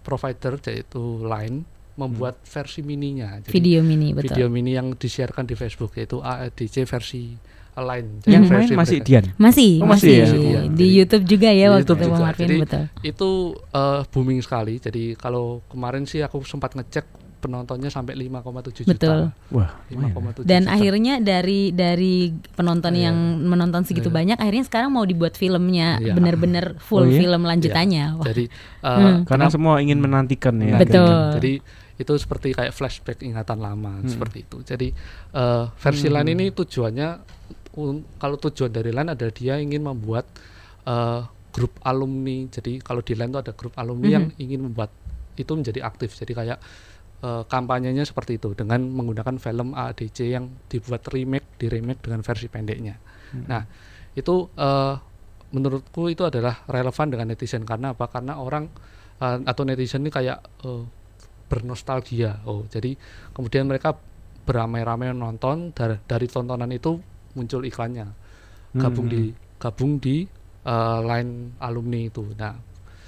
provider 0.00 0.58
yaitu 0.64 1.02
Line 1.22 1.64
membuat 1.94 2.42
versi 2.42 2.82
mininya. 2.82 3.38
Jadi 3.38 3.52
Video 3.52 3.78
mini 3.80 4.10
betul. 4.10 4.34
video 4.34 4.46
mini 4.48 4.74
yang 4.74 4.92
disiarkan 4.92 5.46
di 5.46 5.54
Facebook 5.54 5.94
yaitu 5.94 6.18
AEDC 6.18 6.82
versi 6.84 7.38
Line. 7.76 8.08
Yang 8.22 8.42
main 8.42 8.50
versi 8.54 8.72
masih 8.72 8.96
mereka. 8.96 9.06
Dian. 9.06 9.24
Masih, 9.34 9.70
Oh, 9.76 9.86
masih, 9.86 10.14
masih 10.14 10.14
ya? 10.14 10.26
Iya. 10.30 10.60
di 10.64 10.70
Jadi- 10.70 10.94
YouTube 10.94 11.24
juga 11.26 11.48
ya 11.48 11.54
di 11.56 11.62
waktu 11.66 11.80
YouTube 11.80 11.98
itu 11.98 12.06
juga. 12.08 12.22
Marvin 12.22 12.46
Jadi, 12.46 12.56
betul. 12.60 12.82
Itu 13.02 13.30
eh, 13.68 14.00
booming 14.08 14.40
sekali. 14.40 14.74
Jadi 14.76 15.04
kalau 15.14 15.44
kemarin 15.66 16.04
sih 16.04 16.20
aku 16.20 16.42
sempat 16.42 16.72
ngecek 16.72 17.06
penontonnya 17.36 17.88
sampai 17.88 18.16
5,7 18.16 18.40
juta. 18.80 18.88
Betul. 18.88 19.18
Wah, 19.50 19.68
5,7 19.86 20.48
Dan 20.48 20.64
juta. 20.64 20.72
akhirnya 20.72 21.14
dari 21.18 21.60
dari 21.70 22.14
penonton 22.50 22.88
Iya. 22.90 23.04
yang 23.04 23.16
menonton 23.42 23.84
segitu 23.84 24.08
Iya. 24.08 24.16
banyak, 24.16 24.36
akhirnya 24.38 24.64
sekarang 24.64 24.90
mau 24.90 25.04
dibuat 25.04 25.34
filmnya 25.34 26.00
Iya. 26.00 26.16
benar-benar 26.16 26.80
full 26.80 27.04
Oh 27.04 27.06
iya? 27.06 27.20
film 27.20 27.42
lanjutannya. 27.42 28.16
Wah. 28.16 28.24
Jadi 28.24 28.44
eh, 28.48 28.88
Hmm. 28.88 29.18
Karena 29.24 29.46
semua 29.48 29.76
ingin 29.78 29.98
menantikan 29.98 30.56
ya. 30.56 30.78
Betul. 30.78 31.36
Jadi 31.36 31.52
itu 31.94 32.12
seperti 32.16 32.50
kayak 32.50 32.72
flashback 32.72 33.20
ingatan 33.20 33.60
lama 33.60 34.00
Hmm. 34.00 34.08
seperti 34.08 34.38
itu. 34.42 34.64
Jadi 34.64 34.88
eh, 35.30 35.64
versi 35.70 36.08
Hmm. 36.08 36.14
Line 36.16 36.30
ini 36.32 36.46
tujuannya 36.48 37.08
un- 37.76 38.06
kalau 38.16 38.36
tujuan 38.38 38.70
dari 38.70 38.90
Line 38.90 39.12
adalah 39.12 39.32
dia 39.32 39.58
ingin 39.58 39.82
membuat 39.82 40.26
eh, 40.84 41.20
grup 41.48 41.80
alumni. 41.80 42.44
Jadi 42.46 42.76
kalau 42.78 43.00
di 43.00 43.16
Line 43.16 43.30
itu 43.30 43.40
ada 43.40 43.52
grup 43.52 43.72
alumni 43.74 44.04
Mhm. 44.04 44.14
yang 44.14 44.26
ingin 44.36 44.60
membuat 44.68 44.90
itu 45.34 45.48
menjadi 45.48 45.80
aktif. 45.82 46.12
Jadi 46.12 46.32
kayak 46.32 46.58
eh, 47.24 47.42
kampanyenya 47.48 48.04
seperti 48.04 48.36
itu 48.36 48.52
dengan 48.52 48.84
menggunakan 48.84 49.40
film 49.40 49.72
AADC 49.72 50.18
yang 50.28 50.52
dibuat 50.68 51.08
remake, 51.08 51.56
di 51.56 51.72
remake 51.72 52.04
dengan 52.04 52.20
versi 52.20 52.52
pendeknya. 52.52 53.00
Hmm. 53.32 53.48
Nah, 53.48 53.62
itu 54.12 54.34
eh, 54.52 54.94
menurutku 55.50 56.12
itu 56.12 56.20
adalah 56.20 56.68
relevan 56.68 57.08
dengan 57.08 57.32
netizen 57.32 57.64
karena 57.64 57.96
apa? 57.96 58.12
Karena 58.12 58.36
orang 58.36 58.68
eh, 59.24 59.38
atau 59.40 59.64
netizen 59.64 60.04
ini 60.04 60.12
kayak 60.12 60.38
eh, 60.68 60.84
bernostalgia. 61.48 62.44
Oh, 62.44 62.68
jadi 62.68 62.92
kemudian 63.32 63.64
mereka 63.64 63.96
beramai-ramai 64.44 65.16
nonton 65.16 65.72
dari, 65.72 65.96
dari 66.04 66.26
tontonan 66.28 66.68
itu 66.68 67.00
muncul 67.36 67.62
iklannya. 67.66 68.08
Gabung 68.78 69.06
Hmm. 69.06 69.14
di 69.14 69.22
gabung 69.60 69.92
di 70.02 70.26
eh, 70.64 71.00
line 71.04 71.60
alumni 71.60 72.00
itu. 72.08 72.24
Nah, 72.34 72.56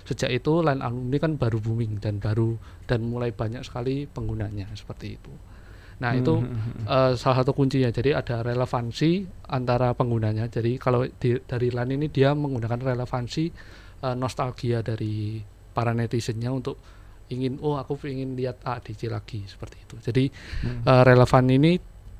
sejak 0.06 0.30
itu 0.30 0.60
line 0.62 0.80
alumni 0.84 1.16
kan 1.18 1.32
baru 1.40 1.58
booming 1.58 1.98
dan 1.98 2.20
baru 2.22 2.54
dan 2.86 3.02
mulai 3.08 3.32
banyak 3.32 3.64
sekali 3.64 4.04
penggunanya 4.06 4.70
seperti 4.76 5.16
itu. 5.18 5.32
Nah, 6.02 6.12
itu 6.12 6.44
Hmm. 6.44 6.84
eh, 6.86 7.12
salah 7.16 7.42
satu 7.42 7.56
kuncinya. 7.56 7.88
Jadi 7.88 8.12
ada 8.12 8.44
relevansi 8.44 9.24
antara 9.48 9.96
penggunanya. 9.96 10.46
Jadi 10.52 10.76
kalau 10.76 11.02
di, 11.08 11.34
dari 11.48 11.72
line 11.72 11.92
ini 11.96 12.06
dia 12.12 12.36
menggunakan 12.36 12.78
relevansi 12.94 13.44
eh, 14.04 14.16
nostalgia 14.16 14.84
dari 14.84 15.40
para 15.72 15.92
netizennya 15.96 16.52
untuk 16.52 16.76
ingin 17.26 17.58
oh 17.58 17.74
aku 17.74 17.98
ingin 18.06 18.38
lihat 18.38 18.62
ADC 18.62 19.08
lagi 19.10 19.42
seperti 19.48 19.76
itu. 19.82 19.96
Jadi 19.98 20.24
Hmm. 20.62 20.84
eh, 20.84 21.02
relevan 21.02 21.44
ini 21.50 21.72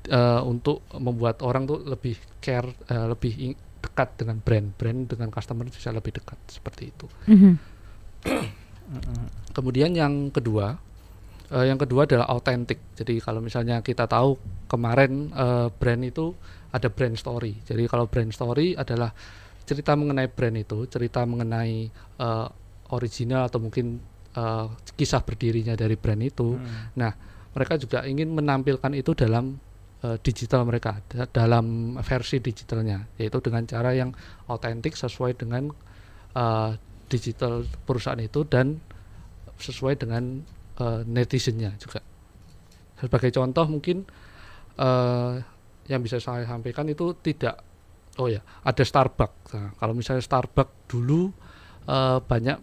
eh, 0.07 0.41
untuk 0.43 0.87
membuat 0.97 1.43
orang 1.43 1.67
tuh 1.67 1.83
lebih 1.83 2.17
care, 2.39 2.71
eh, 2.87 3.05
lebih 3.07 3.55
dekat 3.77 4.19
dengan 4.19 4.41
brand, 4.41 4.67
brand 4.73 5.05
dengan 5.05 5.29
customer 5.29 5.69
bisa 5.69 5.93
lebih 5.93 6.17
dekat 6.17 6.39
seperti 6.49 6.83
itu. 6.91 7.05
Mhm. 7.29 7.53
Kemudian 9.53 9.91
yang 9.93 10.31
kedua, 10.31 10.77
eh, 11.51 11.65
yang 11.67 11.79
kedua 11.79 12.07
adalah 12.07 12.27
autentik. 12.31 12.79
Jadi 12.95 13.19
kalau 13.19 13.39
misalnya 13.43 13.81
kita 13.83 14.07
tahu 14.07 14.37
kemarin 14.67 15.31
eh, 15.31 15.67
brand 15.71 16.03
itu 16.03 16.33
ada 16.71 16.87
brand 16.91 17.15
story. 17.15 17.63
Jadi 17.63 17.87
kalau 17.87 18.05
brand 18.07 18.31
story 18.31 18.75
adalah 18.75 19.11
cerita 19.67 19.95
mengenai 19.99 20.31
brand 20.31 20.55
itu, 20.55 20.87
cerita 20.87 21.23
mengenai 21.27 21.89
eh, 22.19 22.47
original 22.91 23.51
atau 23.51 23.59
mungkin 23.59 23.99
eh, 24.35 24.67
kisah 24.95 25.21
berdirinya 25.23 25.75
dari 25.75 25.95
brand 25.99 26.21
itu. 26.23 26.55
Hmm. 26.55 26.95
Nah, 26.95 27.11
mereka 27.57 27.73
juga 27.81 28.05
ingin 28.05 28.29
menampilkan 28.31 28.93
itu 28.93 29.17
dalam 29.17 29.57
eh, 30.03 30.17
digital 30.21 30.61
mereka, 30.63 31.01
da- 31.07 31.25
dalam 31.25 31.97
versi 32.01 32.37
digitalnya, 32.37 33.05
yaitu 33.17 33.39
dengan 33.39 33.63
cara 33.63 33.93
yang 33.93 34.13
autentik 34.45 34.93
sesuai 34.93 35.33
dengan 35.35 35.69
eh, 36.33 36.71
digital 37.07 37.63
perusahaan 37.85 38.19
itu 38.19 38.43
dan 38.43 38.77
sesuai 39.57 39.97
dengan 39.97 40.43
eh, 40.77 41.01
netizennya 41.05 41.73
juga. 41.77 42.03
Sebagai 42.97 43.29
contoh 43.31 43.65
mungkin 43.65 44.05
eh, 44.77 45.33
yang 45.87 46.01
bisa 46.03 46.19
saya 46.19 46.43
sampaikan 46.43 46.83
itu 46.85 47.15
tidak, 47.17 47.63
oh 48.19 48.27
ya, 48.27 48.43
ada 48.61 48.83
Starbucks. 48.83 49.55
Nah, 49.55 49.71
kalau 49.79 49.93
misalnya 49.95 50.21
Starbucks 50.21 50.91
dulu 50.91 51.31
eh, 51.87 52.19
banyak 52.19 52.57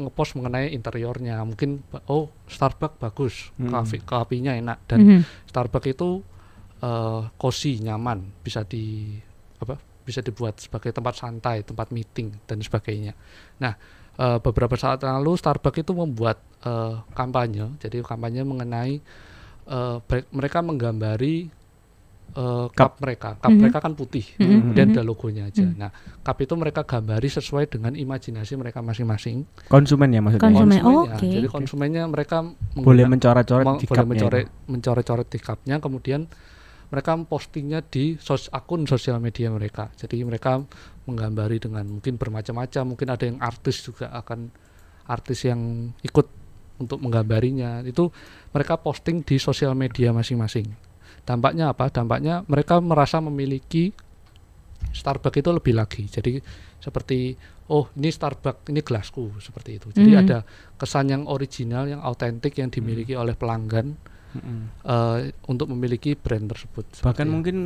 ngepost 0.00 0.32
mengenai 0.32 0.72
interiornya, 0.72 1.44
mungkin 1.44 1.84
oh 2.08 2.32
Starbucks 2.48 2.96
bagus, 2.96 3.52
Hmm. 3.60 3.68
kafe 3.68 4.00
kopinya 4.00 4.56
enak 4.56 4.78
dan 4.88 4.98
Mhm. 5.04 5.20
Starbucks 5.46 5.92
itu 5.92 6.24
eh 6.80 7.22
cozy, 7.36 7.80
nyaman, 7.84 8.40
bisa 8.40 8.64
di 8.64 9.16
apa? 9.60 9.76
Bisa 10.04 10.24
dibuat 10.24 10.58
sebagai 10.58 10.90
tempat 10.90 11.14
santai, 11.20 11.62
tempat 11.62 11.92
meeting 11.92 12.32
dan 12.48 12.58
sebagainya. 12.64 13.12
Nah, 13.60 13.76
uh, 14.16 14.38
beberapa 14.40 14.74
saat 14.74 15.04
lalu 15.04 15.36
Starbucks 15.36 15.80
itu 15.84 15.92
membuat 15.92 16.40
uh, 16.64 17.04
kampanye. 17.12 17.76
Jadi 17.80 18.00
kampanye 18.04 18.42
mengenai 18.44 19.00
uh, 19.68 20.00
mereka 20.32 20.64
menggambari 20.64 21.48
uh, 22.36 22.66
cup, 22.72 23.00
mereka. 23.00 23.38
Cup 23.38 23.48
mm 23.48 23.50
-hmm. 23.50 23.60
mereka 23.60 23.78
kan 23.80 23.92
putih, 23.96 24.24
mm 24.36 24.42
-hmm. 24.42 24.58
kemudian 24.60 24.86
ada 24.92 25.02
logonya 25.02 25.42
aja. 25.48 25.64
Mm 25.64 25.72
-hmm. 25.72 25.80
Nah, 25.80 25.90
cup 26.20 26.36
itu 26.42 26.54
mereka 26.58 26.80
gambari 26.84 27.28
sesuai 27.30 27.64
dengan 27.70 27.92
imajinasi 27.96 28.52
mereka 28.58 28.84
masing-masing. 28.84 29.46
Konsumen 29.70 30.08
ya 30.12 30.20
maksudnya. 30.20 30.44
Konsumen, 30.44 30.80
oh, 30.84 31.04
ya. 31.06 31.16
okay. 31.16 31.32
Jadi 31.40 31.48
konsumennya 31.48 32.04
mereka 32.06 32.44
boleh 32.76 33.04
mencoret-coret 33.08 33.66
di 33.80 33.86
boleh 33.88 34.06
mencoret 34.06 34.46
mencoret-coret 34.68 35.26
di 35.30 35.38
cupnya, 35.40 35.76
kemudian 35.78 36.26
mereka 36.90 37.14
postingnya 37.22 37.80
di 37.86 38.18
sos 38.18 38.50
akun 38.50 38.84
sosial 38.84 39.22
media 39.22 39.50
mereka. 39.50 39.90
Jadi 39.94 40.22
mereka 40.26 40.58
menggambari 41.06 41.62
dengan 41.62 41.86
mungkin 41.86 42.18
bermacam-macam, 42.18 42.82
mungkin 42.94 43.08
ada 43.10 43.24
yang 43.24 43.38
artis 43.38 43.82
juga 43.82 44.10
akan 44.10 44.50
artis 45.06 45.46
yang 45.46 45.94
ikut 46.02 46.26
untuk 46.82 46.98
menggambarinya. 46.98 47.86
Itu 47.86 48.10
mereka 48.50 48.78
posting 48.78 49.22
di 49.22 49.38
sosial 49.38 49.78
media 49.78 50.10
masing-masing 50.10 50.90
Dampaknya 51.24 51.72
apa? 51.72 51.92
Dampaknya 51.92 52.42
mereka 52.48 52.80
merasa 52.80 53.20
memiliki 53.20 53.92
Starbucks 54.90 55.38
itu 55.38 55.50
lebih 55.52 55.74
lagi. 55.76 56.02
Jadi 56.08 56.40
seperti 56.80 57.36
oh 57.70 57.92
ini 57.94 58.10
Starbucks 58.10 58.72
ini 58.72 58.80
gelasku 58.80 59.38
seperti 59.38 59.78
itu. 59.78 59.88
Jadi 59.92 60.10
mm. 60.16 60.20
ada 60.26 60.38
kesan 60.80 61.12
yang 61.12 61.22
original, 61.28 61.86
yang 61.86 62.00
autentik 62.00 62.56
yang 62.58 62.72
dimiliki 62.72 63.14
mm. 63.14 63.20
oleh 63.20 63.34
pelanggan 63.36 63.94
mm. 64.34 64.86
uh, 64.86 65.18
untuk 65.50 65.70
memiliki 65.72 66.14
brand 66.14 66.46
tersebut. 66.50 66.84
Bahkan 67.02 67.26
itu. 67.26 67.32
mungkin 67.32 67.56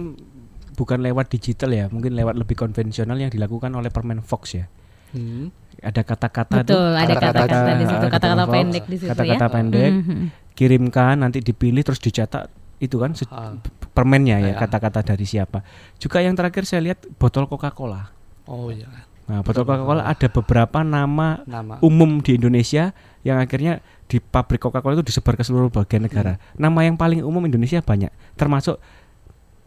bukan 0.74 0.98
lewat 1.00 1.30
digital 1.30 1.70
ya, 1.70 1.86
mungkin 1.88 2.18
lewat 2.18 2.34
lebih 2.34 2.58
konvensional 2.58 3.16
yang 3.16 3.30
dilakukan 3.30 3.70
oleh 3.72 3.88
permen 3.88 4.20
Fox 4.20 4.58
ya. 4.58 4.66
Hmm. 5.14 5.54
Ada 5.78 6.02
kata-kata 6.02 6.66
Betul, 6.66 6.90
ada 6.96 7.14
kata-kata 7.14 7.70
di 7.78 7.86
situ, 7.86 8.06
kata-kata 8.10 8.44
pendek 8.50 8.84
di 8.90 8.96
situ 8.98 9.10
kata-kata 9.10 9.46
ya. 9.46 9.52
pendek. 9.52 9.90
Mm 9.90 10.02
-hmm. 10.02 10.22
Kirimkan 10.54 11.14
nanti 11.22 11.38
dipilih 11.42 11.82
terus 11.86 12.02
dicetak 12.02 12.50
itu 12.82 12.98
kan 12.98 13.14
uh, 13.30 13.54
permennya 13.94 14.42
ya 14.42 14.52
kata-kata 14.58 15.14
dari 15.14 15.22
siapa. 15.24 15.62
Juga 16.02 16.18
yang 16.20 16.34
terakhir 16.34 16.66
saya 16.66 16.82
lihat 16.82 17.06
botol 17.16 17.46
Coca-Cola. 17.46 18.10
Oh 18.50 18.68
iya. 18.74 18.90
Nah, 19.30 19.40
botol 19.46 19.64
Coca-Cola 19.64 20.04
ada 20.04 20.28
beberapa 20.28 20.82
nama, 20.82 21.40
nama 21.46 21.78
umum 21.80 22.18
di 22.20 22.36
Indonesia 22.36 22.92
yang 23.22 23.38
akhirnya 23.38 23.80
di 24.04 24.20
pabrik 24.20 24.60
Coca-Cola 24.60 25.00
itu 25.00 25.06
disebar 25.10 25.34
ke 25.34 25.44
seluruh 25.46 25.72
bagian 25.72 26.04
negara. 26.04 26.36
Hmm. 26.36 26.70
Nama 26.70 26.80
yang 26.92 26.96
paling 27.00 27.20
umum 27.24 27.44
Indonesia 27.44 27.80
banyak, 27.80 28.12
termasuk 28.36 28.78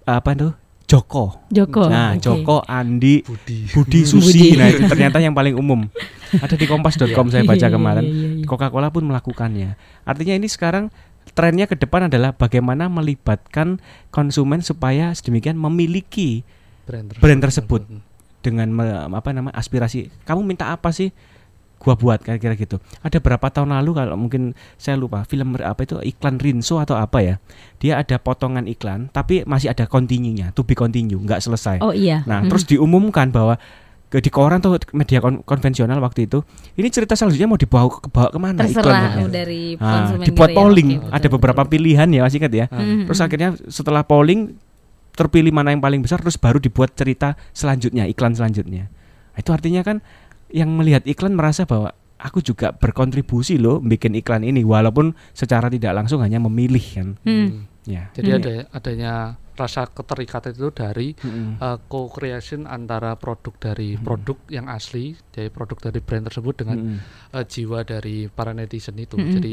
apa 0.08 0.30
itu? 0.34 0.50
Joko. 0.88 1.44
Joko. 1.52 1.92
Nah, 1.92 2.16
okay. 2.16 2.24
Joko, 2.24 2.64
Andi, 2.64 3.20
Budi, 3.20 3.68
Budi 3.76 4.08
Susi. 4.08 4.56
Budi. 4.56 4.56
Nah, 4.56 4.72
itu 4.72 4.88
ternyata 4.92 5.20
yang 5.20 5.36
paling 5.36 5.60
umum. 5.60 5.84
Ada 6.32 6.56
di 6.56 6.64
kompas.com 6.64 7.28
saya 7.28 7.44
baca 7.44 7.60
iya, 7.60 7.68
iya, 7.68 7.76
kemarin. 7.76 8.04
Iya, 8.08 8.48
Coca-Cola 8.48 8.88
pun 8.88 9.04
melakukannya. 9.04 9.76
Artinya 10.08 10.40
ini 10.40 10.48
sekarang 10.48 10.88
trennya 11.36 11.68
ke 11.68 11.76
depan 11.76 12.08
adalah 12.08 12.32
bagaimana 12.32 12.88
melibatkan 12.88 13.84
konsumen 14.16 14.64
supaya 14.64 15.12
sedemikian 15.12 15.60
memiliki 15.60 16.48
brand 16.88 17.12
tersebut, 17.12 17.22
brand 17.22 17.42
tersebut 17.44 17.82
hmm. 17.84 18.02
dengan 18.42 18.68
me, 18.72 18.86
apa 19.12 19.30
nama 19.36 19.52
aspirasi 19.52 20.08
kamu 20.24 20.42
minta 20.48 20.72
apa 20.72 20.90
sih 20.96 21.12
gua 21.78 21.94
buat 21.94 22.20
kira-kira 22.22 22.58
gitu 22.58 22.82
ada 23.06 23.18
berapa 23.22 23.48
tahun 23.54 23.74
lalu 23.74 23.92
kalau 23.94 24.16
mungkin 24.18 24.58
saya 24.76 24.98
lupa 24.98 25.24
film 25.26 25.56
apa 25.58 25.86
itu 25.86 25.96
iklan 26.02 26.42
Rinso 26.42 26.82
atau 26.82 26.98
apa 26.98 27.22
ya 27.22 27.36
dia 27.78 28.02
ada 28.02 28.18
potongan 28.18 28.66
iklan 28.66 29.14
tapi 29.14 29.46
masih 29.46 29.72
ada 29.72 29.86
continue-nya 29.86 30.52
to 30.58 30.66
be 30.66 30.74
continue 30.74 31.22
nggak 31.22 31.40
selesai 31.40 31.80
oh 31.86 31.94
iya 31.94 32.26
nah 32.26 32.42
hmm. 32.42 32.50
terus 32.50 32.66
diumumkan 32.66 33.30
bahwa 33.30 33.56
ke 34.08 34.24
di 34.24 34.32
koran 34.32 34.64
atau 34.64 34.80
media 34.96 35.20
kon 35.20 35.44
konvensional 35.44 36.00
waktu 36.00 36.32
itu 36.32 36.40
ini 36.80 36.88
cerita 36.88 37.12
selanjutnya 37.12 37.44
mau 37.44 37.60
dibawa 37.60 37.92
ke 37.92 38.08
bawa 38.08 38.30
ke 38.32 38.40
mana 38.40 38.64
terserah 38.64 39.20
iklan, 39.20 39.28
dari 39.28 39.76
nah, 39.76 40.16
dibuat 40.16 40.50
ya. 40.52 40.56
polling 40.56 40.90
ya. 40.96 41.00
ada 41.12 41.28
beberapa 41.28 41.62
pilihan 41.68 42.08
ya 42.08 42.24
masih 42.24 42.40
ingat 42.40 42.54
ya 42.56 42.66
hmm. 42.72 43.04
terus 43.12 43.20
akhirnya 43.20 43.50
setelah 43.68 44.08
polling 44.08 44.56
terpilih 45.12 45.52
mana 45.52 45.76
yang 45.76 45.84
paling 45.84 46.00
besar 46.00 46.24
terus 46.24 46.40
baru 46.40 46.56
dibuat 46.56 46.96
cerita 46.96 47.36
selanjutnya 47.52 48.08
iklan 48.08 48.32
selanjutnya 48.32 48.88
itu 49.36 49.50
artinya 49.52 49.84
kan 49.84 50.00
yang 50.52 50.72
melihat 50.76 51.04
iklan 51.04 51.36
merasa 51.36 51.68
bahwa 51.68 51.92
aku 52.18 52.42
juga 52.42 52.74
berkontribusi 52.74 53.62
loh 53.62 53.78
bikin 53.84 54.18
iklan 54.18 54.42
ini 54.42 54.66
walaupun 54.66 55.14
secara 55.38 55.70
tidak 55.70 55.94
langsung 55.94 56.24
hanya 56.26 56.42
memilih 56.42 56.82
kan 56.82 57.10
hmm. 57.22 57.86
ya 57.86 58.10
jadi 58.18 58.30
hmm. 58.30 58.40
ada 58.42 58.54
adanya 58.74 59.14
rasa 59.58 59.90
keterikatan 59.90 60.54
itu 60.54 60.70
dari 60.70 61.08
mm-hmm. 61.18 61.58
uh, 61.58 61.78
co-creation 61.90 62.70
antara 62.70 63.18
produk 63.18 63.58
dari 63.58 63.98
mm-hmm. 63.98 64.06
produk 64.06 64.38
yang 64.54 64.70
asli 64.70 65.18
dari 65.34 65.50
produk 65.50 65.90
dari 65.90 66.00
brand 66.00 66.30
tersebut 66.30 66.62
dengan 66.62 66.78
mm-hmm. 66.78 67.34
uh, 67.34 67.44
jiwa 67.44 67.82
dari 67.82 68.30
para 68.30 68.54
netizen 68.54 69.02
itu. 69.02 69.18
Mm-hmm. 69.18 69.34
Jadi 69.34 69.52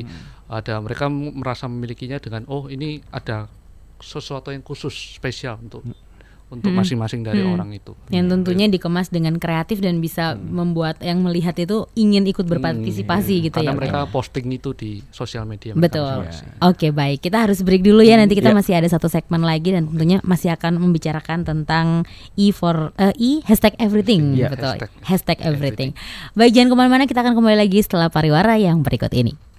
ada 0.52 0.74
mereka 0.84 1.08
merasa 1.08 1.64
memilikinya 1.72 2.20
dengan 2.20 2.44
oh 2.52 2.68
ini 2.68 3.00
ada 3.08 3.48
sesuatu 3.96 4.52
yang 4.52 4.60
khusus 4.60 4.92
spesial 5.16 5.56
untuk 5.56 5.88
mm-hmm 5.88 6.12
untuk 6.52 6.70
hmm. 6.70 6.78
masing-masing 6.80 7.20
hmm. 7.24 7.28
dari 7.28 7.42
hmm. 7.42 7.54
orang 7.56 7.70
itu. 7.72 7.92
Yang 8.12 8.26
tentunya 8.36 8.66
dikemas 8.68 9.08
dengan 9.08 9.40
kreatif 9.40 9.80
dan 9.80 9.98
bisa 9.98 10.36
hmm. 10.36 10.44
membuat 10.52 10.96
yang 11.00 11.24
melihat 11.24 11.56
itu 11.56 11.88
ingin 11.96 12.28
ikut 12.28 12.44
berpartisipasi 12.44 13.34
hmm. 13.40 13.44
gitu 13.50 13.58
Karena 13.60 13.72
ya. 13.72 13.76
Karena 13.76 13.80
mereka 13.80 14.00
posting 14.12 14.46
itu 14.52 14.70
di 14.76 15.00
sosial 15.10 15.48
media. 15.48 15.72
Betul. 15.72 16.28
Ya. 16.28 16.32
Oke 16.64 16.92
baik, 16.92 17.24
kita 17.24 17.48
harus 17.48 17.64
break 17.64 17.82
dulu 17.82 18.04
ya. 18.04 18.20
Nanti 18.20 18.36
kita 18.36 18.52
ya. 18.52 18.56
masih 18.56 18.72
ada 18.76 18.88
satu 18.88 19.08
segmen 19.08 19.42
lagi 19.42 19.72
dan 19.72 19.88
tentunya 19.88 20.18
masih 20.22 20.52
akan 20.54 20.78
membicarakan 20.78 21.42
tentang 21.42 22.04
e 22.36 22.52
for 22.52 22.92
uh, 23.00 23.14
e 23.16 23.40
hashtag 23.48 23.74
everything. 23.80 24.36
Ya, 24.36 24.52
Betul. 24.52 24.78
Hashtag, 24.78 24.90
hashtag 25.02 25.38
everything. 25.42 25.96
everything. 25.96 26.36
Baik 26.36 26.52
jangan 26.54 26.68
ke 26.70 26.76
mana-mana, 26.76 27.04
kita 27.08 27.20
akan 27.24 27.34
kembali 27.34 27.56
lagi 27.58 27.78
setelah 27.82 28.08
pariwara 28.12 28.60
yang 28.60 28.84
berikut 28.84 29.10
ini. 29.16 29.53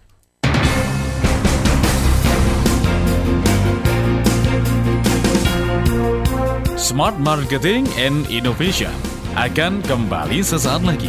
Smart 6.75 7.15
Marketing 7.23 7.87
and 7.95 8.27
Innovation 8.27 8.91
akan 9.39 9.79
kembali 9.87 10.43
sesaat 10.43 10.83
lagi. 10.83 11.07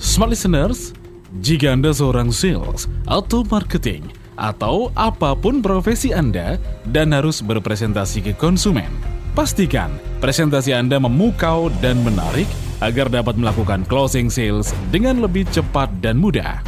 Smart 0.00 0.32
listeners, 0.32 0.96
jika 1.44 1.76
Anda 1.76 1.92
seorang 1.92 2.32
sales 2.32 2.88
atau 3.04 3.44
marketing 3.44 4.08
atau 4.40 4.88
apa 4.96 5.36
pun 5.36 5.60
profesi 5.60 6.16
Anda 6.16 6.56
dan 6.88 7.12
harus 7.12 7.44
berpresentasi 7.44 8.24
ke 8.24 8.32
konsumen, 8.32 8.88
pastikan 9.36 9.92
presentasi 10.24 10.72
Anda 10.72 10.96
memukau 10.96 11.68
dan 11.84 12.00
menarik 12.00 12.48
agar 12.80 13.12
dapat 13.12 13.36
melakukan 13.36 13.84
closing 13.86 14.32
sales 14.32 14.72
dengan 14.88 15.20
lebih 15.20 15.44
cepat 15.52 15.92
dan 16.00 16.16
mudah. 16.16 16.64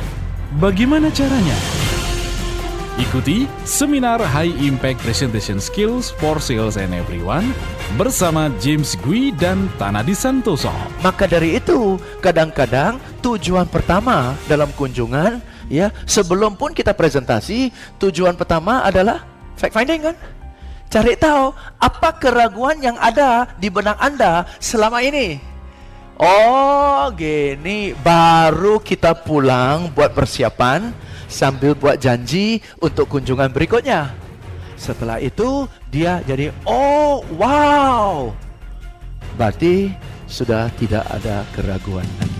Bagaimana 0.60 1.08
caranya? 1.08 1.56
Ikuti 3.00 3.48
seminar 3.64 4.20
High 4.20 4.52
Impact 4.68 5.00
Presentation 5.00 5.56
Skills 5.56 6.12
for 6.20 6.36
Sales 6.36 6.76
and 6.76 6.92
Everyone 6.92 7.56
bersama 7.96 8.52
James 8.60 9.00
Gui 9.00 9.32
dan 9.32 9.72
Tanadi 9.80 10.12
Santoso. 10.12 10.68
Maka 11.00 11.24
dari 11.24 11.56
itu, 11.56 11.96
kadang-kadang 12.20 13.00
tujuan 13.24 13.64
pertama 13.64 14.36
dalam 14.44 14.68
kunjungan 14.76 15.40
ya, 15.72 15.88
sebelum 16.04 16.52
pun 16.52 16.76
kita 16.76 16.92
presentasi, 16.92 17.72
tujuan 17.96 18.36
pertama 18.36 18.84
adalah 18.84 19.24
fact 19.56 19.72
finding 19.72 20.12
kan? 20.12 20.16
Cari 20.92 21.16
tahu 21.16 21.56
apa 21.80 22.20
keraguan 22.20 22.76
yang 22.84 23.00
ada 23.00 23.48
di 23.56 23.72
benak 23.72 23.96
Anda 24.04 24.44
selama 24.60 25.00
ini. 25.00 25.51
Oh, 26.22 27.10
gini 27.18 27.98
baru 27.98 28.78
kita 28.78 29.10
pulang 29.26 29.90
buat 29.90 30.14
persiapan 30.14 30.94
sambil 31.26 31.74
buat 31.74 31.98
janji 31.98 32.62
untuk 32.78 33.10
kunjungan 33.18 33.50
berikutnya. 33.50 34.14
Setelah 34.78 35.18
itu 35.18 35.66
dia 35.90 36.22
jadi 36.22 36.54
oh 36.62 37.26
wow. 37.34 38.30
Berarti 39.34 39.90
sudah 40.30 40.70
tidak 40.78 41.02
ada 41.10 41.42
keraguan 41.58 42.06
lagi. 42.22 42.38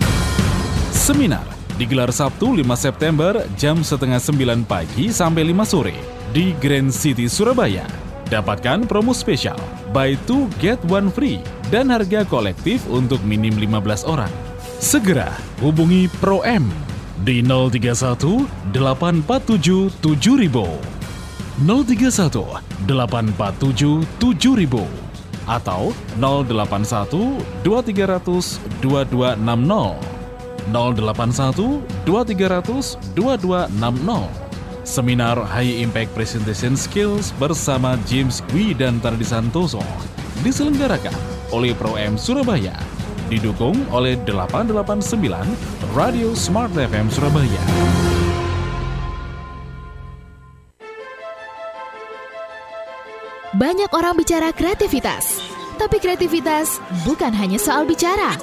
Seminar 0.95 1.43
digelar 1.74 2.14
Sabtu 2.14 2.55
5 2.55 2.62
September 2.78 3.43
jam 3.59 3.83
setengah 3.83 4.22
9 4.22 4.62
pagi 4.62 5.11
sampai 5.11 5.43
5 5.51 5.59
sore 5.66 5.99
di 6.30 6.55
Grand 6.62 6.95
City 6.95 7.26
Surabaya. 7.26 8.12
Dapatkan 8.33 8.89
promo 8.89 9.12
spesial 9.12 9.61
buy 9.93 10.16
two 10.24 10.49
get 10.57 10.80
one 10.89 11.12
free 11.12 11.45
dan 11.68 11.93
harga 11.93 12.24
kolektif 12.24 12.80
untuk 12.89 13.20
minim 13.28 13.53
15 13.61 14.09
orang. 14.09 14.33
Segera 14.80 15.28
hubungi 15.61 16.09
Pro 16.16 16.41
M 16.41 16.64
di 17.28 17.45
031 17.45 18.72
847 18.72 19.93
7000 20.01 20.49
031 21.61 22.89
847 22.89 24.01
7000 24.16 24.80
atau 25.45 25.93
081 26.16 27.37
2300 27.61 28.80
2260 28.80 29.45
081 30.72 31.85
2300 32.09 32.97
2260 33.12 34.52
Seminar 34.83 35.39
High 35.39 35.78
Impact 35.87 36.11
Presentation 36.11 36.74
Skills 36.74 37.30
bersama 37.39 37.95
James 38.03 38.43
Gwi 38.51 38.74
dan 38.74 38.99
Tardi 38.99 39.22
Santoso 39.22 39.78
diselenggarakan 40.43 41.14
oleh 41.55 41.70
Pro 41.70 41.95
M 41.95 42.18
Surabaya. 42.18 42.74
Didukung 43.30 43.78
oleh 43.95 44.18
889 44.26 45.95
Radio 45.95 46.35
Smart 46.35 46.74
FM 46.74 47.07
Surabaya. 47.14 47.62
Banyak 53.55 53.95
orang 53.95 54.18
bicara 54.18 54.51
kreativitas, 54.51 55.39
tapi 55.78 56.03
kreativitas 56.03 56.83
bukan 57.07 57.30
hanya 57.30 57.61
soal 57.61 57.87
bicara. 57.87 58.35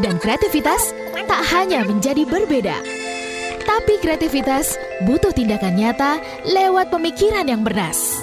Dan 0.00 0.16
kreativitas 0.16 0.96
tak 1.28 1.42
hanya 1.52 1.84
menjadi 1.84 2.24
berbeda, 2.24 2.93
tapi 3.74 3.98
kreativitas 3.98 4.78
butuh 5.02 5.34
tindakan 5.34 5.74
nyata 5.74 6.22
lewat 6.46 6.94
pemikiran 6.94 7.42
yang 7.42 7.66
bernas. 7.66 8.22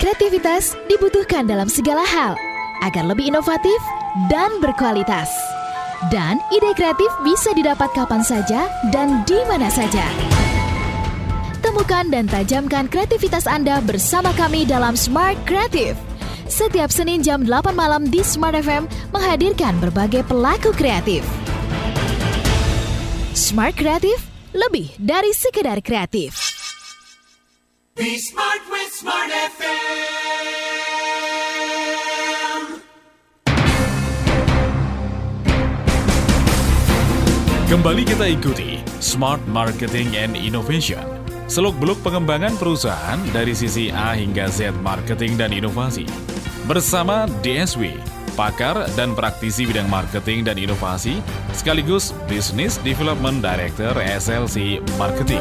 Kreativitas 0.00 0.72
dibutuhkan 0.88 1.44
dalam 1.44 1.68
segala 1.68 2.00
hal 2.00 2.32
agar 2.88 3.04
lebih 3.04 3.28
inovatif 3.28 3.76
dan 4.32 4.48
berkualitas. 4.64 5.28
Dan 6.08 6.40
ide 6.48 6.72
kreatif 6.80 7.12
bisa 7.20 7.52
didapat 7.52 7.92
kapan 7.92 8.24
saja 8.24 8.72
dan 8.88 9.20
di 9.28 9.36
mana 9.44 9.68
saja. 9.68 10.27
Temukan 11.88 12.12
dan 12.12 12.28
tajamkan 12.28 12.84
kreativitas 12.92 13.48
Anda 13.48 13.80
bersama 13.80 14.28
kami 14.36 14.68
dalam 14.68 14.92
Smart 14.92 15.40
Creative. 15.48 15.96
Setiap 16.44 16.92
Senin 16.92 17.24
jam 17.24 17.48
8 17.48 17.72
malam 17.72 18.04
di 18.12 18.20
Smart 18.20 18.52
FM 18.52 18.84
menghadirkan 19.08 19.72
berbagai 19.80 20.20
pelaku 20.28 20.68
kreatif. 20.76 21.24
Smart 23.32 23.72
Creative 23.72 24.20
lebih 24.52 24.92
dari 25.00 25.32
sekedar 25.32 25.80
kreatif. 25.80 26.36
Be 27.96 28.20
smart 28.20 28.60
with 28.68 28.92
Smart 28.92 29.32
FM. 29.32 30.12
Kembali 37.72 38.04
kita 38.04 38.28
ikuti 38.28 38.76
Smart 39.00 39.40
Marketing 39.48 40.12
and 40.20 40.36
Innovation. 40.36 41.17
Seluk-beluk 41.48 42.04
pengembangan 42.04 42.60
perusahaan 42.60 43.16
dari 43.32 43.56
sisi 43.56 43.88
A 43.88 44.12
hingga 44.12 44.52
Z 44.52 44.68
marketing 44.84 45.40
dan 45.40 45.48
inovasi. 45.48 46.04
Bersama 46.68 47.24
DSW, 47.40 47.96
pakar 48.36 48.84
dan 49.00 49.16
praktisi 49.16 49.64
bidang 49.64 49.88
marketing 49.88 50.44
dan 50.44 50.60
inovasi, 50.60 51.24
sekaligus 51.56 52.12
Business 52.28 52.76
Development 52.84 53.40
Director 53.40 53.96
SLC 53.96 54.84
Marketing. 55.00 55.40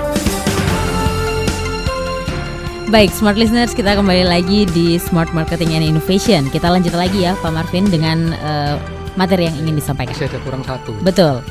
Baik, 2.87 3.11
smart 3.11 3.35
listeners, 3.35 3.75
kita 3.75 3.99
kembali 3.99 4.31
lagi 4.31 4.63
di 4.71 4.95
Smart 4.95 5.35
Marketing 5.35 5.75
and 5.75 5.83
Innovation. 5.83 6.47
Kita 6.47 6.71
lanjut 6.71 6.95
lagi 6.95 7.27
ya, 7.27 7.35
Pak 7.43 7.51
Marvin, 7.51 7.83
dengan 7.91 8.31
uh, 8.31 8.79
materi 9.19 9.51
yang 9.51 9.59
ingin 9.59 9.75
disampaikan. 9.75 10.15
Masih 10.15 10.31
ada 10.31 10.39
kurang 10.39 10.63
satu. 10.63 10.95
Betul. 11.03 11.43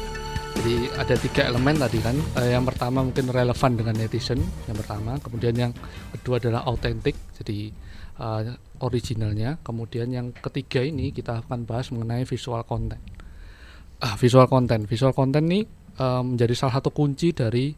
Jadi 0.66 0.90
ada 0.98 1.14
tiga 1.14 1.46
elemen 1.46 1.78
tadi 1.78 2.02
kan. 2.02 2.18
Uh, 2.34 2.50
yang 2.50 2.66
pertama 2.66 2.98
mungkin 2.98 3.30
relevan 3.30 3.78
dengan 3.78 3.94
netizen, 3.94 4.42
yang 4.66 4.74
pertama. 4.74 5.14
Kemudian 5.22 5.54
yang 5.54 5.70
kedua 6.10 6.42
adalah 6.42 6.66
autentik, 6.66 7.14
jadi 7.38 7.70
uh, 8.18 8.50
originalnya. 8.82 9.62
Kemudian 9.62 10.10
yang 10.10 10.34
ketiga 10.34 10.82
ini 10.82 11.14
kita 11.14 11.46
akan 11.46 11.70
bahas 11.70 11.94
mengenai 11.94 12.26
visual 12.26 12.66
content. 12.66 12.98
Ah, 14.02 14.18
visual 14.18 14.50
content, 14.50 14.90
visual 14.90 15.14
content 15.14 15.46
ini 15.46 15.62
uh, 16.02 16.26
menjadi 16.26 16.58
salah 16.58 16.82
satu 16.82 16.90
kunci 16.90 17.30
dari 17.30 17.70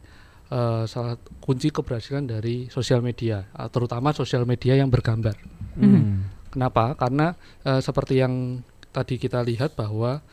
uh, 0.49 0.89
salah 0.89 1.13
kunci 1.45 1.69
keberhasilan 1.69 2.25
dari 2.25 2.73
sosial 2.73 3.05
media, 3.05 3.53
uh, 3.53 3.69
terutama 3.69 4.17
sosial 4.17 4.49
media 4.49 4.73
yang 4.73 4.89
bergambar. 4.89 5.37
Hmm. 5.77 6.25
Kenapa? 6.49 6.97
Karena 6.97 7.37
uh, 7.69 7.85
seperti 7.85 8.17
yang 8.17 8.65
tadi 8.89 9.21
kita 9.21 9.45
lihat 9.45 9.77
bahwa 9.77 10.25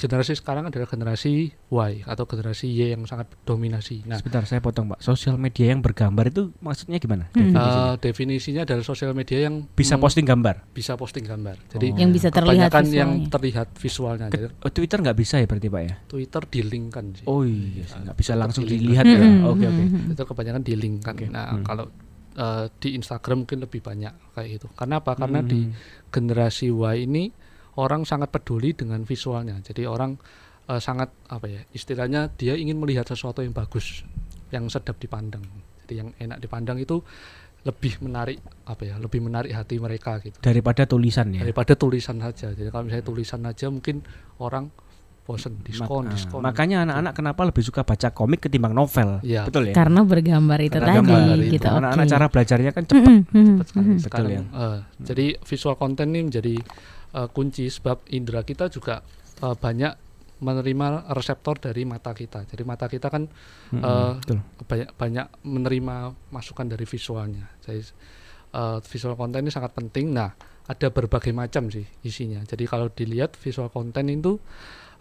generasi 0.00 0.32
sekarang 0.32 0.72
adalah 0.72 0.88
generasi 0.88 1.52
Y 1.52 1.92
atau 2.08 2.24
generasi 2.24 2.72
Y 2.72 2.96
yang 2.96 3.04
sangat 3.04 3.28
dominasi. 3.44 4.08
Nah, 4.08 4.16
sebentar 4.16 4.48
saya 4.48 4.64
potong 4.64 4.88
Pak. 4.96 5.04
Sosial 5.04 5.36
media 5.36 5.76
yang 5.76 5.84
bergambar 5.84 6.32
itu 6.32 6.56
maksudnya 6.64 6.96
gimana? 6.96 7.28
Hmm. 7.36 7.52
Definisinya? 7.52 7.84
Uh, 7.84 7.94
definisinya 8.00 8.62
adalah 8.64 8.84
sosial 8.84 9.12
media 9.12 9.38
yang 9.44 9.68
bisa 9.76 10.00
posting 10.00 10.24
gambar. 10.24 10.64
Bisa 10.72 10.96
posting 10.96 11.28
gambar. 11.28 11.60
Jadi 11.76 11.86
oh. 11.92 11.98
yang 12.00 12.10
bisa 12.16 12.32
terlihat 12.32 12.72
visualnya. 12.72 12.96
yang 12.96 13.10
terlihat 13.28 13.68
visualnya. 13.76 14.26
Ke, 14.32 14.48
oh, 14.48 14.72
Twitter 14.72 14.98
nggak 15.04 15.18
bisa 15.20 15.36
ya 15.36 15.46
berarti 15.46 15.68
Pak 15.68 15.82
ya? 15.84 15.94
Twitter 16.08 16.42
dilingkan 16.48 17.04
sih. 17.20 17.26
Oh 17.28 17.44
iya, 17.44 17.84
nggak 17.84 18.16
bisa 18.16 18.32
langsung 18.32 18.64
dilihat 18.64 19.04
ya. 19.04 19.20
Hmm, 19.20 19.52
Oke 19.52 19.68
oke. 19.68 19.82
Itu 20.16 20.24
kebanyakan 20.24 20.62
dilingkan. 20.64 21.12
Okay. 21.12 21.28
Nah, 21.28 21.60
hmm. 21.60 21.64
kalau 21.68 21.92
uh, 22.40 22.66
di 22.80 22.96
Instagram 22.96 23.44
mungkin 23.44 23.60
lebih 23.60 23.84
banyak 23.84 24.14
kayak 24.32 24.50
itu. 24.62 24.66
Karena 24.72 25.04
apa? 25.04 25.12
Karena 25.18 25.44
hmm. 25.44 25.48
di 25.50 25.60
generasi 26.08 26.72
Y 26.72 26.96
ini 27.04 27.24
orang 27.76 28.02
sangat 28.02 28.32
peduli 28.34 28.74
dengan 28.74 29.04
visualnya. 29.06 29.60
Jadi 29.62 29.86
orang 29.86 30.18
uh, 30.66 30.80
sangat 30.80 31.12
apa 31.30 31.46
ya 31.46 31.60
istilahnya 31.70 32.30
dia 32.34 32.58
ingin 32.58 32.78
melihat 32.80 33.06
sesuatu 33.06 33.44
yang 33.44 33.54
bagus, 33.54 34.02
yang 34.50 34.66
sedap 34.66 34.98
dipandang. 34.98 35.44
Jadi 35.84 35.94
yang 36.00 36.10
enak 36.18 36.38
dipandang 36.42 36.78
itu 36.82 37.02
lebih 37.60 38.00
menarik 38.00 38.40
apa 38.64 38.88
ya 38.88 38.96
lebih 38.96 39.20
menarik 39.20 39.52
hati 39.52 39.76
mereka 39.76 40.16
gitu. 40.24 40.40
Daripada 40.40 40.88
tulisan 40.88 41.28
ya? 41.36 41.44
Daripada 41.44 41.76
tulisan 41.76 42.16
saja. 42.16 42.56
Jadi 42.56 42.68
kalau 42.72 42.88
misalnya 42.88 43.04
tulisan 43.04 43.40
aja 43.44 43.66
mungkin 43.68 44.00
orang 44.40 44.72
bosen 45.30 45.62
diskon 45.62 46.10
Mak 46.10 46.12
diskon. 46.16 46.40
makanya 46.42 46.82
anak-anak 46.82 47.12
kenapa 47.14 47.40
lebih 47.46 47.62
suka 47.62 47.86
baca 47.86 48.10
komik 48.10 48.48
ketimbang 48.48 48.74
novel? 48.74 49.22
Ya. 49.22 49.46
betul 49.46 49.70
ya? 49.70 49.74
Karena 49.76 50.00
bergambar 50.02 50.58
itu 50.58 50.74
karena 50.74 50.86
tadi 50.90 50.96
gambar 50.98 51.36
gitu 51.46 51.66
anak-anak 51.70 52.06
okay. 52.06 52.12
cara 52.16 52.26
belajarnya 52.26 52.70
kan 52.74 52.84
cepat. 52.88 53.06
mm 53.06 53.22
-hmm. 53.22 53.46
cepat 53.46 53.66
sekali. 53.68 53.84
Betul 53.86 54.02
Sekarang, 54.02 54.30
ya 54.32 54.42
uh, 54.50 54.78
jadi 55.04 55.26
visual 55.38 55.74
content 55.78 56.10
ini 56.10 56.20
menjadi 56.26 56.54
uh, 57.14 57.28
kunci 57.30 57.66
sebab 57.70 58.06
indera 58.12 58.42
kita 58.42 58.68
juga 58.70 59.02
uh, 59.42 59.56
banyak 59.56 60.10
menerima 60.40 61.12
reseptor 61.12 61.60
dari 61.60 61.84
mata 61.84 62.16
kita. 62.16 62.48
Jadi 62.48 62.62
mata 62.64 62.88
kita 62.88 63.12
kan 63.12 63.28
Mm-mm, 63.28 63.84
uh, 63.84 64.16
betul. 64.16 64.40
banyak 64.64 64.88
banyak 64.96 65.26
menerima 65.44 65.96
masukan 66.32 66.66
dari 66.66 66.88
visualnya. 66.88 67.44
Jadi 67.60 67.80
uh, 68.56 68.80
visual 68.80 69.14
content 69.20 69.44
ini 69.44 69.52
sangat 69.52 69.76
penting. 69.76 70.16
Nah, 70.16 70.32
ada 70.64 70.88
berbagai 70.88 71.34
macam 71.36 71.68
sih 71.68 71.84
isinya. 72.06 72.40
Jadi 72.46 72.64
kalau 72.64 72.88
dilihat 72.88 73.36
visual 73.36 73.68
content 73.68 74.08
itu 74.08 74.40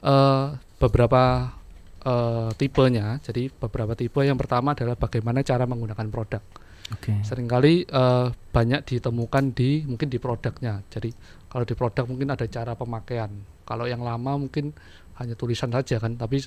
uh, 0.03 0.59
beberapa 0.75 1.55
uh, 2.03 2.51
tipenya. 2.59 3.23
Jadi 3.23 3.47
beberapa 3.47 3.95
tipe 3.95 4.19
yang 4.19 4.35
pertama 4.35 4.75
adalah 4.75 4.99
bagaimana 4.99 5.39
cara 5.45 5.63
menggunakan 5.63 6.07
produk. 6.11 6.43
Oke. 6.89 7.21
Seringkali 7.21 7.85
uh, 7.93 8.33
banyak 8.49 8.81
ditemukan 8.81 9.53
di 9.53 9.85
mungkin 9.85 10.09
di 10.09 10.17
produknya. 10.17 10.81
Jadi 10.89 11.13
kalau 11.49 11.65
di 11.65 11.73
produk 11.73 12.05
mungkin 12.05 12.29
ada 12.29 12.45
cara 12.45 12.73
pemakaian. 12.73 13.29
Kalau 13.65 13.85
yang 13.85 14.01
lama 14.01 14.37
mungkin 14.37 14.73
hanya 15.17 15.33
tulisan 15.33 15.69
saja 15.69 15.97
kan, 15.97 16.15
tapi 16.15 16.41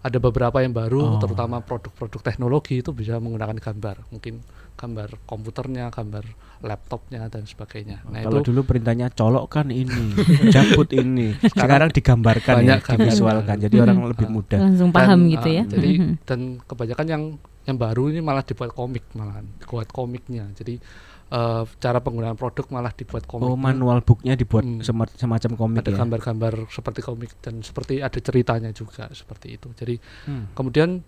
ada 0.00 0.16
beberapa 0.16 0.58
yang 0.58 0.72
baru, 0.72 1.16
Oh. 1.16 1.20
terutama 1.20 1.60
produk-produk 1.60 2.24
teknologi 2.24 2.80
itu 2.80 2.90
bisa 2.90 3.20
menggunakan 3.20 3.56
gambar. 3.56 4.08
Mungkin 4.08 4.40
gambar 4.74 5.28
komputernya, 5.28 5.92
gambar 5.92 6.24
laptopnya 6.64 7.28
dan 7.28 7.44
sebagainya. 7.44 8.00
Nah 8.08 8.24
Kalau 8.24 8.40
itu 8.40 8.48
dulu 8.48 8.64
perintahnya 8.64 9.12
colok 9.12 9.44
kan 9.52 9.68
ini, 9.68 10.16
cabut 10.54 10.88
ini. 10.96 11.36
Sekarang 11.44 11.92
digambarkan 11.92 12.64
banyak 12.64 12.80
ya, 12.80 12.92
divisualkan. 12.96 13.56
Jadi 13.60 13.76
orang 13.76 13.98
lebih 14.08 14.28
mudah. 14.28 14.56
langsung 14.56 14.88
paham 14.88 15.28
Dan, 15.28 15.32
gitu 15.32 15.48
uh, 15.48 15.52
ya 15.52 15.64
Jadi 15.68 15.90
Mhm. 16.00 16.12
dan 16.24 16.40
kebanyakan 16.64 17.06
yang 17.06 17.22
yang 17.60 17.76
baru 17.76 18.08
ini 18.08 18.20
malah 18.24 18.40
dibuat 18.40 18.72
komik 18.72 19.04
malahan, 19.12 19.44
dibuat 19.60 19.92
komiknya. 19.92 20.48
Jadi 20.56 20.80
uh, 21.30 21.62
cara 21.78 21.98
penggunaan 21.98 22.34
produk 22.34 22.66
malah 22.68 22.90
dibuat 22.90 23.24
komik. 23.24 23.46
Oh, 23.46 23.54
manual 23.54 24.02
booknya 24.02 24.34
dibuat 24.34 24.62
Hmm. 24.62 24.82
sema- 24.82 25.10
semacam 25.10 25.50
komik 25.56 25.78
ada 25.80 25.90
ya. 25.90 25.98
gambar-gambar 25.98 26.66
seperti 26.68 27.00
komik 27.00 27.30
dan 27.38 27.62
seperti 27.62 27.98
ada 27.98 28.18
ceritanya 28.18 28.70
juga 28.70 29.06
seperti 29.10 29.54
itu. 29.54 29.70
Jadi 29.72 29.94
Hmm. 30.26 30.50
kemudian 30.52 31.02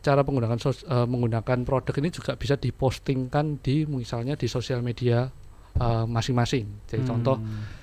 cara 0.00 0.22
penggunaan 0.22 0.56
sos- 0.56 0.82
eh, 0.82 1.04
menggunakan 1.04 1.62
produk 1.62 1.94
ini 1.98 2.08
juga 2.08 2.34
bisa 2.34 2.54
dipostingkan 2.54 3.58
di 3.58 3.84
misalnya 3.84 4.34
di 4.34 4.46
sosial 4.46 4.80
media 4.80 5.28
eh, 5.76 6.04
masing-masing. 6.06 6.88
Jadi 6.88 7.04
Hmm. 7.04 7.10
contoh 7.12 7.36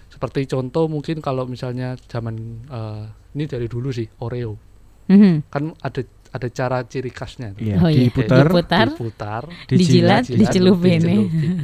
seperti 0.10 0.46
contoh 0.46 0.86
mungkin 0.86 1.22
kalau 1.22 1.46
misalnya 1.46 1.94
zaman 2.06 2.36
eh, 2.66 3.06
ini 3.34 3.46
dari 3.46 3.66
dulu 3.66 3.90
sih 3.90 4.06
Oreo 4.18 4.58
Mhm. 5.06 5.50
kan 5.50 5.74
ada 5.78 6.02
ada 6.34 6.48
cara 6.50 6.82
ciri 6.90 7.14
khasnya. 7.14 7.54
Iya, 7.62 7.78
Oh 7.78 7.90
iya. 7.94 8.10
diputar, 8.10 8.50
Diputar, 8.50 8.88
diputar, 8.90 9.44
dijilat, 9.70 10.26
dicelupin 10.26 11.00
ya. 11.06 11.14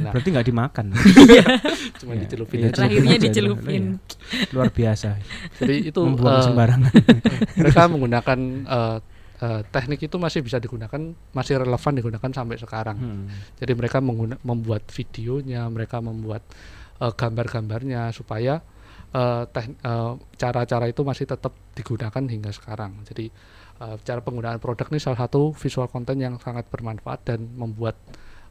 Nah, 0.06 0.12
Berarti 0.14 0.28
nggak 0.30 0.46
dimakan. 0.46 0.86
cuma 1.98 2.12
Iya, 2.14 2.22
dicelupin 2.22 2.56
iya, 2.62 2.66
aja. 2.70 2.76
Terakhirnya 2.78 3.16
dicelupin. 3.18 3.82
Iya. 3.98 4.46
Luar 4.54 4.70
biasa. 4.70 5.18
Jadi 5.58 5.90
itu 5.90 6.00
Membuang 6.00 6.46
sembarangan. 6.46 6.92
mereka 7.58 7.80
menggunakan 7.90 8.38
eh, 8.62 8.98
uh, 9.42 9.60
teknik 9.74 10.06
itu 10.06 10.16
masih 10.22 10.40
bisa 10.46 10.62
digunakan, 10.62 11.00
masih 11.34 11.54
relevan 11.58 11.92
digunakan 11.98 12.30
sampai 12.30 12.56
sekarang. 12.60 12.96
Hmm. 12.96 13.26
Jadi 13.58 13.72
mereka 13.74 13.98
membuat 14.46 14.86
videonya, 14.94 15.66
mereka 15.66 15.98
membuat 15.98 16.46
uh, 17.02 17.10
gambar-gambarnya 17.10 18.14
supaya 18.14 18.62
uh, 19.16 19.42
cara-cara 20.38 20.84
uh, 20.86 20.92
itu 20.92 21.02
masih 21.02 21.26
tetap 21.26 21.52
digunakan 21.74 22.22
hingga 22.22 22.54
sekarang. 22.54 23.02
Jadi 23.08 23.32
uh, 23.80 23.96
cara 24.04 24.20
penggunaan 24.20 24.60
produk 24.60 24.86
ini 24.92 25.00
salah 25.00 25.26
satu 25.26 25.56
visual 25.56 25.88
content 25.88 26.20
yang 26.20 26.34
sangat 26.38 26.68
bermanfaat 26.68 27.20
dan 27.26 27.48
membuat 27.56 27.96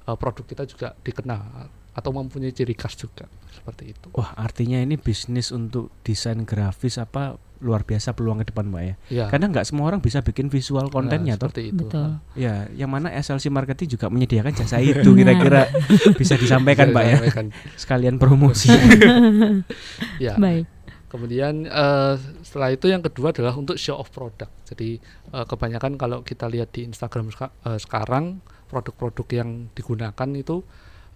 uh, 0.09 0.17
produk 0.17 0.43
kita 0.43 0.63
juga 0.65 0.97
dikenal 1.05 1.69
atau 1.89 2.11
mempunyai 2.15 2.53
ciri 2.53 2.73
khas 2.77 2.95
juga 2.95 3.27
seperti 3.51 3.91
itu. 3.91 4.07
Wah, 4.15 4.31
artinya 4.39 4.79
ini 4.79 4.95
bisnis 4.95 5.51
untuk 5.51 5.91
desain 6.05 6.47
grafis 6.47 6.95
apa 6.95 7.35
luar 7.59 7.83
biasa 7.83 8.15
peluang 8.15 8.39
ke 8.39 8.55
depan, 8.55 8.71
Mbak 8.71 8.83
ya. 8.83 8.95
ya. 9.11 9.25
Karena 9.27 9.51
nggak 9.51 9.67
semua 9.67 9.91
orang 9.91 9.99
bisa 9.99 10.23
bikin 10.23 10.47
visual 10.47 10.87
nah, 10.87 10.93
kontennya 10.95 11.35
nah, 11.35 11.43
seperti 11.43 11.75
itu. 11.75 11.83
Betul. 11.83 12.23
Ya, 12.39 12.71
yang 12.71 12.87
mana 12.87 13.11
SLC 13.11 13.51
Marketing 13.51 13.99
juga 13.99 14.07
menyediakan 14.07 14.55
jasa 14.55 14.79
itu 14.79 15.11
kira-kira 15.19 15.67
bisa 16.15 16.39
disampaikan, 16.39 16.95
Mbak 16.95 17.03
ya. 17.03 17.17
Sekalian 17.75 18.15
promosi. 18.15 18.71
ya. 20.23 20.39
Baik. 20.39 20.78
Kemudian 21.09 21.65
uh, 21.65 22.15
setelah 22.45 22.69
itu 22.69 22.85
yang 22.85 23.01
kedua 23.01 23.33
adalah 23.33 23.57
untuk 23.57 23.81
show 23.81 23.97
of 23.97 24.13
product. 24.13 24.53
Jadi 24.69 25.01
uh, 25.33 25.41
kebanyakan 25.41 25.97
kalau 25.97 26.21
kita 26.21 26.45
lihat 26.45 26.69
di 26.69 26.85
Instagram 26.85 27.33
uh, 27.33 27.49
sekarang 27.81 28.45
produk-produk 28.69 29.27
yang 29.33 29.73
digunakan 29.73 30.29
itu 30.37 30.61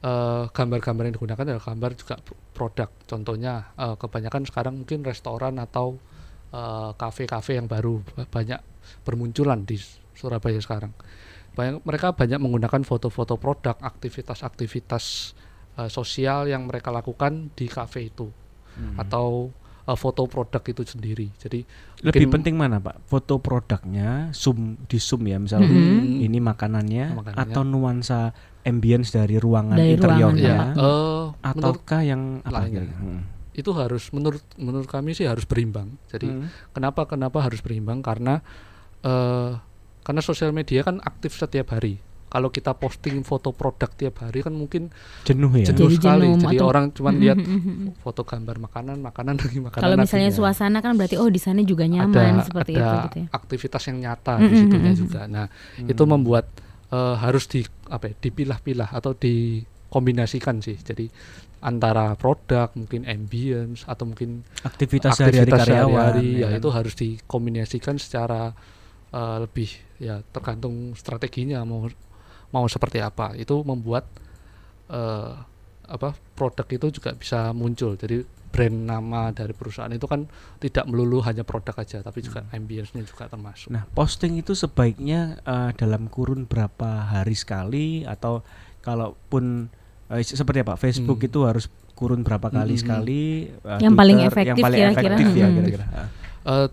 gambar 0.04 0.52
gambar-gambar 0.52 1.04
yang 1.08 1.16
digunakan 1.16 1.44
adalah 1.48 1.64
gambar 1.64 1.92
juga 1.96 2.16
produk. 2.52 2.90
Contohnya 3.08 3.72
uh, 3.80 3.96
kebanyakan 3.96 4.44
sekarang 4.44 4.84
mungkin 4.84 5.00
restoran 5.00 5.56
atau 5.56 5.96
kafe-kafe 7.00 7.56
uh, 7.56 7.64
yang 7.64 7.72
baru 7.72 8.04
banyak 8.28 8.60
bermunculan 9.08 9.64
di 9.64 9.80
Surabaya 10.12 10.60
sekarang. 10.60 10.92
Banyak 11.56 11.88
mereka 11.88 12.12
banyak 12.12 12.36
menggunakan 12.36 12.84
foto-foto 12.84 13.40
produk, 13.40 13.80
aktivitas-aktivitas 13.80 15.34
uh, 15.80 15.88
sosial 15.88 16.52
yang 16.52 16.68
mereka 16.68 16.92
lakukan 16.92 17.54
di 17.56 17.72
kafe 17.72 18.12
itu. 18.12 18.28
Hmm. 18.76 19.00
Atau 19.00 19.56
uh, 19.88 19.98
foto 19.98 20.28
produk 20.28 20.64
itu 20.64 20.82
sendiri. 20.88 21.28
Jadi 21.40 21.64
lebih 22.04 22.32
penting 22.32 22.56
mana 22.56 22.80
Pak? 22.80 23.04
Foto 23.08 23.40
produknya 23.40 24.32
zoom 24.32 24.80
di 24.88 24.98
zoom 25.00 25.28
ya 25.28 25.38
misalnya 25.40 25.72
hmm. 25.72 26.24
ini 26.24 26.40
makanannya, 26.40 27.06
makanannya 27.16 27.44
atau 27.44 27.62
nuansa 27.68 28.32
ambience 28.64 29.12
dari 29.12 29.36
ruangan 29.36 29.76
dari 29.76 30.00
interiornya 30.00 30.56
ruangan, 30.56 30.76
ya. 30.80 30.84
uh, 30.84 31.26
ataukah 31.44 32.02
yang 32.04 32.22
apa 32.48 32.62
Hmm. 32.64 33.22
Itu 33.54 33.70
harus 33.78 34.10
menurut 34.10 34.42
menurut 34.58 34.90
kami 34.90 35.14
sih 35.14 35.30
harus 35.30 35.46
berimbang. 35.46 35.94
Jadi 36.10 36.26
hmm. 36.26 36.74
kenapa 36.74 37.06
kenapa 37.06 37.44
harus 37.44 37.62
berimbang? 37.62 38.02
Karena 38.02 38.42
uh, 39.06 39.60
karena 40.04 40.22
sosial 40.24 40.52
media 40.52 40.84
kan 40.84 41.00
aktif 41.04 41.38
setiap 41.38 41.72
hari 41.76 42.02
kalau 42.34 42.50
kita 42.50 42.74
posting 42.74 43.22
foto 43.22 43.54
produk 43.54 43.94
tiap 43.94 44.26
hari 44.26 44.42
kan 44.42 44.50
mungkin 44.58 44.90
jenuh 45.22 45.54
ya 45.54 45.70
jenuh 45.70 45.86
jadi 45.86 45.96
sekali 46.02 46.26
jenuh, 46.34 46.50
jadi 46.50 46.58
orang 46.66 46.86
cuma 46.90 47.14
lihat 47.14 47.38
foto 48.04 48.26
gambar 48.26 48.58
makanan 48.58 48.98
makanan 49.06 49.38
lagi 49.38 49.62
makanan 49.62 49.84
kalau 49.86 49.98
misalnya 50.02 50.34
ya. 50.34 50.38
suasana 50.42 50.82
kan 50.82 50.98
berarti 50.98 51.22
oh 51.22 51.30
di 51.30 51.38
sana 51.38 51.62
juga 51.62 51.86
nyaman 51.86 52.42
ada, 52.42 52.42
seperti 52.42 52.74
ada 52.74 52.82
itu 52.82 52.98
gitu 53.06 53.18
ya. 53.22 53.26
aktivitas 53.30 53.82
yang 53.86 53.98
nyata 54.02 54.34
di 54.42 54.56
situnya 54.58 54.94
juga 54.98 55.22
nah 55.30 55.46
hmm. 55.46 55.94
itu 55.94 56.04
membuat 56.10 56.50
uh, 56.90 57.16
harus 57.22 57.46
di 57.46 57.62
apa 57.94 58.10
ya, 58.10 58.14
dipilah-pilah 58.18 58.90
atau 58.90 59.14
dikombinasikan 59.14 60.58
sih 60.66 60.82
jadi 60.82 61.06
antara 61.64 62.18
produk 62.20 62.74
mungkin 62.76 63.08
ambience 63.08 63.88
atau 63.88 64.04
mungkin 64.04 64.44
aktivitas, 64.68 65.16
sehari-hari 65.16 66.44
ya, 66.44 66.52
ya 66.52 66.60
itu 66.60 66.70
harus 66.74 66.92
dikombinasikan 66.98 67.96
secara 67.96 68.52
uh, 69.16 69.38
lebih 69.40 69.72
ya 69.96 70.20
tergantung 70.36 70.92
strateginya 71.00 71.64
mau 71.64 71.88
mau 72.54 72.70
seperti 72.70 73.02
apa 73.02 73.34
itu 73.34 73.66
membuat 73.66 74.06
uh, 74.94 75.42
apa 75.84 76.16
produk 76.38 76.68
itu 76.70 77.02
juga 77.02 77.12
bisa 77.18 77.52
muncul 77.52 77.98
jadi 77.98 78.24
brand 78.54 78.78
nama 78.86 79.34
dari 79.34 79.50
perusahaan 79.58 79.90
itu 79.90 80.06
kan 80.06 80.30
tidak 80.62 80.86
melulu 80.86 81.26
hanya 81.26 81.42
produk 81.42 81.74
aja 81.82 82.06
tapi 82.06 82.22
juga 82.22 82.46
hmm. 82.46 82.54
ambience-nya 82.54 83.02
juga 83.02 83.26
termasuk. 83.26 83.74
Nah, 83.74 83.90
posting 83.98 84.38
itu 84.38 84.54
sebaiknya 84.54 85.42
uh, 85.42 85.74
dalam 85.74 86.06
kurun 86.06 86.46
berapa 86.46 87.10
hari 87.10 87.34
sekali 87.34 88.06
atau 88.06 88.46
kalaupun 88.86 89.74
uh, 90.14 90.22
seperti 90.22 90.62
apa 90.62 90.78
Facebook 90.78 91.18
hmm. 91.26 91.30
itu 91.34 91.40
harus 91.50 91.66
kurun 91.98 92.22
berapa 92.22 92.54
kali 92.54 92.78
hmm. 92.78 92.82
sekali 92.86 93.50
uh, 93.66 93.82
yang 93.82 93.98
Twitter, 93.98 94.02
paling 94.06 94.20
efektif 94.22 94.54
yang 94.54 94.58
paling 94.62 94.80
kira-kira. 94.80 95.02
efektif 95.02 95.28
ya 95.34 95.48
kira-kira. 95.50 95.86
Uh, 96.46 96.68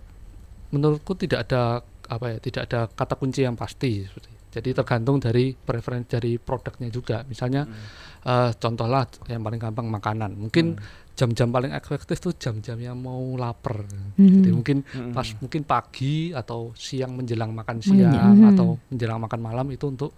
menurutku 0.68 1.12
tidak 1.16 1.48
ada 1.48 1.80
apa 2.12 2.26
ya, 2.36 2.38
tidak 2.44 2.62
ada 2.68 2.80
kata 2.92 3.14
kunci 3.16 3.40
yang 3.40 3.56
pasti 3.56 4.04
seperti 4.04 4.39
jadi 4.50 4.74
tergantung 4.74 5.22
dari 5.22 5.54
preferensi 5.54 6.10
dari 6.10 6.34
produknya 6.36 6.90
juga. 6.90 7.22
Misalnya 7.22 7.62
hmm. 7.62 8.26
uh, 8.26 8.50
contohlah 8.58 9.06
yang 9.30 9.46
paling 9.46 9.62
gampang 9.62 9.86
makanan. 9.86 10.34
Mungkin 10.34 10.74
hmm. 10.74 11.14
jam-jam 11.14 11.54
paling 11.54 11.70
efektif 11.70 12.18
tuh 12.18 12.34
jam-jam 12.34 12.74
yang 12.82 12.98
mau 12.98 13.38
lapar. 13.38 13.86
Hmm. 14.18 14.42
Jadi 14.42 14.50
mungkin 14.50 14.82
hmm. 14.82 15.14
pas 15.14 15.28
mungkin 15.38 15.62
pagi 15.62 16.34
atau 16.34 16.74
siang 16.74 17.14
menjelang 17.14 17.54
makan 17.54 17.78
siang 17.78 18.42
hmm. 18.42 18.50
atau 18.50 18.74
menjelang 18.90 19.22
makan 19.22 19.40
malam 19.40 19.66
itu 19.70 19.86
untuk 19.86 20.10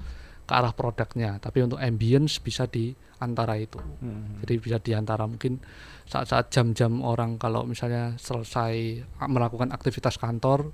ke 0.48 0.52
arah 0.56 0.72
produknya. 0.72 1.36
Tapi 1.36 1.68
untuk 1.68 1.76
ambience 1.76 2.40
bisa 2.40 2.64
di 2.64 2.88
antara 3.20 3.60
itu. 3.60 3.78
Hmm. 3.78 4.40
Jadi 4.40 4.54
bisa 4.56 4.80
di 4.80 4.96
antara 4.96 5.28
mungkin 5.28 5.60
saat-saat 6.08 6.48
jam-jam 6.48 7.04
orang 7.04 7.36
kalau 7.36 7.68
misalnya 7.68 8.16
selesai 8.16 9.04
melakukan 9.28 9.76
aktivitas 9.76 10.16
kantor 10.16 10.72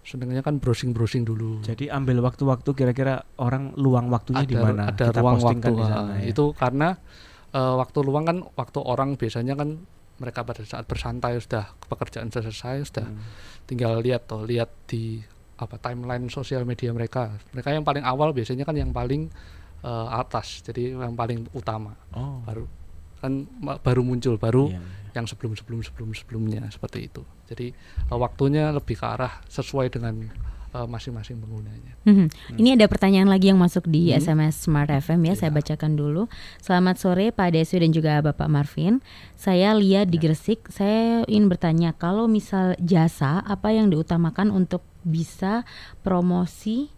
senengnya 0.00 0.40
kan 0.40 0.58
browsing-browsing 0.58 1.28
dulu. 1.28 1.60
Jadi 1.60 1.92
ambil 1.92 2.24
waktu-waktu 2.24 2.70
kira-kira 2.72 3.20
orang 3.36 3.76
luang 3.76 4.08
waktunya 4.08 4.48
di 4.48 4.56
mana? 4.56 4.90
Ada 4.90 5.12
Kita 5.12 5.20
ruang 5.20 5.40
waktu 5.44 5.70
di 5.70 5.84
sana, 5.84 6.12
ya. 6.18 6.24
itu 6.32 6.44
karena 6.56 6.96
uh, 7.52 7.74
waktu 7.76 7.98
luang 8.00 8.24
kan 8.24 8.38
waktu 8.56 8.78
orang 8.80 9.20
biasanya 9.20 9.54
kan 9.54 9.80
mereka 10.20 10.44
pada 10.44 10.60
saat 10.64 10.84
bersantai 10.84 11.40
sudah 11.40 11.72
pekerjaan 11.88 12.28
selesai 12.28 12.92
sudah 12.92 13.08
hmm. 13.08 13.20
tinggal 13.64 13.96
lihat 14.04 14.28
tuh 14.28 14.44
lihat 14.44 14.68
di 14.84 15.20
apa 15.60 15.76
timeline 15.76 16.32
sosial 16.32 16.64
media 16.64 16.92
mereka. 16.96 17.36
Mereka 17.52 17.76
yang 17.76 17.84
paling 17.84 18.04
awal 18.04 18.32
biasanya 18.32 18.64
kan 18.64 18.76
yang 18.76 18.96
paling 18.96 19.28
uh, 19.84 20.08
atas, 20.16 20.64
jadi 20.64 20.96
yang 20.96 21.12
paling 21.12 21.44
utama. 21.52 21.92
Oh. 22.16 22.40
Baru 22.48 22.64
kan 23.20 23.44
baru 23.84 24.00
muncul 24.00 24.40
baru 24.40 24.72
yeah. 24.72 24.82
yang 25.14 25.28
sebelum 25.28 25.52
sebelum 25.52 25.84
sebelum 25.84 26.10
sebelumnya 26.16 26.64
seperti 26.72 27.06
itu 27.12 27.22
jadi 27.46 27.76
uh, 28.08 28.18
waktunya 28.18 28.72
lebih 28.72 28.96
ke 28.96 29.06
arah 29.06 29.44
sesuai 29.46 29.92
dengan 29.92 30.16
uh, 30.74 30.86
masing-masing 30.86 31.38
uh, 31.38 31.40
penggunanya. 31.42 31.92
Hmm. 32.06 32.26
Hmm. 32.30 32.56
Ini 32.56 32.78
ada 32.78 32.86
pertanyaan 32.86 33.26
lagi 33.26 33.50
yang 33.50 33.58
masuk 33.58 33.86
di 33.90 34.10
hmm. 34.10 34.22
SMS 34.22 34.66
Smart 34.66 34.90
FM 34.90 35.26
ya, 35.26 35.34
yeah. 35.34 35.36
saya 35.36 35.50
bacakan 35.50 35.98
dulu. 35.98 36.30
Selamat 36.62 36.96
sore 37.02 37.34
Pak 37.34 37.54
Desu 37.54 37.82
dan 37.82 37.90
juga 37.90 38.22
Bapak 38.22 38.46
Marvin. 38.46 39.02
Saya 39.34 39.74
lihat 39.74 40.10
di 40.14 40.18
ya. 40.22 40.30
Gresik, 40.30 40.70
saya 40.70 41.26
ingin 41.26 41.50
bertanya 41.50 41.90
kalau 41.94 42.30
misal 42.30 42.78
jasa 42.78 43.42
apa 43.42 43.74
yang 43.74 43.90
diutamakan 43.90 44.54
untuk 44.54 44.86
bisa 45.02 45.66
promosi 46.04 46.92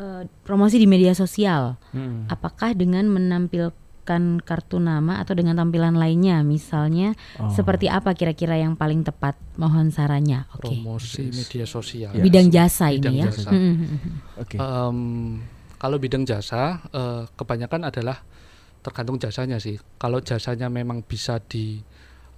uh, 0.00 0.24
promosi 0.46 0.80
di 0.80 0.88
media 0.88 1.12
sosial? 1.12 1.76
Hmm. 1.92 2.24
Apakah 2.32 2.72
dengan 2.72 3.04
menampilkan 3.12 3.83
menggunakan 4.04 4.44
kartu 4.44 4.76
nama 4.78 5.24
atau 5.24 5.32
dengan 5.32 5.56
tampilan 5.56 5.96
lainnya 5.96 6.44
misalnya 6.44 7.16
oh. 7.40 7.48
seperti 7.48 7.88
apa 7.88 8.12
kira-kira 8.12 8.60
yang 8.60 8.76
paling 8.76 9.00
tepat 9.00 9.40
mohon 9.56 9.88
sarannya 9.88 10.44
okay. 10.52 10.84
promosi 10.84 11.32
media 11.32 11.64
sosial 11.64 12.12
yes. 12.12 12.20
bidang 12.20 12.48
jasa 12.52 12.92
bidang 12.92 13.14
ini 13.16 13.20
ya 13.24 13.26
jasa. 13.32 13.50
Okay. 14.44 14.58
um, 14.60 15.40
kalau 15.80 15.96
bidang 15.96 16.28
jasa 16.28 16.84
uh, 16.92 17.24
kebanyakan 17.32 17.88
adalah 17.88 18.20
tergantung 18.84 19.16
jasanya 19.16 19.56
sih 19.56 19.80
kalau 19.96 20.20
jasanya 20.20 20.68
memang 20.68 21.00
bisa 21.00 21.40
di 21.40 21.80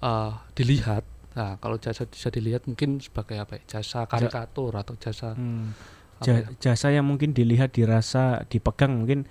uh, 0.07 0.33
dilihat 0.55 1.03
nah 1.35 1.59
kalau 1.59 1.77
jasa 1.77 2.07
bisa 2.07 2.31
dilihat 2.31 2.65
mungkin 2.71 3.03
sebagai 3.03 3.43
apa 3.43 3.61
ya 3.61 3.77
jasa 3.77 4.07
karikatur 4.09 4.73
atau 4.73 4.95
jasa 4.97 5.35
hmm. 5.37 5.69
ja, 6.25 6.33
ya? 6.41 6.49
jasa 6.63 6.95
yang 6.95 7.05
mungkin 7.05 7.35
dilihat 7.37 7.75
dirasa 7.77 8.47
dipegang 8.49 9.03
mungkin 9.03 9.29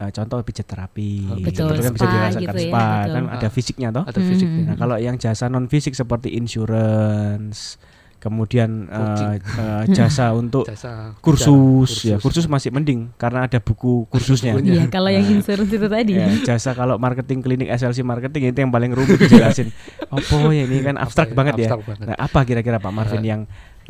uh, 0.00 0.10
contoh 0.12 0.36
pijat 0.42 0.66
terapi 0.66 1.12
oh, 1.28 1.36
betul, 1.40 1.68
gitu 1.72 1.82
kan 1.84 1.92
bisa 1.92 2.06
dirasakan 2.08 2.42
gitu 2.42 2.58
ya, 2.58 2.70
spa 2.70 2.86
betul. 2.86 3.12
kan 3.12 3.24
ada 3.28 3.48
fisiknya 3.52 3.88
toh. 3.92 4.04
Ada 4.08 4.20
fisiknya. 4.20 4.62
Nah 4.72 4.76
kalau 4.76 4.96
yang 4.96 5.16
jasa 5.20 5.44
non 5.52 5.66
fisik 5.68 5.92
seperti 5.92 6.32
insurance 6.36 7.76
kemudian 8.16 8.88
uh, 8.88 9.36
uh, 9.38 9.84
jasa 9.92 10.32
untuk 10.40 10.64
jasa 10.66 11.14
kursus, 11.20 11.46
kursus. 11.46 11.92
Ya 12.08 12.16
kursus 12.16 12.48
masih 12.48 12.72
mending 12.72 13.12
karena 13.20 13.46
ada 13.46 13.60
buku 13.60 14.08
kursusnya. 14.08 14.56
Iya 14.56 14.88
kalau 14.88 15.12
yang 15.12 15.28
insurance 15.28 15.70
itu 15.70 15.86
tadi. 15.86 16.16
ya, 16.16 16.26
jasa 16.42 16.72
kalau 16.72 16.96
marketing 16.96 17.44
klinik 17.44 17.68
SLC 17.70 18.02
marketing 18.02 18.50
itu 18.50 18.58
yang 18.64 18.72
paling 18.72 18.90
rumit 18.96 19.20
dijelasin. 19.20 19.70
Oh 20.16 20.48
ya 20.48 20.64
ini 20.64 20.80
kan 20.80 20.96
abstrak 20.96 21.34
okay, 21.34 21.36
banget 21.36 21.54
ya. 21.66 21.68
banget. 21.76 22.06
nah 22.08 22.16
apa 22.16 22.40
kira-kira 22.46 22.78
Pak 22.80 22.92
Marvin 22.94 23.22
yang 23.26 23.40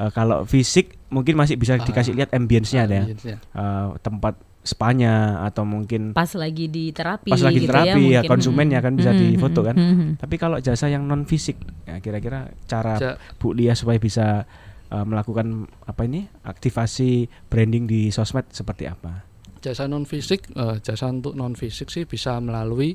uh, 0.01 0.11
kalau 0.11 0.43
fisik 0.49 0.97
mungkin 1.12 1.39
masih 1.39 1.55
bisa 1.61 1.76
dikasih 1.78 2.12
uh, 2.12 2.16
lihat 2.18 2.30
ambience-nya 2.34 2.82
uh, 2.82 2.87
ada 2.89 2.95
ya? 2.97 3.05
Uh, 3.53 3.89
tempat 4.01 4.34
spanya 4.66 5.46
atau 5.46 5.62
mungkin 5.62 6.10
pas 6.10 6.34
lagi 6.34 6.66
di 6.66 6.90
terapi 6.90 7.30
pas 7.30 7.38
lagi 7.38 7.62
gitu 7.62 7.70
terapi 7.70 8.02
ya, 8.10 8.20
ya 8.20 8.28
konsumennya 8.28 8.82
kan 8.82 8.98
bisa 8.98 9.14
mm-hmm. 9.14 9.32
difoto 9.38 9.62
kan 9.62 9.78
mm-hmm. 9.78 10.10
tapi 10.18 10.34
kalau 10.42 10.58
jasa 10.58 10.90
yang 10.90 11.06
non 11.06 11.22
fisik 11.22 11.54
ya 11.86 12.02
kira-kira 12.02 12.50
cara 12.66 12.98
ja. 12.98 13.12
Bu 13.38 13.54
Lia 13.54 13.78
supaya 13.78 14.02
bisa 14.02 14.42
uh, 14.90 15.04
melakukan 15.06 15.66
apa 15.86 16.06
ini 16.06 16.26
aktivasi 16.46 17.26
branding 17.50 17.88
di 17.88 18.10
sosmed 18.14 18.50
seperti 18.50 18.86
apa? 18.86 19.26
Jasa 19.62 19.90
non 19.90 20.06
fisik, 20.06 20.52
uh, 20.54 20.78
jasa 20.78 21.10
untuk 21.10 21.34
non 21.34 21.58
fisik 21.58 21.90
sih 21.90 22.06
bisa 22.06 22.38
melalui 22.38 22.94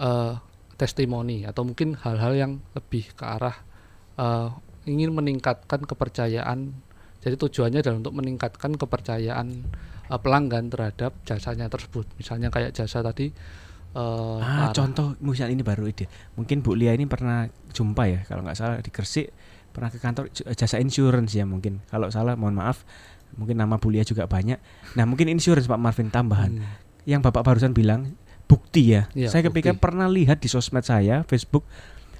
uh, 0.00 0.38
testimoni 0.76 1.44
atau 1.44 1.64
mungkin 1.64 1.96
hal-hal 1.96 2.32
yang 2.36 2.52
lebih 2.76 3.12
ke 3.16 3.24
arah 3.24 3.56
uh, 4.20 4.48
ingin 4.88 5.12
meningkatkan 5.12 5.84
kepercayaan. 5.84 6.72
Jadi 7.20 7.34
tujuannya 7.42 7.82
adalah 7.82 7.98
untuk 7.98 8.16
meningkatkan 8.22 8.78
kepercayaan 8.78 9.66
uh, 10.10 10.20
pelanggan 10.20 10.70
terhadap 10.70 11.14
jasanya 11.26 11.66
tersebut. 11.70 12.06
Misalnya 12.18 12.48
kayak 12.52 12.74
jasa 12.74 13.02
tadi 13.02 13.30
uh, 13.96 14.38
ah, 14.40 14.70
contoh 14.72 15.14
misal 15.22 15.50
ini 15.50 15.62
baru 15.62 15.86
ide. 15.88 16.06
Mungkin 16.38 16.60
Bu 16.62 16.74
Lia 16.74 16.92
ini 16.94 17.08
pernah 17.08 17.46
jumpa 17.72 18.02
ya 18.08 18.20
kalau 18.26 18.42
nggak 18.46 18.56
salah 18.56 18.78
di 18.80 18.90
Gresik 18.90 19.30
pernah 19.70 19.92
ke 19.92 20.00
kantor 20.00 20.32
jasa 20.32 20.80
insurance 20.80 21.36
ya 21.36 21.44
mungkin. 21.44 21.84
Kalau 21.90 22.08
salah 22.08 22.34
mohon 22.34 22.56
maaf. 22.56 22.86
Mungkin 23.36 23.58
nama 23.58 23.76
Bu 23.76 23.92
Lia 23.92 24.06
juga 24.06 24.24
banyak. 24.24 24.56
Nah, 24.96 25.04
mungkin 25.04 25.28
insurance 25.28 25.68
Pak 25.68 25.76
Marvin 25.76 26.08
tambahan. 26.08 26.62
Hmm. 26.62 26.72
Yang 27.04 27.20
Bapak 27.28 27.42
barusan 27.44 27.74
bilang 27.76 28.16
bukti 28.46 28.94
ya. 28.94 29.10
ya 29.12 29.26
saya 29.28 29.50
kepikiran 29.50 29.76
pernah 29.76 30.06
lihat 30.06 30.38
di 30.38 30.46
sosmed 30.46 30.86
saya 30.86 31.26
Facebook 31.26 31.66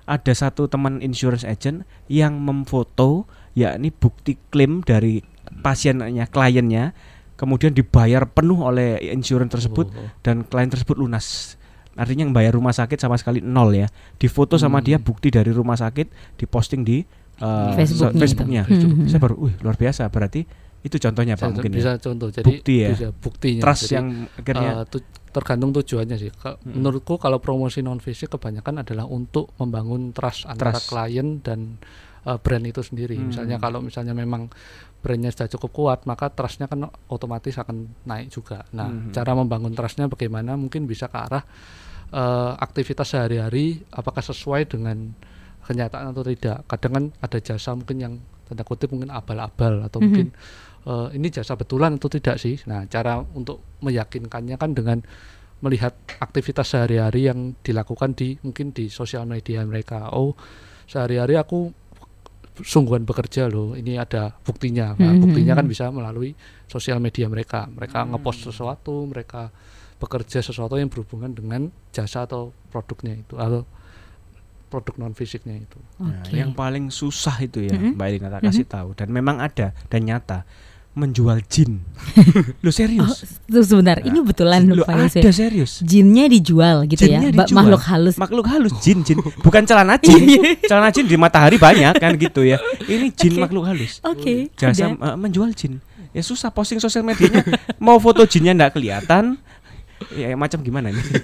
ada 0.07 0.33
satu 0.35 0.71
teman 0.71 1.03
insurance 1.03 1.43
agent 1.43 1.87
yang 2.07 2.39
memfoto 2.39 3.27
yakni 3.59 3.91
bukti 3.91 4.39
klaim 4.51 4.83
dari 4.83 5.23
pasiennya 5.63 6.27
kliennya 6.31 6.95
kemudian 7.37 7.73
dibayar 7.77 8.25
penuh 8.27 8.65
oleh 8.65 8.99
insurance 9.13 9.53
tersebut 9.53 9.93
oh, 9.93 10.01
oh. 10.03 10.09
dan 10.25 10.43
klien 10.43 10.73
tersebut 10.73 10.97
lunas 10.97 11.57
artinya 11.97 12.29
yang 12.29 12.35
bayar 12.37 12.53
rumah 12.53 12.77
sakit 12.77 13.01
sama 13.01 13.17
sekali 13.17 13.41
nol 13.41 13.73
ya 13.73 13.89
difoto 14.21 14.61
sama 14.61 14.85
dia 14.85 15.01
hmm. 15.01 15.07
bukti 15.07 15.33
dari 15.33 15.49
rumah 15.49 15.81
sakit 15.81 16.37
diposting 16.37 16.85
di 16.85 17.01
uh, 17.41 17.73
Facebooknya, 17.73 18.21
Facebooknya. 18.21 18.63
Hmm. 18.69 19.09
saya 19.09 19.21
baru, 19.21 19.35
wih 19.49 19.55
luar 19.65 19.77
biasa 19.81 20.05
berarti 20.13 20.45
itu 20.85 20.97
contohnya 21.03 21.35
pak 21.35 21.51
mungkin 21.51 21.73
bisa 21.73 21.97
ya. 21.97 21.99
contoh 21.99 22.29
jadi 22.31 22.47
bukti 22.47 22.75
ya 22.85 22.89
bisa 22.95 23.09
buktinya 23.11 23.63
trust 23.65 23.91
jadi, 23.91 23.95
yang 23.99 24.07
akhirnya 24.39 24.71
uh, 24.71 24.85
tu, 24.87 25.03
tergantung 25.35 25.71
tujuannya 25.75 26.17
sih 26.21 26.31
Ke, 26.31 26.55
hmm. 26.55 26.79
menurutku 26.79 27.19
kalau 27.19 27.43
promosi 27.43 27.83
non 27.83 27.99
fisik 27.99 28.39
kebanyakan 28.39 28.87
adalah 28.87 29.09
untuk 29.09 29.51
membangun 29.59 30.15
trust, 30.15 30.47
trust. 30.47 30.53
antara 30.53 30.79
klien 30.79 31.43
dan 31.43 31.81
uh, 32.29 32.39
brand 32.39 32.63
itu 32.63 32.85
sendiri 32.87 33.19
hmm. 33.19 33.35
misalnya 33.35 33.57
kalau 33.59 33.83
misalnya 33.83 34.15
memang 34.15 34.47
brandnya 35.07 35.31
sudah 35.31 35.47
cukup 35.55 35.71
kuat 35.71 36.01
maka 36.11 36.35
trustnya 36.35 36.67
kan 36.67 36.91
otomatis 37.07 37.55
akan 37.55 37.87
naik 38.03 38.35
juga 38.35 38.67
nah 38.75 38.91
hmm. 38.91 39.15
cara 39.15 39.39
membangun 39.39 39.71
trustnya 39.71 40.11
bagaimana 40.11 40.59
mungkin 40.59 40.91
bisa 40.91 41.07
ke 41.07 41.15
arah 41.15 41.47
uh, 42.11 42.59
aktivitas 42.59 43.15
sehari-hari 43.15 43.87
apakah 43.95 44.23
sesuai 44.23 44.67
dengan 44.67 45.15
kenyataan 45.67 46.15
atau 46.15 46.23
tidak. 46.23 46.63
Kadang 46.71 46.93
kan 46.95 47.05
ada 47.19 47.39
jasa 47.43 47.75
mungkin 47.75 47.99
yang 47.99 48.15
tanda 48.47 48.63
kutip 48.63 48.95
mungkin 48.95 49.11
abal-abal 49.11 49.83
atau 49.83 49.99
mm 49.99 50.03
-hmm. 50.03 50.03
mungkin 50.07 50.27
uh, 50.87 51.09
ini 51.11 51.29
jasa 51.35 51.59
betulan 51.59 51.99
atau 51.99 52.07
tidak 52.07 52.39
sih. 52.39 52.63
Nah, 52.71 52.87
cara 52.87 53.19
untuk 53.19 53.83
meyakinkannya 53.83 54.55
kan 54.55 54.71
dengan 54.71 54.99
melihat 55.65 55.97
aktivitas 56.21 56.77
sehari-hari 56.77 57.27
yang 57.27 57.57
dilakukan 57.65 58.13
di 58.15 58.39
mungkin 58.45 58.71
di 58.71 58.87
sosial 58.87 59.27
media 59.27 59.67
mereka. 59.67 60.15
Oh, 60.15 60.39
sehari-hari 60.87 61.35
aku 61.35 61.75
sungguhan 62.63 63.05
bekerja 63.05 63.49
loh. 63.51 63.77
Ini 63.77 64.01
ada 64.01 64.33
buktinya. 64.41 64.97
Nah, 64.97 64.97
mm 64.97 65.13
-hmm. 65.13 65.23
buktinya 65.25 65.53
kan 65.59 65.67
bisa 65.69 65.85
melalui 65.93 66.33
sosial 66.71 67.03
media 67.03 67.29
mereka. 67.29 67.69
Mereka 67.69 67.99
mm 68.01 68.05
-hmm. 68.05 68.13
ngepost 68.17 68.41
sesuatu, 68.49 68.95
mereka 69.09 69.53
bekerja 69.97 70.45
sesuatu 70.45 70.77
yang 70.77 70.93
berhubungan 70.93 71.33
dengan 71.33 71.73
jasa 71.93 72.29
atau 72.29 72.53
produknya 72.69 73.17
itu 73.17 73.37
atau 73.41 73.65
produk 74.69 74.95
non 75.01 75.15
fisiknya 75.17 75.57
itu. 75.57 75.79
Okay. 75.97 76.05
Nah, 76.05 76.23
yang 76.33 76.53
paling 76.53 76.93
susah 76.93 77.37
itu 77.41 77.65
ya, 77.65 77.77
mm 77.77 77.81
-hmm. 77.81 77.93
Mbak 77.97 78.07
Elina 78.09 78.29
kasih 78.41 78.45
mm 78.45 78.53
-hmm. 78.69 78.77
tahu 78.77 78.89
dan 78.97 79.09
memang 79.09 79.37
ada 79.41 79.73
dan 79.89 80.01
nyata 80.05 80.45
menjual 80.97 81.45
jin. 81.45 81.85
Lo 82.65 82.73
serius? 82.73 83.21
Oh, 83.53 83.61
sebentar, 83.61 84.01
nah, 84.01 84.09
ini 84.09 84.19
betulan 84.25 84.65
Lo 84.65 84.81
ada 84.89 85.13
serius. 85.13 85.85
Jinnya 85.85 86.25
dijual 86.33 86.89
gitu 86.89 87.05
ya? 87.05 87.21
jinnya 87.21 87.29
ya, 87.29 87.45
dijual. 87.45 87.57
makhluk 87.61 87.83
halus. 87.85 88.17
Makhluk 88.17 88.47
halus, 88.49 88.73
jin, 88.81 89.05
jin. 89.05 89.21
Bukan 89.45 89.69
celana 89.69 90.01
jin. 90.01 90.57
celana 90.65 90.89
jin 90.89 91.05
di 91.05 91.21
matahari 91.21 91.61
banyak 91.61 92.01
kan 92.01 92.17
gitu 92.25 92.49
ya. 92.49 92.57
Ini 92.89 93.13
jin 93.13 93.37
okay. 93.37 93.43
makhluk 93.45 93.65
halus. 93.69 94.01
Oke. 94.09 94.49
Okay. 94.49 94.57
Jasa 94.57 94.97
uh, 94.97 95.15
menjual 95.21 95.53
jin. 95.53 95.85
Ya 96.17 96.25
susah 96.25 96.49
posting 96.49 96.81
sosial 96.81 97.05
medianya. 97.05 97.45
mau 97.77 98.01
foto 98.01 98.25
jinnya 98.25 98.57
nggak 98.57 98.81
kelihatan, 98.81 99.37
ya 100.13 100.37
macam 100.37 100.61
gimana 100.61 100.93
nih? 100.93 101.05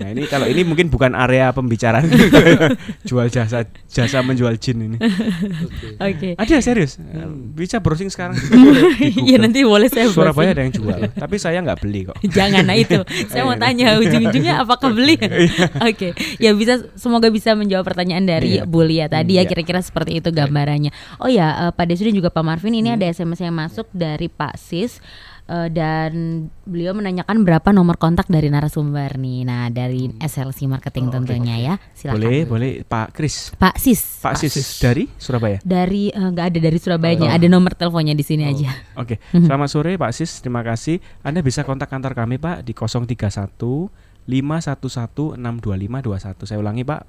Nah 0.00 0.16
ini 0.16 0.24
kalau 0.32 0.48
ini 0.48 0.64
mungkin 0.64 0.88
bukan 0.88 1.12
area 1.12 1.52
pembicaraan 1.52 2.08
jual 3.08 3.28
jasa 3.28 3.68
jasa 3.84 4.24
menjual 4.24 4.56
jin 4.56 4.80
ini. 4.80 4.98
Oke. 6.00 6.32
Okay. 6.32 6.32
Ada 6.40 6.64
serius? 6.64 6.96
Hmm. 6.96 7.52
Bisa 7.52 7.84
browsing 7.84 8.08
sekarang. 8.08 8.36
Iya 9.00 9.36
nanti 9.36 9.60
boleh 9.60 9.92
saya. 9.92 10.08
Surabaya 10.08 10.56
ada 10.56 10.64
yang 10.64 10.72
jual, 10.72 11.12
tapi 11.12 11.36
saya 11.36 11.60
nggak 11.60 11.84
beli 11.84 12.08
kok. 12.08 12.16
Jangan, 12.24 12.64
nah 12.64 12.76
itu. 12.76 13.00
Saya 13.28 13.44
mau 13.44 13.56
tanya 13.60 14.00
ujung-ujungnya 14.00 14.64
apakah 14.64 14.92
beli? 14.92 15.20
Iya. 15.20 15.66
Oke. 15.84 16.12
Okay. 16.12 16.12
Ya 16.40 16.56
bisa 16.56 16.88
semoga 16.96 17.28
bisa 17.28 17.52
menjawab 17.52 17.84
pertanyaan 17.84 18.24
dari 18.24 18.60
iya. 18.60 18.64
Bulia 18.64 19.06
tadi 19.12 19.36
ya 19.36 19.44
iya. 19.44 19.48
kira-kira 19.48 19.84
seperti 19.84 20.20
itu 20.24 20.32
gambarannya. 20.32 20.92
Oh 21.20 21.28
ya 21.28 21.68
uh, 21.68 21.72
Pak 21.76 21.92
Desri 21.92 22.10
dan 22.10 22.16
juga 22.16 22.34
Pak 22.34 22.44
Marvin 22.44 22.74
ini 22.74 22.90
hmm. 22.90 22.96
ada 22.96 23.06
SMS 23.06 23.40
yang 23.44 23.54
masuk 23.54 23.86
dari 23.92 24.26
Pak 24.26 24.56
Sis 24.56 24.98
uh, 25.50 25.68
dan 25.68 26.46
beliau 26.62 26.94
menanyakan 26.94 27.42
berapa 27.42 27.74
nomor 27.74 27.98
kontak 27.98 28.30
dari 28.30 28.46
narasumber 28.46 29.18
nih. 29.18 29.42
Nah, 29.42 29.66
dari 29.74 30.06
hmm. 30.06 30.22
SLC 30.22 30.70
Marketing 30.70 31.10
oh, 31.10 31.12
tentunya 31.18 31.56
okay. 31.58 31.66
ya. 31.66 31.74
Silakan. 31.98 32.14
Boleh, 32.22 32.38
boleh 32.46 32.70
Pak 32.86 33.10
Kris. 33.10 33.50
Pak 33.58 33.74
Sis. 33.82 34.22
Pak, 34.22 34.38
Sis. 34.38 34.54
Sis 34.54 34.78
dari 34.78 35.10
Surabaya. 35.18 35.58
Dari 35.66 36.14
eh, 36.14 36.28
nggak 36.30 36.46
uh, 36.46 36.50
ada 36.54 36.58
dari 36.62 36.78
Surabayanya, 36.78 37.34
oh. 37.34 37.36
ada 37.36 37.46
nomor 37.50 37.74
teleponnya 37.74 38.14
di 38.14 38.22
sini 38.22 38.46
oh. 38.46 38.52
aja. 38.54 38.70
Oke. 38.94 39.18
Okay. 39.18 39.18
Mhm. 39.40 39.46
Selamat 39.46 39.68
sore 39.72 39.92
Pak 39.96 40.12
Sis, 40.12 40.42
terima 40.42 40.60
kasih. 40.60 41.00
Anda 41.24 41.40
bisa 41.40 41.64
kontak 41.64 41.88
kantor 41.88 42.12
kami 42.12 42.36
Pak 42.36 42.66
di 42.66 42.76
031 42.76 43.50
511 44.28 45.38
62521. 45.38 46.46
Saya 46.46 46.58
ulangi 46.60 46.84
Pak. 46.84 47.02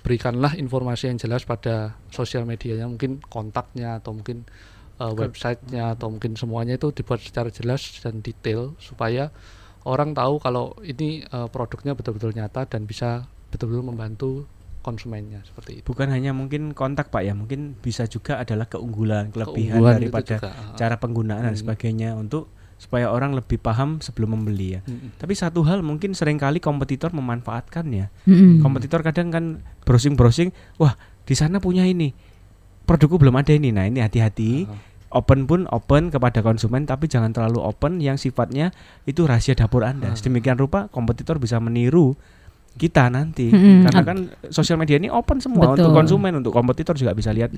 berikanlah 0.00 0.56
informasi 0.56 1.12
yang 1.12 1.20
jelas 1.20 1.44
pada 1.44 2.00
sosial 2.08 2.48
medianya, 2.48 2.88
mungkin 2.88 3.20
kontaknya 3.20 4.00
atau 4.00 4.16
mungkin 4.16 4.48
uh, 4.96 5.12
websitenya 5.12 5.92
atau 5.92 6.08
mungkin 6.08 6.40
semuanya 6.40 6.80
itu 6.80 6.88
dibuat 6.96 7.20
secara 7.20 7.52
jelas 7.52 7.84
dan 8.00 8.24
detail 8.24 8.72
supaya 8.80 9.28
orang 9.84 10.16
tahu 10.16 10.40
kalau 10.40 10.72
ini 10.80 11.20
uh, 11.28 11.52
produknya 11.52 11.92
betul-betul 11.92 12.32
nyata 12.32 12.64
dan 12.64 12.88
bisa 12.88 13.28
betul-betul 13.52 13.84
membantu 13.84 14.30
konsumennya 14.80 15.44
seperti 15.44 15.82
itu. 15.82 15.86
Bukan 15.92 16.08
hanya 16.08 16.32
mungkin 16.32 16.72
kontak 16.72 17.12
Pak 17.12 17.22
ya, 17.28 17.36
mungkin 17.36 17.76
bisa 17.76 18.08
juga 18.08 18.40
adalah 18.40 18.64
keunggulan, 18.72 19.28
kelebihan 19.28 19.84
keunggulan 19.84 19.94
daripada 20.00 20.34
cara 20.80 20.96
penggunaan 20.96 21.44
hmm. 21.44 21.48
dan 21.52 21.56
sebagainya 21.60 22.10
untuk 22.16 22.48
supaya 22.78 23.10
orang 23.10 23.34
lebih 23.34 23.58
paham 23.58 23.98
sebelum 23.98 24.38
membeli 24.38 24.78
ya. 24.78 24.80
Mm-hmm. 24.86 25.18
Tapi 25.18 25.34
satu 25.34 25.66
hal 25.66 25.82
mungkin 25.82 26.14
sering 26.14 26.38
kali 26.38 26.62
kompetitor 26.62 27.10
memanfaatkannya. 27.10 28.06
Mm-hmm. 28.24 28.62
Kompetitor 28.62 29.02
kadang 29.02 29.34
kan 29.34 29.44
browsing-browsing, 29.82 30.54
wah 30.78 30.94
di 31.26 31.34
sana 31.34 31.58
punya 31.58 31.82
ini, 31.84 32.14
produkku 32.86 33.18
belum 33.18 33.36
ada 33.36 33.52
ini. 33.52 33.74
Nah 33.74 33.84
ini 33.84 33.98
hati-hati. 34.00 34.64
Uh-huh. 34.64 34.86
Open 35.08 35.48
pun 35.48 35.64
open 35.72 36.12
kepada 36.12 36.44
konsumen, 36.44 36.84
tapi 36.84 37.08
jangan 37.08 37.32
terlalu 37.32 37.64
open 37.64 37.96
yang 37.96 38.20
sifatnya 38.20 38.76
itu 39.08 39.24
rahasia 39.24 39.56
dapur 39.56 39.82
anda. 39.82 40.12
Uh-huh. 40.12 40.16
Sedemikian 40.16 40.56
rupa 40.56 40.86
kompetitor 40.88 41.42
bisa 41.42 41.58
meniru 41.58 42.14
kita 42.78 43.08
nanti 43.08 43.50
Mm-mm. 43.50 43.82
karena 43.82 44.02
kan 44.04 44.18
sosial 44.46 44.76
media 44.76 44.96
ini 44.96 45.08
open 45.08 45.36
semua 45.36 45.68
Betul. 45.68 45.82
untuk 45.82 45.90
konsumen 45.92 46.32
untuk 46.36 46.52
kompetitor 46.52 46.94
juga 46.94 47.10
bisa 47.10 47.28
lihat 47.28 47.50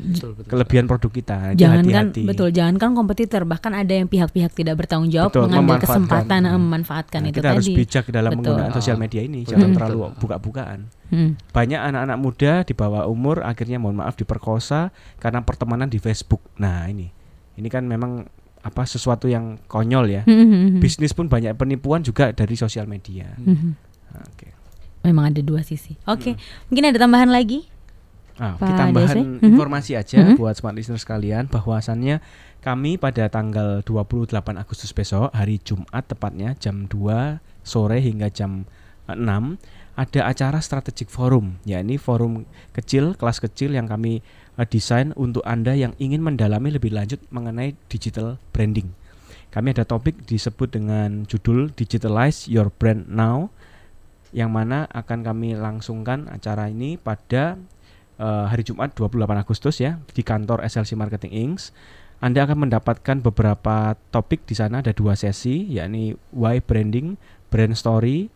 kelebihan 0.43 0.85
produk 0.85 1.11
kita 1.11 1.37
itu 1.51 1.61
Jangankan 1.61 1.85
hati-hati. 2.09 2.23
betul, 2.25 2.49
jangankan 2.49 2.91
kompetitor, 2.93 3.43
bahkan 3.45 3.73
ada 3.73 3.93
yang 3.93 4.07
pihak-pihak 4.07 4.51
tidak 4.51 4.75
bertanggung 4.77 5.09
jawab 5.09 5.29
Betul, 5.29 5.47
mengambil 5.47 5.77
memanfaatkan. 5.77 5.93
kesempatan 6.01 6.41
eh, 6.43 6.53
memanfaatkan 6.57 7.21
Nah, 7.21 7.29
itu 7.29 7.37
kita 7.37 7.45
tadi. 7.45 7.55
harus 7.55 7.69
bijak 7.71 8.05
dalam 8.09 8.31
Betul. 8.31 8.39
menggunakan 8.41 8.73
sosial 8.73 8.97
media 8.97 9.21
ini 9.21 9.39
Betul. 9.39 9.51
jangan 9.53 9.69
Mm. 9.69 9.77
terlalu 9.77 9.99
buka-bukaan 10.17 10.81
Hmm. 11.07 11.35
banyak 11.51 11.77
anak-anak 11.77 12.19
muda 12.19 12.53
di 12.63 12.73
bawah 12.73 13.03
umur 13.05 13.43
akhirnya 13.43 13.77
mohon 13.77 13.99
maaf 13.99 14.15
diperkosa 14.15 14.89
karena 15.17 15.43
pertemanan 15.43 15.87
di 15.87 15.99
Facebook 15.99 16.39
nah 16.55 16.87
ini 16.87 17.11
ini 17.53 17.67
kan 17.67 17.83
memang 17.83 18.31
apa 18.61 18.85
sesuatu 18.85 19.25
yang 19.25 19.59
konyol 19.65 20.07
ya 20.07 20.23
Hmm, 20.23 20.39
hmm, 20.39 20.47
hmm. 20.47 20.79
bisnis 20.79 21.11
pun 21.11 21.27
banyak 21.27 21.53
penipuan 21.55 22.01
juga 22.01 22.31
dari 22.31 22.55
sosial 22.55 22.87
media 22.87 23.27
Mhm. 23.37 23.90
Nah, 25.01 25.09
Memang 25.13 25.33
ada 25.33 25.41
dua 25.41 25.65
sisi. 25.65 25.97
Oke, 26.05 26.37
mungkin 26.69 26.85
ada 26.93 26.99
tambahan 27.01 27.33
lagi? 27.33 27.65
Ah, 28.41 28.57
Pak 28.57 28.73
kita 28.73 28.81
tambahan 28.89 29.17
DSW? 29.21 29.21
Mhm. 29.37 29.49
informasi 29.53 29.93
aja 30.01 30.17
Mhm. 30.25 30.41
buat 30.41 30.57
smart 30.57 30.73
listener 30.73 30.97
sekalian 30.97 31.45
bahwasannya 31.53 32.25
kami 32.65 32.97
pada 32.97 33.29
tanggal 33.29 33.85
28 33.85 34.57
Agustus 34.57 34.97
besok 34.97 35.29
hari 35.37 35.61
Jumat 35.61 36.09
tepatnya 36.09 36.57
jam 36.57 36.89
2 36.89 37.37
sore 37.61 38.01
hingga 38.01 38.33
jam 38.33 38.65
6 39.05 39.61
ada 39.93 40.25
acara 40.25 40.65
strategic 40.65 41.13
forum 41.13 41.61
yakni 41.69 42.01
forum 42.01 42.49
kecil 42.73 43.13
kelas 43.13 43.45
kecil 43.45 43.77
yang 43.77 43.85
kami 43.85 44.25
eh, 44.57 44.65
desain 44.65 45.13
untuk 45.21 45.45
Anda 45.45 45.77
yang 45.77 45.93
ingin 46.01 46.25
mendalami 46.25 46.73
lebih 46.73 46.97
lanjut 46.97 47.21
mengenai 47.29 47.77
digital 47.93 48.41
branding. 48.57 48.97
Kami 49.53 49.77
ada 49.77 49.85
topik 49.85 50.25
disebut 50.25 50.73
dengan 50.73 51.29
judul 51.29 51.77
Digitalize 51.77 52.49
Your 52.49 52.73
Brand 52.73 53.05
Now 53.05 53.53
yang 54.31 54.51
mana 54.55 54.87
akan 54.91 55.27
kami 55.27 55.59
langsungkan 55.59 56.31
acara 56.31 56.71
ini 56.71 56.97
pada 56.97 57.59
eh, 58.19 58.45
hari 58.47 58.63
Jumat 58.63 58.95
28 58.95 59.27
Agustus 59.43 59.83
ya 59.83 59.99
di 60.15 60.23
kantor 60.23 60.63
SLC 60.67 60.95
Marketing 60.95 61.33
Inc. 61.35 61.75
Anda 62.21 62.45
akan 62.45 62.69
mendapatkan 62.69 63.17
beberapa 63.25 63.97
topik 64.13 64.45
di 64.45 64.53
sana 64.53 64.85
ada 64.85 64.93
dua 64.93 65.17
sesi 65.17 65.65
yakni 65.73 66.13
why 66.37 66.61
branding, 66.61 67.17
brand 67.49 67.73
story, 67.73 68.29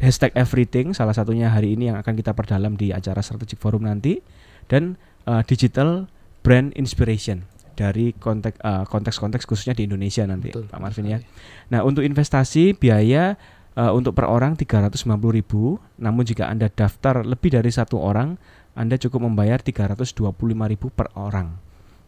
hashtag 0.00 0.32
everything 0.34 0.96
salah 0.96 1.14
satunya 1.14 1.52
hari 1.52 1.76
ini 1.78 1.92
yang 1.92 2.00
akan 2.00 2.16
kita 2.16 2.34
perdalam 2.34 2.74
di 2.74 2.90
acara 2.90 3.22
strategic 3.22 3.60
forum 3.60 3.86
nanti 3.86 4.18
dan 4.66 4.98
eh, 5.28 5.42
digital 5.46 6.10
brand 6.42 6.74
inspiration 6.74 7.46
dari 7.74 8.14
konteks 8.14 8.58
eh, 8.62 8.84
konteks-konteks 8.86 9.44
khususnya 9.46 9.74
di 9.74 9.86
Indonesia 9.86 10.22
nanti 10.26 10.54
Pak 10.54 10.80
Marvin 10.80 11.06
ya. 11.10 11.18
Nah 11.70 11.82
untuk 11.82 12.06
investasi 12.06 12.78
biaya 12.78 13.38
eh, 13.74 13.90
untuk 13.90 14.14
per 14.14 14.26
orang 14.26 14.54
390.000 14.54 15.14
namun 15.98 16.22
jika 16.22 16.46
Anda 16.46 16.66
daftar 16.68 17.22
lebih 17.22 17.54
dari 17.54 17.70
satu 17.70 17.98
orang 17.98 18.36
Anda 18.74 18.98
cukup 18.98 19.22
membayar 19.22 19.62
325.000 19.62 20.34
per 20.90 21.08
orang. 21.14 21.54